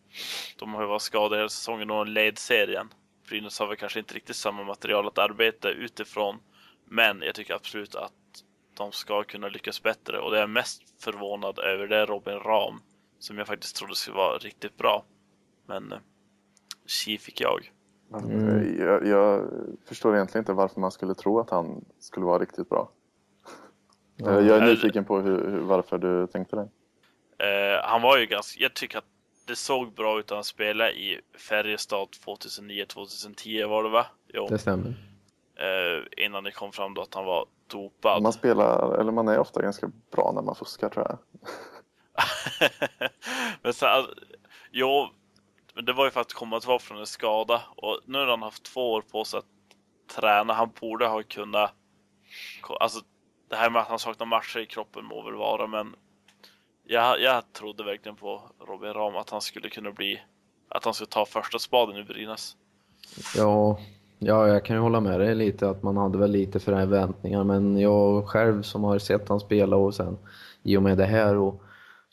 De 0.58 0.74
har 0.74 0.82
ju 0.82 0.88
varit 0.88 1.02
skadade 1.02 1.36
hela 1.36 1.48
säsongen 1.48 1.90
och 1.90 2.06
led 2.06 2.38
serien. 2.38 2.88
Brynäs 3.28 3.58
har 3.58 3.66
väl 3.66 3.76
kanske 3.76 3.98
inte 3.98 4.14
riktigt 4.14 4.36
samma 4.36 4.64
material 4.64 5.06
att 5.06 5.18
arbeta 5.18 5.70
utifrån. 5.70 6.38
Men 6.84 7.22
jag 7.22 7.34
tycker 7.34 7.54
absolut 7.54 7.94
att 7.94 8.12
de 8.76 8.92
ska 8.92 9.22
kunna 9.22 9.48
lyckas 9.48 9.82
bättre 9.82 10.18
och 10.18 10.30
det 10.30 10.36
jag 10.36 10.42
är 10.42 10.46
mest 10.46 11.02
förvånad 11.02 11.58
över 11.58 11.86
det 11.86 11.96
är 11.96 12.06
Robin 12.06 12.38
Ram 12.38 12.80
som 13.26 13.38
jag 13.38 13.46
faktiskt 13.46 13.76
trodde 13.76 13.94
skulle 13.94 14.16
vara 14.16 14.38
riktigt 14.38 14.76
bra. 14.76 15.04
Men 15.66 15.94
tji 16.86 17.14
eh, 17.14 17.18
fick 17.18 17.40
jag. 17.40 17.72
Mm. 18.14 18.78
Jag, 18.78 19.06
jag, 19.06 19.50
förstår 19.84 20.14
egentligen 20.14 20.42
inte 20.42 20.52
varför 20.52 20.80
man 20.80 20.90
skulle 20.90 21.14
tro 21.14 21.40
att 21.40 21.50
han 21.50 21.84
skulle 21.98 22.26
vara 22.26 22.38
riktigt 22.38 22.68
bra. 22.68 22.90
Mm. 24.20 24.46
Jag 24.46 24.58
är 24.58 24.66
nyfiken 24.66 25.04
på 25.04 25.20
hur, 25.20 25.50
hur, 25.50 25.58
varför 25.58 25.98
du 25.98 26.26
tänkte 26.26 26.56
det. 26.56 26.62
Uh, 26.62 27.80
han 27.82 28.02
var 28.02 28.18
ju 28.18 28.26
ganska, 28.26 28.62
jag 28.62 28.74
tycker 28.74 28.98
att 28.98 29.04
det 29.46 29.56
såg 29.56 29.92
bra 29.92 30.18
ut 30.18 30.30
att 30.30 30.36
han 30.36 30.44
spelade 30.44 30.92
i 30.92 31.20
Färjestad 31.48 32.08
2009-2010 32.26 33.66
var 33.66 33.82
det 33.82 33.88
va? 33.88 34.06
Jo. 34.28 34.46
Det 34.50 34.58
stämmer. 34.58 34.88
Uh, 34.88 36.24
innan 36.24 36.44
det 36.44 36.50
kom 36.50 36.72
fram 36.72 36.94
då 36.94 37.02
att 37.02 37.14
han 37.14 37.24
var 37.24 37.46
dopad. 37.66 38.22
Man 38.22 38.32
spelar, 38.32 38.98
eller 38.98 39.12
man 39.12 39.28
är 39.28 39.38
ofta 39.38 39.62
ganska 39.62 39.90
bra 40.10 40.32
när 40.34 40.42
man 40.42 40.54
fuskar 40.54 40.88
tror 40.88 41.06
jag. 41.08 41.18
men 43.62 43.72
så, 43.72 43.86
här, 43.86 44.06
jo, 44.70 45.08
men 45.74 45.84
det 45.84 45.92
var 45.92 46.04
ju 46.04 46.10
för 46.10 46.20
att 46.20 46.32
komma 46.32 46.60
tillbaka 46.60 46.84
från 46.84 46.98
en 46.98 47.06
skada 47.06 47.62
och 47.76 48.00
nu 48.04 48.18
har 48.18 48.26
han 48.26 48.42
haft 48.42 48.62
två 48.62 48.92
år 48.92 49.00
på 49.00 49.24
sig 49.24 49.38
att 49.38 49.44
träna. 50.16 50.52
Han 50.52 50.70
borde 50.80 51.06
ha 51.06 51.22
kunnat, 51.22 51.72
alltså 52.80 53.00
det 53.50 53.56
här 53.56 53.70
med 53.70 53.82
att 53.82 53.88
han 53.88 53.98
saknar 53.98 54.26
matcher 54.26 54.58
i 54.58 54.66
kroppen 54.66 55.04
må 55.04 55.22
väl 55.22 55.34
vara, 55.34 55.66
men 55.66 55.94
jag, 56.84 57.20
jag 57.20 57.52
trodde 57.52 57.84
verkligen 57.84 58.16
på 58.16 58.42
Robin 58.68 58.92
Ram 58.92 59.16
att 59.16 59.30
han 59.30 59.40
skulle 59.40 59.68
kunna 59.68 59.92
bli, 59.92 60.22
att 60.68 60.84
han 60.84 60.94
skulle 60.94 61.08
ta 61.08 61.26
första 61.26 61.58
spaden 61.58 61.96
i 61.96 62.04
Brynäs. 62.04 62.56
Ja, 63.36 63.78
ja, 64.18 64.48
jag 64.48 64.64
kan 64.64 64.76
ju 64.76 64.82
hålla 64.82 65.00
med 65.00 65.20
dig 65.20 65.34
lite 65.34 65.70
att 65.70 65.82
man 65.82 65.96
hade 65.96 66.18
väl 66.18 66.30
lite 66.30 66.60
förväntningar, 66.60 67.44
men 67.44 67.78
jag 67.78 68.28
själv 68.28 68.62
som 68.62 68.84
har 68.84 68.98
sett 68.98 69.28
han 69.28 69.40
spela 69.40 69.76
och 69.76 69.94
sen 69.94 70.18
i 70.62 70.76
och 70.76 70.82
med 70.82 70.98
det 70.98 71.04
här 71.04 71.36
och 71.36 71.62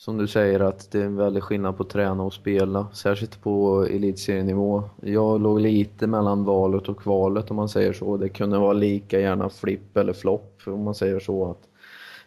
som 0.04 0.18
du 0.18 0.28
säger 0.28 0.60
att 0.60 0.92
det 0.92 1.00
är 1.00 1.06
en 1.06 1.16
väldig 1.16 1.44
skillnad 1.44 1.78
på 1.78 1.84
att 1.84 1.90
träna 1.90 2.24
och 2.24 2.34
spela, 2.34 2.88
särskilt 2.94 3.42
på 3.42 3.86
elitserienivå. 3.90 4.84
Jag 5.02 5.42
låg 5.42 5.60
lite 5.60 6.08
mellan 6.08 6.44
valet 6.44 6.90
och 6.90 7.00
kvalet 7.00 7.52
om 7.52 7.56
man 7.56 7.70
säger 7.70 7.94
så. 7.94 8.18
Det 8.18 8.30
kunde 8.30 8.58
vara 8.58 8.74
lika 8.74 9.20
gärna 9.20 9.50
flipp 9.50 9.98
eller 9.98 10.14
flopp 10.14 10.62
om 10.66 10.84
man 10.84 10.96
säger 10.96 11.20
så. 11.20 11.56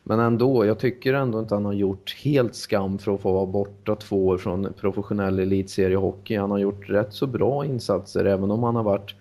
Men 0.02 0.20
ändå, 0.20 0.66
jag 0.66 0.78
tycker 0.78 1.14
ändå 1.14 1.40
inte 1.40 1.54
han 1.54 1.64
har 1.64 1.72
gjort 1.72 2.16
helt 2.24 2.54
skam 2.54 2.98
för 2.98 3.14
att 3.14 3.20
få 3.20 3.32
vara 3.32 3.46
borta 3.46 3.96
två 3.96 4.26
år 4.26 4.38
från 4.38 4.72
professionell 4.80 5.38
elitseriehockey. 5.38 6.36
Han 6.36 6.50
har 6.50 6.58
gjort 6.58 6.88
rätt 6.90 7.12
så 7.14 7.26
bra 7.26 7.64
insatser 7.64 8.24
även 8.24 8.50
om 8.50 8.62
han 8.62 8.76
har 8.76 8.82
varit 8.82 9.14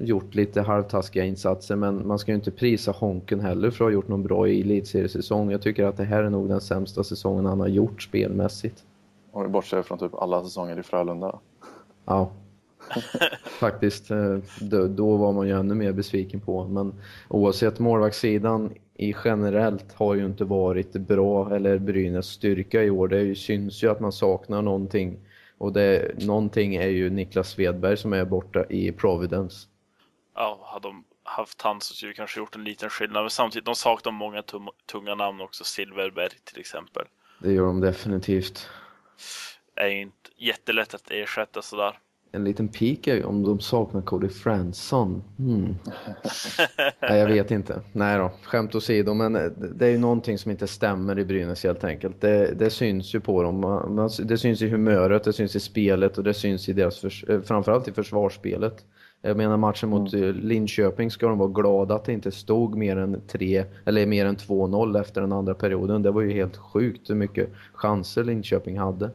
gjort 0.00 0.34
lite 0.34 0.62
halvtaskiga 0.62 1.24
insatser 1.24 1.76
men 1.76 2.06
man 2.06 2.18
ska 2.18 2.32
ju 2.32 2.36
inte 2.36 2.50
prisa 2.50 2.90
Honken 2.90 3.40
heller 3.40 3.70
för 3.70 3.84
att 3.84 3.88
ha 3.88 3.92
gjort 3.94 4.08
någon 4.08 4.22
bra 4.22 4.48
i 4.48 4.60
elitseriesäsong. 4.60 5.50
Jag 5.50 5.62
tycker 5.62 5.84
att 5.84 5.96
det 5.96 6.04
här 6.04 6.22
är 6.22 6.30
nog 6.30 6.48
den 6.48 6.60
sämsta 6.60 7.04
säsongen 7.04 7.46
han 7.46 7.60
har 7.60 7.68
gjort 7.68 8.02
spelmässigt. 8.02 8.84
Om 9.32 9.42
vi 9.42 9.48
bortser 9.48 9.82
från 9.82 9.98
typ 9.98 10.14
alla 10.14 10.44
säsonger 10.44 10.78
i 10.78 10.82
Frölunda. 10.82 11.38
Ja, 12.04 12.30
faktiskt. 13.44 14.10
Eh, 14.10 14.38
då, 14.60 14.86
då, 14.86 15.16
var 15.16 15.32
man 15.32 15.48
ju 15.48 15.58
ännu 15.58 15.74
mer 15.74 15.92
besviken 15.92 16.40
på. 16.40 16.64
Men 16.68 16.94
oavsett 17.28 17.78
målvaktssidan 17.78 18.72
i 18.94 19.14
generellt 19.24 19.92
har 19.92 20.14
ju 20.14 20.26
inte 20.26 20.44
varit 20.44 20.92
bra 20.92 21.54
eller 21.54 21.78
Brynäs 21.78 22.26
styrka 22.26 22.82
i 22.82 22.90
år. 22.90 23.08
Det 23.08 23.34
syns 23.34 23.82
ju 23.82 23.90
att 23.90 24.00
man 24.00 24.12
saknar 24.12 24.62
någonting. 24.62 25.18
Och 25.58 25.72
det, 25.72 26.24
någonting 26.26 26.74
är 26.74 26.88
ju 26.88 27.10
Niklas 27.10 27.48
Svedberg 27.48 27.96
som 27.96 28.12
är 28.12 28.24
borta 28.24 28.64
i 28.68 28.92
Providence 28.92 29.66
ja, 30.34 30.68
hade 30.72 30.88
de 30.88 31.04
haft 31.22 31.62
han 31.62 31.80
så 31.80 31.94
skulle 31.94 32.10
det 32.12 32.16
kanske 32.16 32.40
gjort 32.40 32.56
en 32.56 32.64
liten 32.64 32.90
skillnad. 32.90 33.22
Men 33.22 33.30
samtidigt, 33.30 33.66
de 33.66 33.74
saknar 33.74 34.12
många 34.12 34.42
tunga 34.86 35.14
namn 35.14 35.40
också. 35.40 35.64
Silverberg 35.64 36.38
till 36.44 36.60
exempel. 36.60 37.06
Det 37.38 37.52
gör 37.52 37.66
de 37.66 37.80
definitivt. 37.80 38.70
Det 39.74 39.80
är 39.80 39.88
ju 39.88 40.00
inte 40.00 40.30
jättelätt 40.36 40.94
att 40.94 41.10
ersätta 41.10 41.62
sådär. 41.62 41.98
En 42.34 42.44
liten 42.44 42.68
pik 42.68 43.06
är 43.06 43.14
ju 43.14 43.24
om 43.24 43.42
de 43.42 43.60
saknar 43.60 44.02
Cody 44.02 44.28
Fransson. 44.28 45.22
Hmm. 45.38 45.74
Nej, 47.00 47.18
jag 47.18 47.26
vet 47.26 47.50
inte. 47.50 47.80
Nej 47.92 48.18
då, 48.18 48.30
skämt 48.42 48.74
åsido. 48.74 49.14
Men 49.14 49.32
det 49.74 49.86
är 49.86 49.90
ju 49.90 49.98
någonting 49.98 50.38
som 50.38 50.50
inte 50.50 50.66
stämmer 50.66 51.18
i 51.18 51.24
Brynäs 51.24 51.64
helt 51.64 51.84
enkelt. 51.84 52.20
Det, 52.20 52.54
det 52.58 52.70
syns 52.70 53.14
ju 53.14 53.20
på 53.20 53.42
dem. 53.42 54.10
Det 54.18 54.38
syns 54.38 54.62
i 54.62 54.68
humöret, 54.68 55.24
det 55.24 55.32
syns 55.32 55.56
i 55.56 55.60
spelet 55.60 56.18
och 56.18 56.24
det 56.24 56.34
syns 56.34 56.68
i 56.68 56.72
deras, 56.72 56.98
förs 56.98 57.24
eh, 57.28 57.40
framförallt 57.40 57.88
i 57.88 57.92
försvarsspelet. 57.92 58.84
Jag 59.22 59.36
menar 59.36 59.56
matchen 59.56 59.88
mot 59.88 60.12
mm. 60.12 60.28
Eh, 60.28 60.34
Linköping 60.34 61.10
ska 61.10 61.28
de 61.28 61.38
vara 61.38 61.48
glada 61.48 61.94
att 61.94 62.04
det 62.04 62.12
inte 62.12 62.30
stod 62.30 62.76
mer 62.76 62.96
än 62.96 63.20
3 63.26 63.64
eller 63.84 64.06
mer 64.06 64.26
än 64.26 64.36
2-0 64.36 65.00
efter 65.00 65.20
den 65.20 65.32
andra 65.32 65.54
perioden. 65.54 66.02
Det 66.02 66.10
var 66.10 66.22
ju 66.22 66.32
helt 66.32 66.56
sjukt 66.56 67.10
hur 67.10 67.14
mycket 67.14 67.48
chanser 67.72 68.24
Linköping 68.24 68.78
hade. 68.78 69.10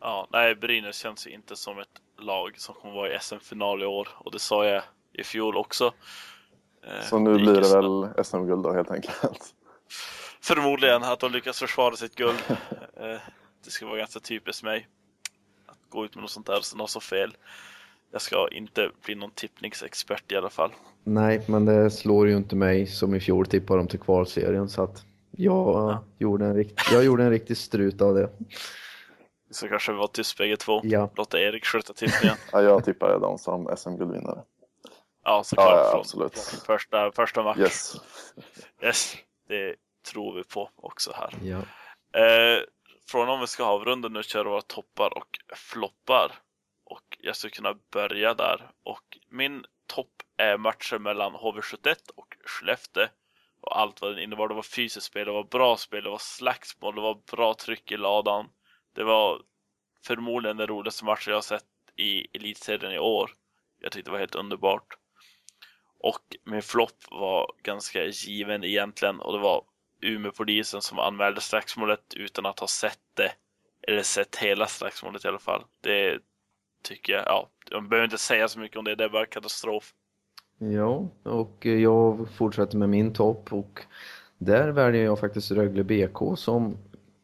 Ja, 0.00 0.28
nej, 0.32 0.54
Brynäs 0.54 0.96
känns 0.96 1.26
ju 1.26 1.30
inte 1.30 1.56
som 1.56 1.78
ett 1.78 1.88
lag 2.18 2.60
som 2.60 2.74
kommer 2.74 2.94
vara 2.94 3.14
i 3.14 3.18
SM-final 3.20 3.82
i 3.82 3.86
år 3.86 4.08
och 4.14 4.32
det 4.32 4.38
sa 4.38 4.66
jag 4.66 4.82
i 5.12 5.24
fjol 5.24 5.56
också. 5.56 5.92
Eh, 6.86 7.04
Så 7.04 7.18
nu 7.18 7.32
det 7.32 7.38
blir 7.38 7.54
det 7.54 7.74
väl 7.74 8.24
SM-guld 8.24 8.62
då 8.62 8.72
helt 8.72 8.90
enkelt? 8.90 9.54
Förmodligen 10.40 11.04
att 11.04 11.20
de 11.20 11.32
lyckas 11.32 11.58
försvara 11.58 11.96
sitt 11.96 12.14
guld. 12.14 12.38
Eh, 13.00 13.20
det 13.64 13.70
ska 13.70 13.86
vara 13.86 13.98
ganska 13.98 14.20
typiskt 14.20 14.64
mig. 14.64 14.88
Att 15.66 15.78
gå 15.88 16.04
ut 16.04 16.14
med 16.14 16.22
något 16.22 16.30
sånt 16.30 16.46
där 16.46 16.56
och 16.56 16.64
sen 16.64 16.80
ha 16.80 16.86
så 16.86 17.00
fel. 17.00 17.36
Jag 18.10 18.22
ska 18.22 18.48
inte 18.52 18.90
bli 19.04 19.14
någon 19.14 19.30
tippningsexpert 19.30 20.32
i 20.32 20.36
alla 20.36 20.50
fall. 20.50 20.70
Nej, 21.04 21.42
men 21.46 21.64
det 21.64 21.90
slår 21.90 22.28
ju 22.28 22.36
inte 22.36 22.56
mig 22.56 22.86
som 22.86 23.14
i 23.14 23.20
fjol 23.20 23.46
tippade 23.46 23.80
dem 23.80 23.88
till 23.88 23.98
kvalserien 23.98 24.68
så 24.68 24.82
att 24.82 25.04
jag, 25.30 25.54
ja. 25.54 26.04
gjorde, 26.18 26.44
en 26.46 26.54
rikt, 26.54 26.80
jag 26.92 27.04
gjorde 27.04 27.24
en 27.24 27.30
riktig 27.30 27.56
strut 27.56 28.02
av 28.02 28.14
det. 28.14 28.30
Så 29.50 29.68
kanske 29.68 29.92
vi 29.92 29.98
var 29.98 30.06
tyst 30.06 30.38
bägge 30.38 30.56
två. 30.56 30.80
Ja. 30.84 31.10
Låta 31.16 31.40
Erik 31.40 31.64
sköta 31.64 31.92
tippningen. 31.92 32.36
ja, 32.52 32.62
jag 32.62 32.84
tippade 32.84 33.18
dem 33.18 33.38
som 33.38 33.76
SM-guldvinnare. 33.76 34.42
Ja, 35.24 35.44
såklart. 35.44 35.70
Ja, 35.70 35.90
ja, 35.92 35.98
absolut. 35.98 36.38
Första, 36.66 37.12
första 37.12 37.42
match. 37.42 37.58
Yes. 37.58 37.96
yes, 38.82 39.16
det 39.48 39.76
tror 40.12 40.34
vi 40.34 40.44
på 40.44 40.70
också 40.76 41.12
här. 41.14 41.34
Ja. 41.42 41.58
Eh, 42.20 42.62
från 43.08 43.28
om 43.28 43.40
vi 43.40 43.46
ska 43.46 43.64
avrunda 43.64 44.08
nu 44.08 44.22
köra 44.22 44.48
våra 44.48 44.60
toppar 44.60 45.18
och 45.18 45.38
floppar. 45.54 46.32
Och 46.84 47.18
jag 47.20 47.36
ska 47.36 47.48
kunna 47.48 47.74
börja 47.92 48.34
där. 48.34 48.70
Och 48.82 49.18
min 49.30 49.64
topp 49.86 50.22
är 50.36 50.56
matcher 50.56 50.98
mellan 50.98 51.32
HV71 51.32 51.96
och 52.16 52.36
Skellefteå. 52.44 53.06
Och 53.60 53.78
allt 53.80 54.00
vad 54.00 54.10
den 54.10 54.22
innebar. 54.22 54.48
Det 54.48 54.54
var 54.54 54.62
fysiskt 54.62 55.06
spel, 55.06 55.26
det 55.26 55.32
var 55.32 55.44
bra 55.44 55.76
spel, 55.76 56.04
det 56.04 56.10
var 56.10 56.18
slagsmål, 56.18 56.94
det 56.94 57.00
var 57.00 57.18
bra 57.30 57.54
tryck 57.54 57.92
i 57.92 57.96
ladan. 57.96 58.48
Det 58.98 59.04
var 59.04 59.42
förmodligen 60.06 60.56
den 60.56 60.66
roligaste 60.66 61.04
matchen 61.04 61.30
jag 61.30 61.36
har 61.36 61.42
sett 61.42 61.64
i 61.96 62.36
elitserien 62.36 62.92
i 62.92 62.98
år. 62.98 63.30
Jag 63.80 63.92
tyckte 63.92 64.10
det 64.10 64.12
var 64.12 64.18
helt 64.18 64.34
underbart. 64.34 64.98
Och 65.98 66.36
min 66.44 66.62
flopp 66.62 67.04
var 67.10 67.52
ganska 67.62 68.04
given 68.04 68.64
egentligen 68.64 69.20
och 69.20 69.32
det 69.32 69.38
var 69.38 69.64
Umeåpolisen 70.02 70.82
som 70.82 70.98
anmälde 70.98 71.40
slagsmålet 71.40 72.14
utan 72.16 72.46
att 72.46 72.58
ha 72.58 72.66
sett 72.66 73.00
det 73.14 73.32
eller 73.88 74.02
sett 74.02 74.36
hela 74.36 74.66
slagsmålet 74.66 75.24
i 75.24 75.28
alla 75.28 75.38
fall. 75.38 75.64
Det 75.80 76.18
tycker 76.82 77.12
jag, 77.12 77.22
ja, 77.26 77.48
jag 77.70 77.88
behöver 77.88 78.04
inte 78.04 78.18
säga 78.18 78.48
så 78.48 78.58
mycket 78.58 78.76
om 78.76 78.84
det, 78.84 78.94
det 78.94 79.04
är 79.04 79.08
bara 79.08 79.26
katastrof. 79.26 79.94
Ja, 80.58 81.08
och 81.22 81.66
jag 81.66 82.28
fortsätter 82.36 82.78
med 82.78 82.88
min 82.88 83.14
topp 83.14 83.52
och 83.52 83.80
där 84.38 84.68
väljer 84.68 85.04
jag 85.04 85.20
faktiskt 85.20 85.50
Rögle 85.50 85.84
BK 85.84 86.38
som 86.38 86.76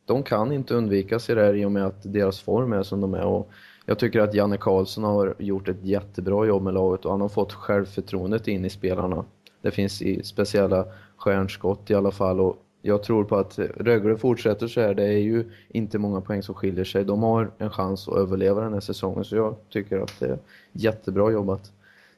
de 0.07 0.22
kan 0.22 0.52
inte 0.52 0.74
undvika 0.74 1.18
sig 1.18 1.34
det 1.34 1.42
här 1.42 1.55
i 1.55 1.64
och 1.64 1.72
med 1.72 1.86
att 1.86 2.12
deras 2.12 2.40
form 2.40 2.72
är 2.72 2.82
som 2.82 3.00
de 3.00 3.14
är 3.14 3.24
och 3.24 3.50
jag 3.86 3.98
tycker 3.98 4.20
att 4.20 4.34
Janne 4.34 4.57
Karlsson 4.57 5.05
har 5.05 5.34
gjort 5.38 5.68
ett 5.68 5.84
jättebra 5.84 6.46
jobb 6.46 6.62
med 6.62 6.74
laget 6.74 7.05
och 7.05 7.11
han 7.11 7.20
har 7.20 7.28
fått 7.28 7.52
självförtroendet 7.52 8.48
in 8.48 8.64
i 8.64 8.70
spelarna. 8.70 9.24
Det 9.62 9.70
finns 9.70 10.02
i 10.02 10.22
speciella 10.22 10.84
stjärnskott 11.16 11.90
i 11.90 11.94
alla 11.94 12.11
fall 12.11 12.40
och 12.40 12.57
jag 12.82 13.02
tror 13.02 13.24
på 13.24 13.36
att 13.36 13.59
Rögle 13.59 14.16
fortsätter 14.16 14.68
så 14.68 14.80
här. 14.80 14.94
Det 14.94 15.05
är 15.05 15.18
ju 15.18 15.50
inte 15.68 15.98
många 15.98 16.20
poäng 16.20 16.42
som 16.42 16.55
skiljer 16.55 16.84
sig. 16.84 17.05
De 17.05 17.22
har 17.22 17.50
en 17.59 17.70
chans 17.70 18.09
att 18.09 18.16
överleva 18.16 18.61
den 18.61 18.72
här 18.72 18.80
säsongen 18.80 19.24
så 19.24 19.36
jag 19.36 19.57
tycker 19.68 19.98
att 20.00 20.20
det 20.20 20.26
är 20.26 20.38
jättebra 20.72 21.30
jobbat. 21.30 21.72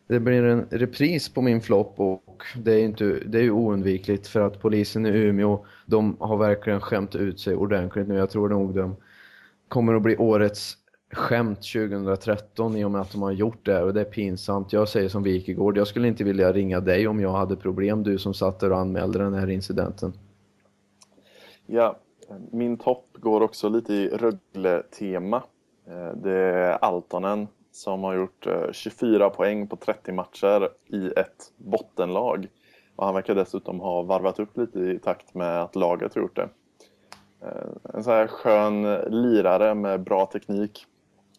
Det 0.07 0.21
blir 0.21 0.43
en 0.43 0.67
repris 0.71 1.29
på 1.29 1.43
min 1.43 1.61
flopp 1.61 2.01
och 2.01 2.43
det 2.57 2.73
är, 2.73 2.85
inte, 2.85 3.05
det 3.05 3.39
är 3.39 3.43
ju 3.43 3.51
oundvikligt 3.51 4.27
för 4.27 4.41
att 4.41 4.61
polisen 4.61 5.07
i 5.07 5.09
Umeå, 5.09 5.65
de 5.87 6.17
har 6.21 6.37
verkligen 6.37 6.81
skämt 6.81 7.15
ut 7.15 7.41
sig 7.41 7.57
ordentligt 7.57 8.09
nu. 8.09 8.15
Jag 8.15 8.31
tror 8.31 8.49
nog 8.49 8.75
de 8.75 8.97
kommer 9.69 9.95
att 9.95 10.03
bli 10.03 10.17
årets 10.17 10.77
skämt 11.13 11.59
2013 11.59 12.77
i 12.77 12.85
och 12.85 12.91
med 12.91 13.01
att 13.01 13.13
de 13.13 13.23
har 13.23 13.33
gjort 13.33 13.67
det 13.67 13.83
och 13.83 13.95
det 13.95 14.01
är 14.01 14.05
pinsamt. 14.05 14.73
Jag 14.73 14.89
säger 14.89 15.09
som 15.09 15.23
Wikegård, 15.23 15.79
jag 15.79 15.87
skulle 15.87 16.09
inte 16.09 16.25
vilja 16.25 16.53
ringa 16.53 16.81
dig 16.81 17.09
om 17.09 17.21
jag 17.21 17.33
hade 17.33 17.57
problem, 17.57 18.03
du 18.03 18.19
som 18.19 18.35
satt 18.35 18.61
där 18.61 18.73
och 18.73 18.79
anmälde 18.79 19.19
den 19.19 19.35
här 19.35 19.51
incidenten. 19.51 20.13
Ja, 21.67 21.97
min 22.51 22.77
topp 22.77 23.07
går 23.13 23.41
också 23.41 23.69
lite 23.69 23.95
i 23.95 24.09
Rögle-tema. 24.09 25.43
Eh, 25.87 26.17
det 26.17 26.33
är 26.33 26.85
Altonen 26.85 27.47
som 27.77 28.05
har 28.05 28.15
gjort 28.15 28.47
eh, 28.47 28.73
24 28.73 29.31
poäng 29.31 29.67
på 29.67 29.77
30 29.77 30.13
matcher 30.13 30.69
i 30.87 31.07
ett 31.17 31.53
bottenlag. 31.57 32.49
Och 32.97 33.05
han 33.05 33.15
verkar 33.15 33.35
dessutom 33.35 33.81
ha 33.81 34.03
varvat 34.03 34.39
upp 34.39 34.57
lite 34.57 34.79
i 34.79 34.99
takt 34.99 35.35
med 35.35 35.63
att 35.63 35.77
laget 35.77 36.15
har 36.15 36.23
gjort 36.23 36.37
det. 36.37 36.49
Eh, 37.43 37.95
en 37.95 38.05
så 38.05 38.11
här 38.11 38.27
skön 38.27 38.83
lirare 39.07 39.75
med 39.75 40.01
bra 40.01 40.27
teknik 40.27 40.87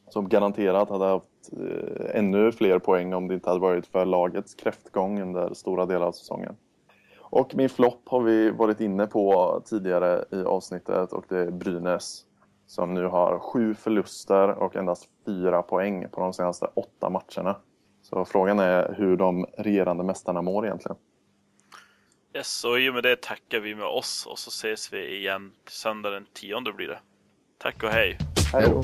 som 0.09 0.29
garanterat 0.29 0.89
hade 0.89 1.05
haft 1.05 1.49
eh, 1.51 2.19
ännu 2.19 2.51
fler 2.51 2.79
poäng 2.79 3.13
om 3.13 3.27
det 3.27 3.33
inte 3.33 3.49
hade 3.49 3.61
varit 3.61 3.87
för 3.87 4.05
lagets 4.05 4.55
kräftgång 4.55 5.21
under 5.21 5.53
stora 5.53 5.85
delar 5.85 6.05
av 6.05 6.11
säsongen. 6.11 6.55
Och 7.19 7.55
min 7.55 7.69
flopp 7.69 8.01
har 8.05 8.21
vi 8.21 8.51
varit 8.51 8.81
inne 8.81 9.07
på 9.07 9.61
tidigare 9.65 10.25
i 10.31 10.43
avsnittet 10.43 11.13
och 11.13 11.25
det 11.29 11.39
är 11.39 11.51
Brynäs 11.51 12.26
som 12.67 12.93
nu 12.93 13.05
har 13.05 13.39
sju 13.39 13.73
förluster 13.75 14.49
och 14.49 14.75
endast 14.75 15.09
fyra 15.25 15.61
poäng 15.61 16.09
på 16.09 16.21
de 16.21 16.33
senaste 16.33 16.65
åtta 16.65 17.09
matcherna. 17.09 17.55
Så 18.01 18.25
frågan 18.25 18.59
är 18.59 18.95
hur 18.97 19.17
de 19.17 19.45
regerande 19.57 20.03
mästarna 20.03 20.41
mår 20.41 20.65
egentligen. 20.65 20.97
Yes, 22.35 22.63
och 22.63 22.79
i 22.79 22.89
och 22.89 22.93
med 22.93 23.03
det 23.03 23.21
tackar 23.21 23.59
vi 23.59 23.75
med 23.75 23.85
oss 23.85 24.25
och 24.25 24.39
så 24.39 24.49
ses 24.49 24.93
vi 24.93 25.17
igen 25.17 25.51
söndag 25.69 26.09
den 26.09 26.25
tionde 26.33 26.73
blir 26.73 26.87
det. 26.87 26.99
Tack 27.57 27.83
och 27.83 27.89
hej! 27.89 28.17
Hej 28.53 28.65
då! 28.69 28.81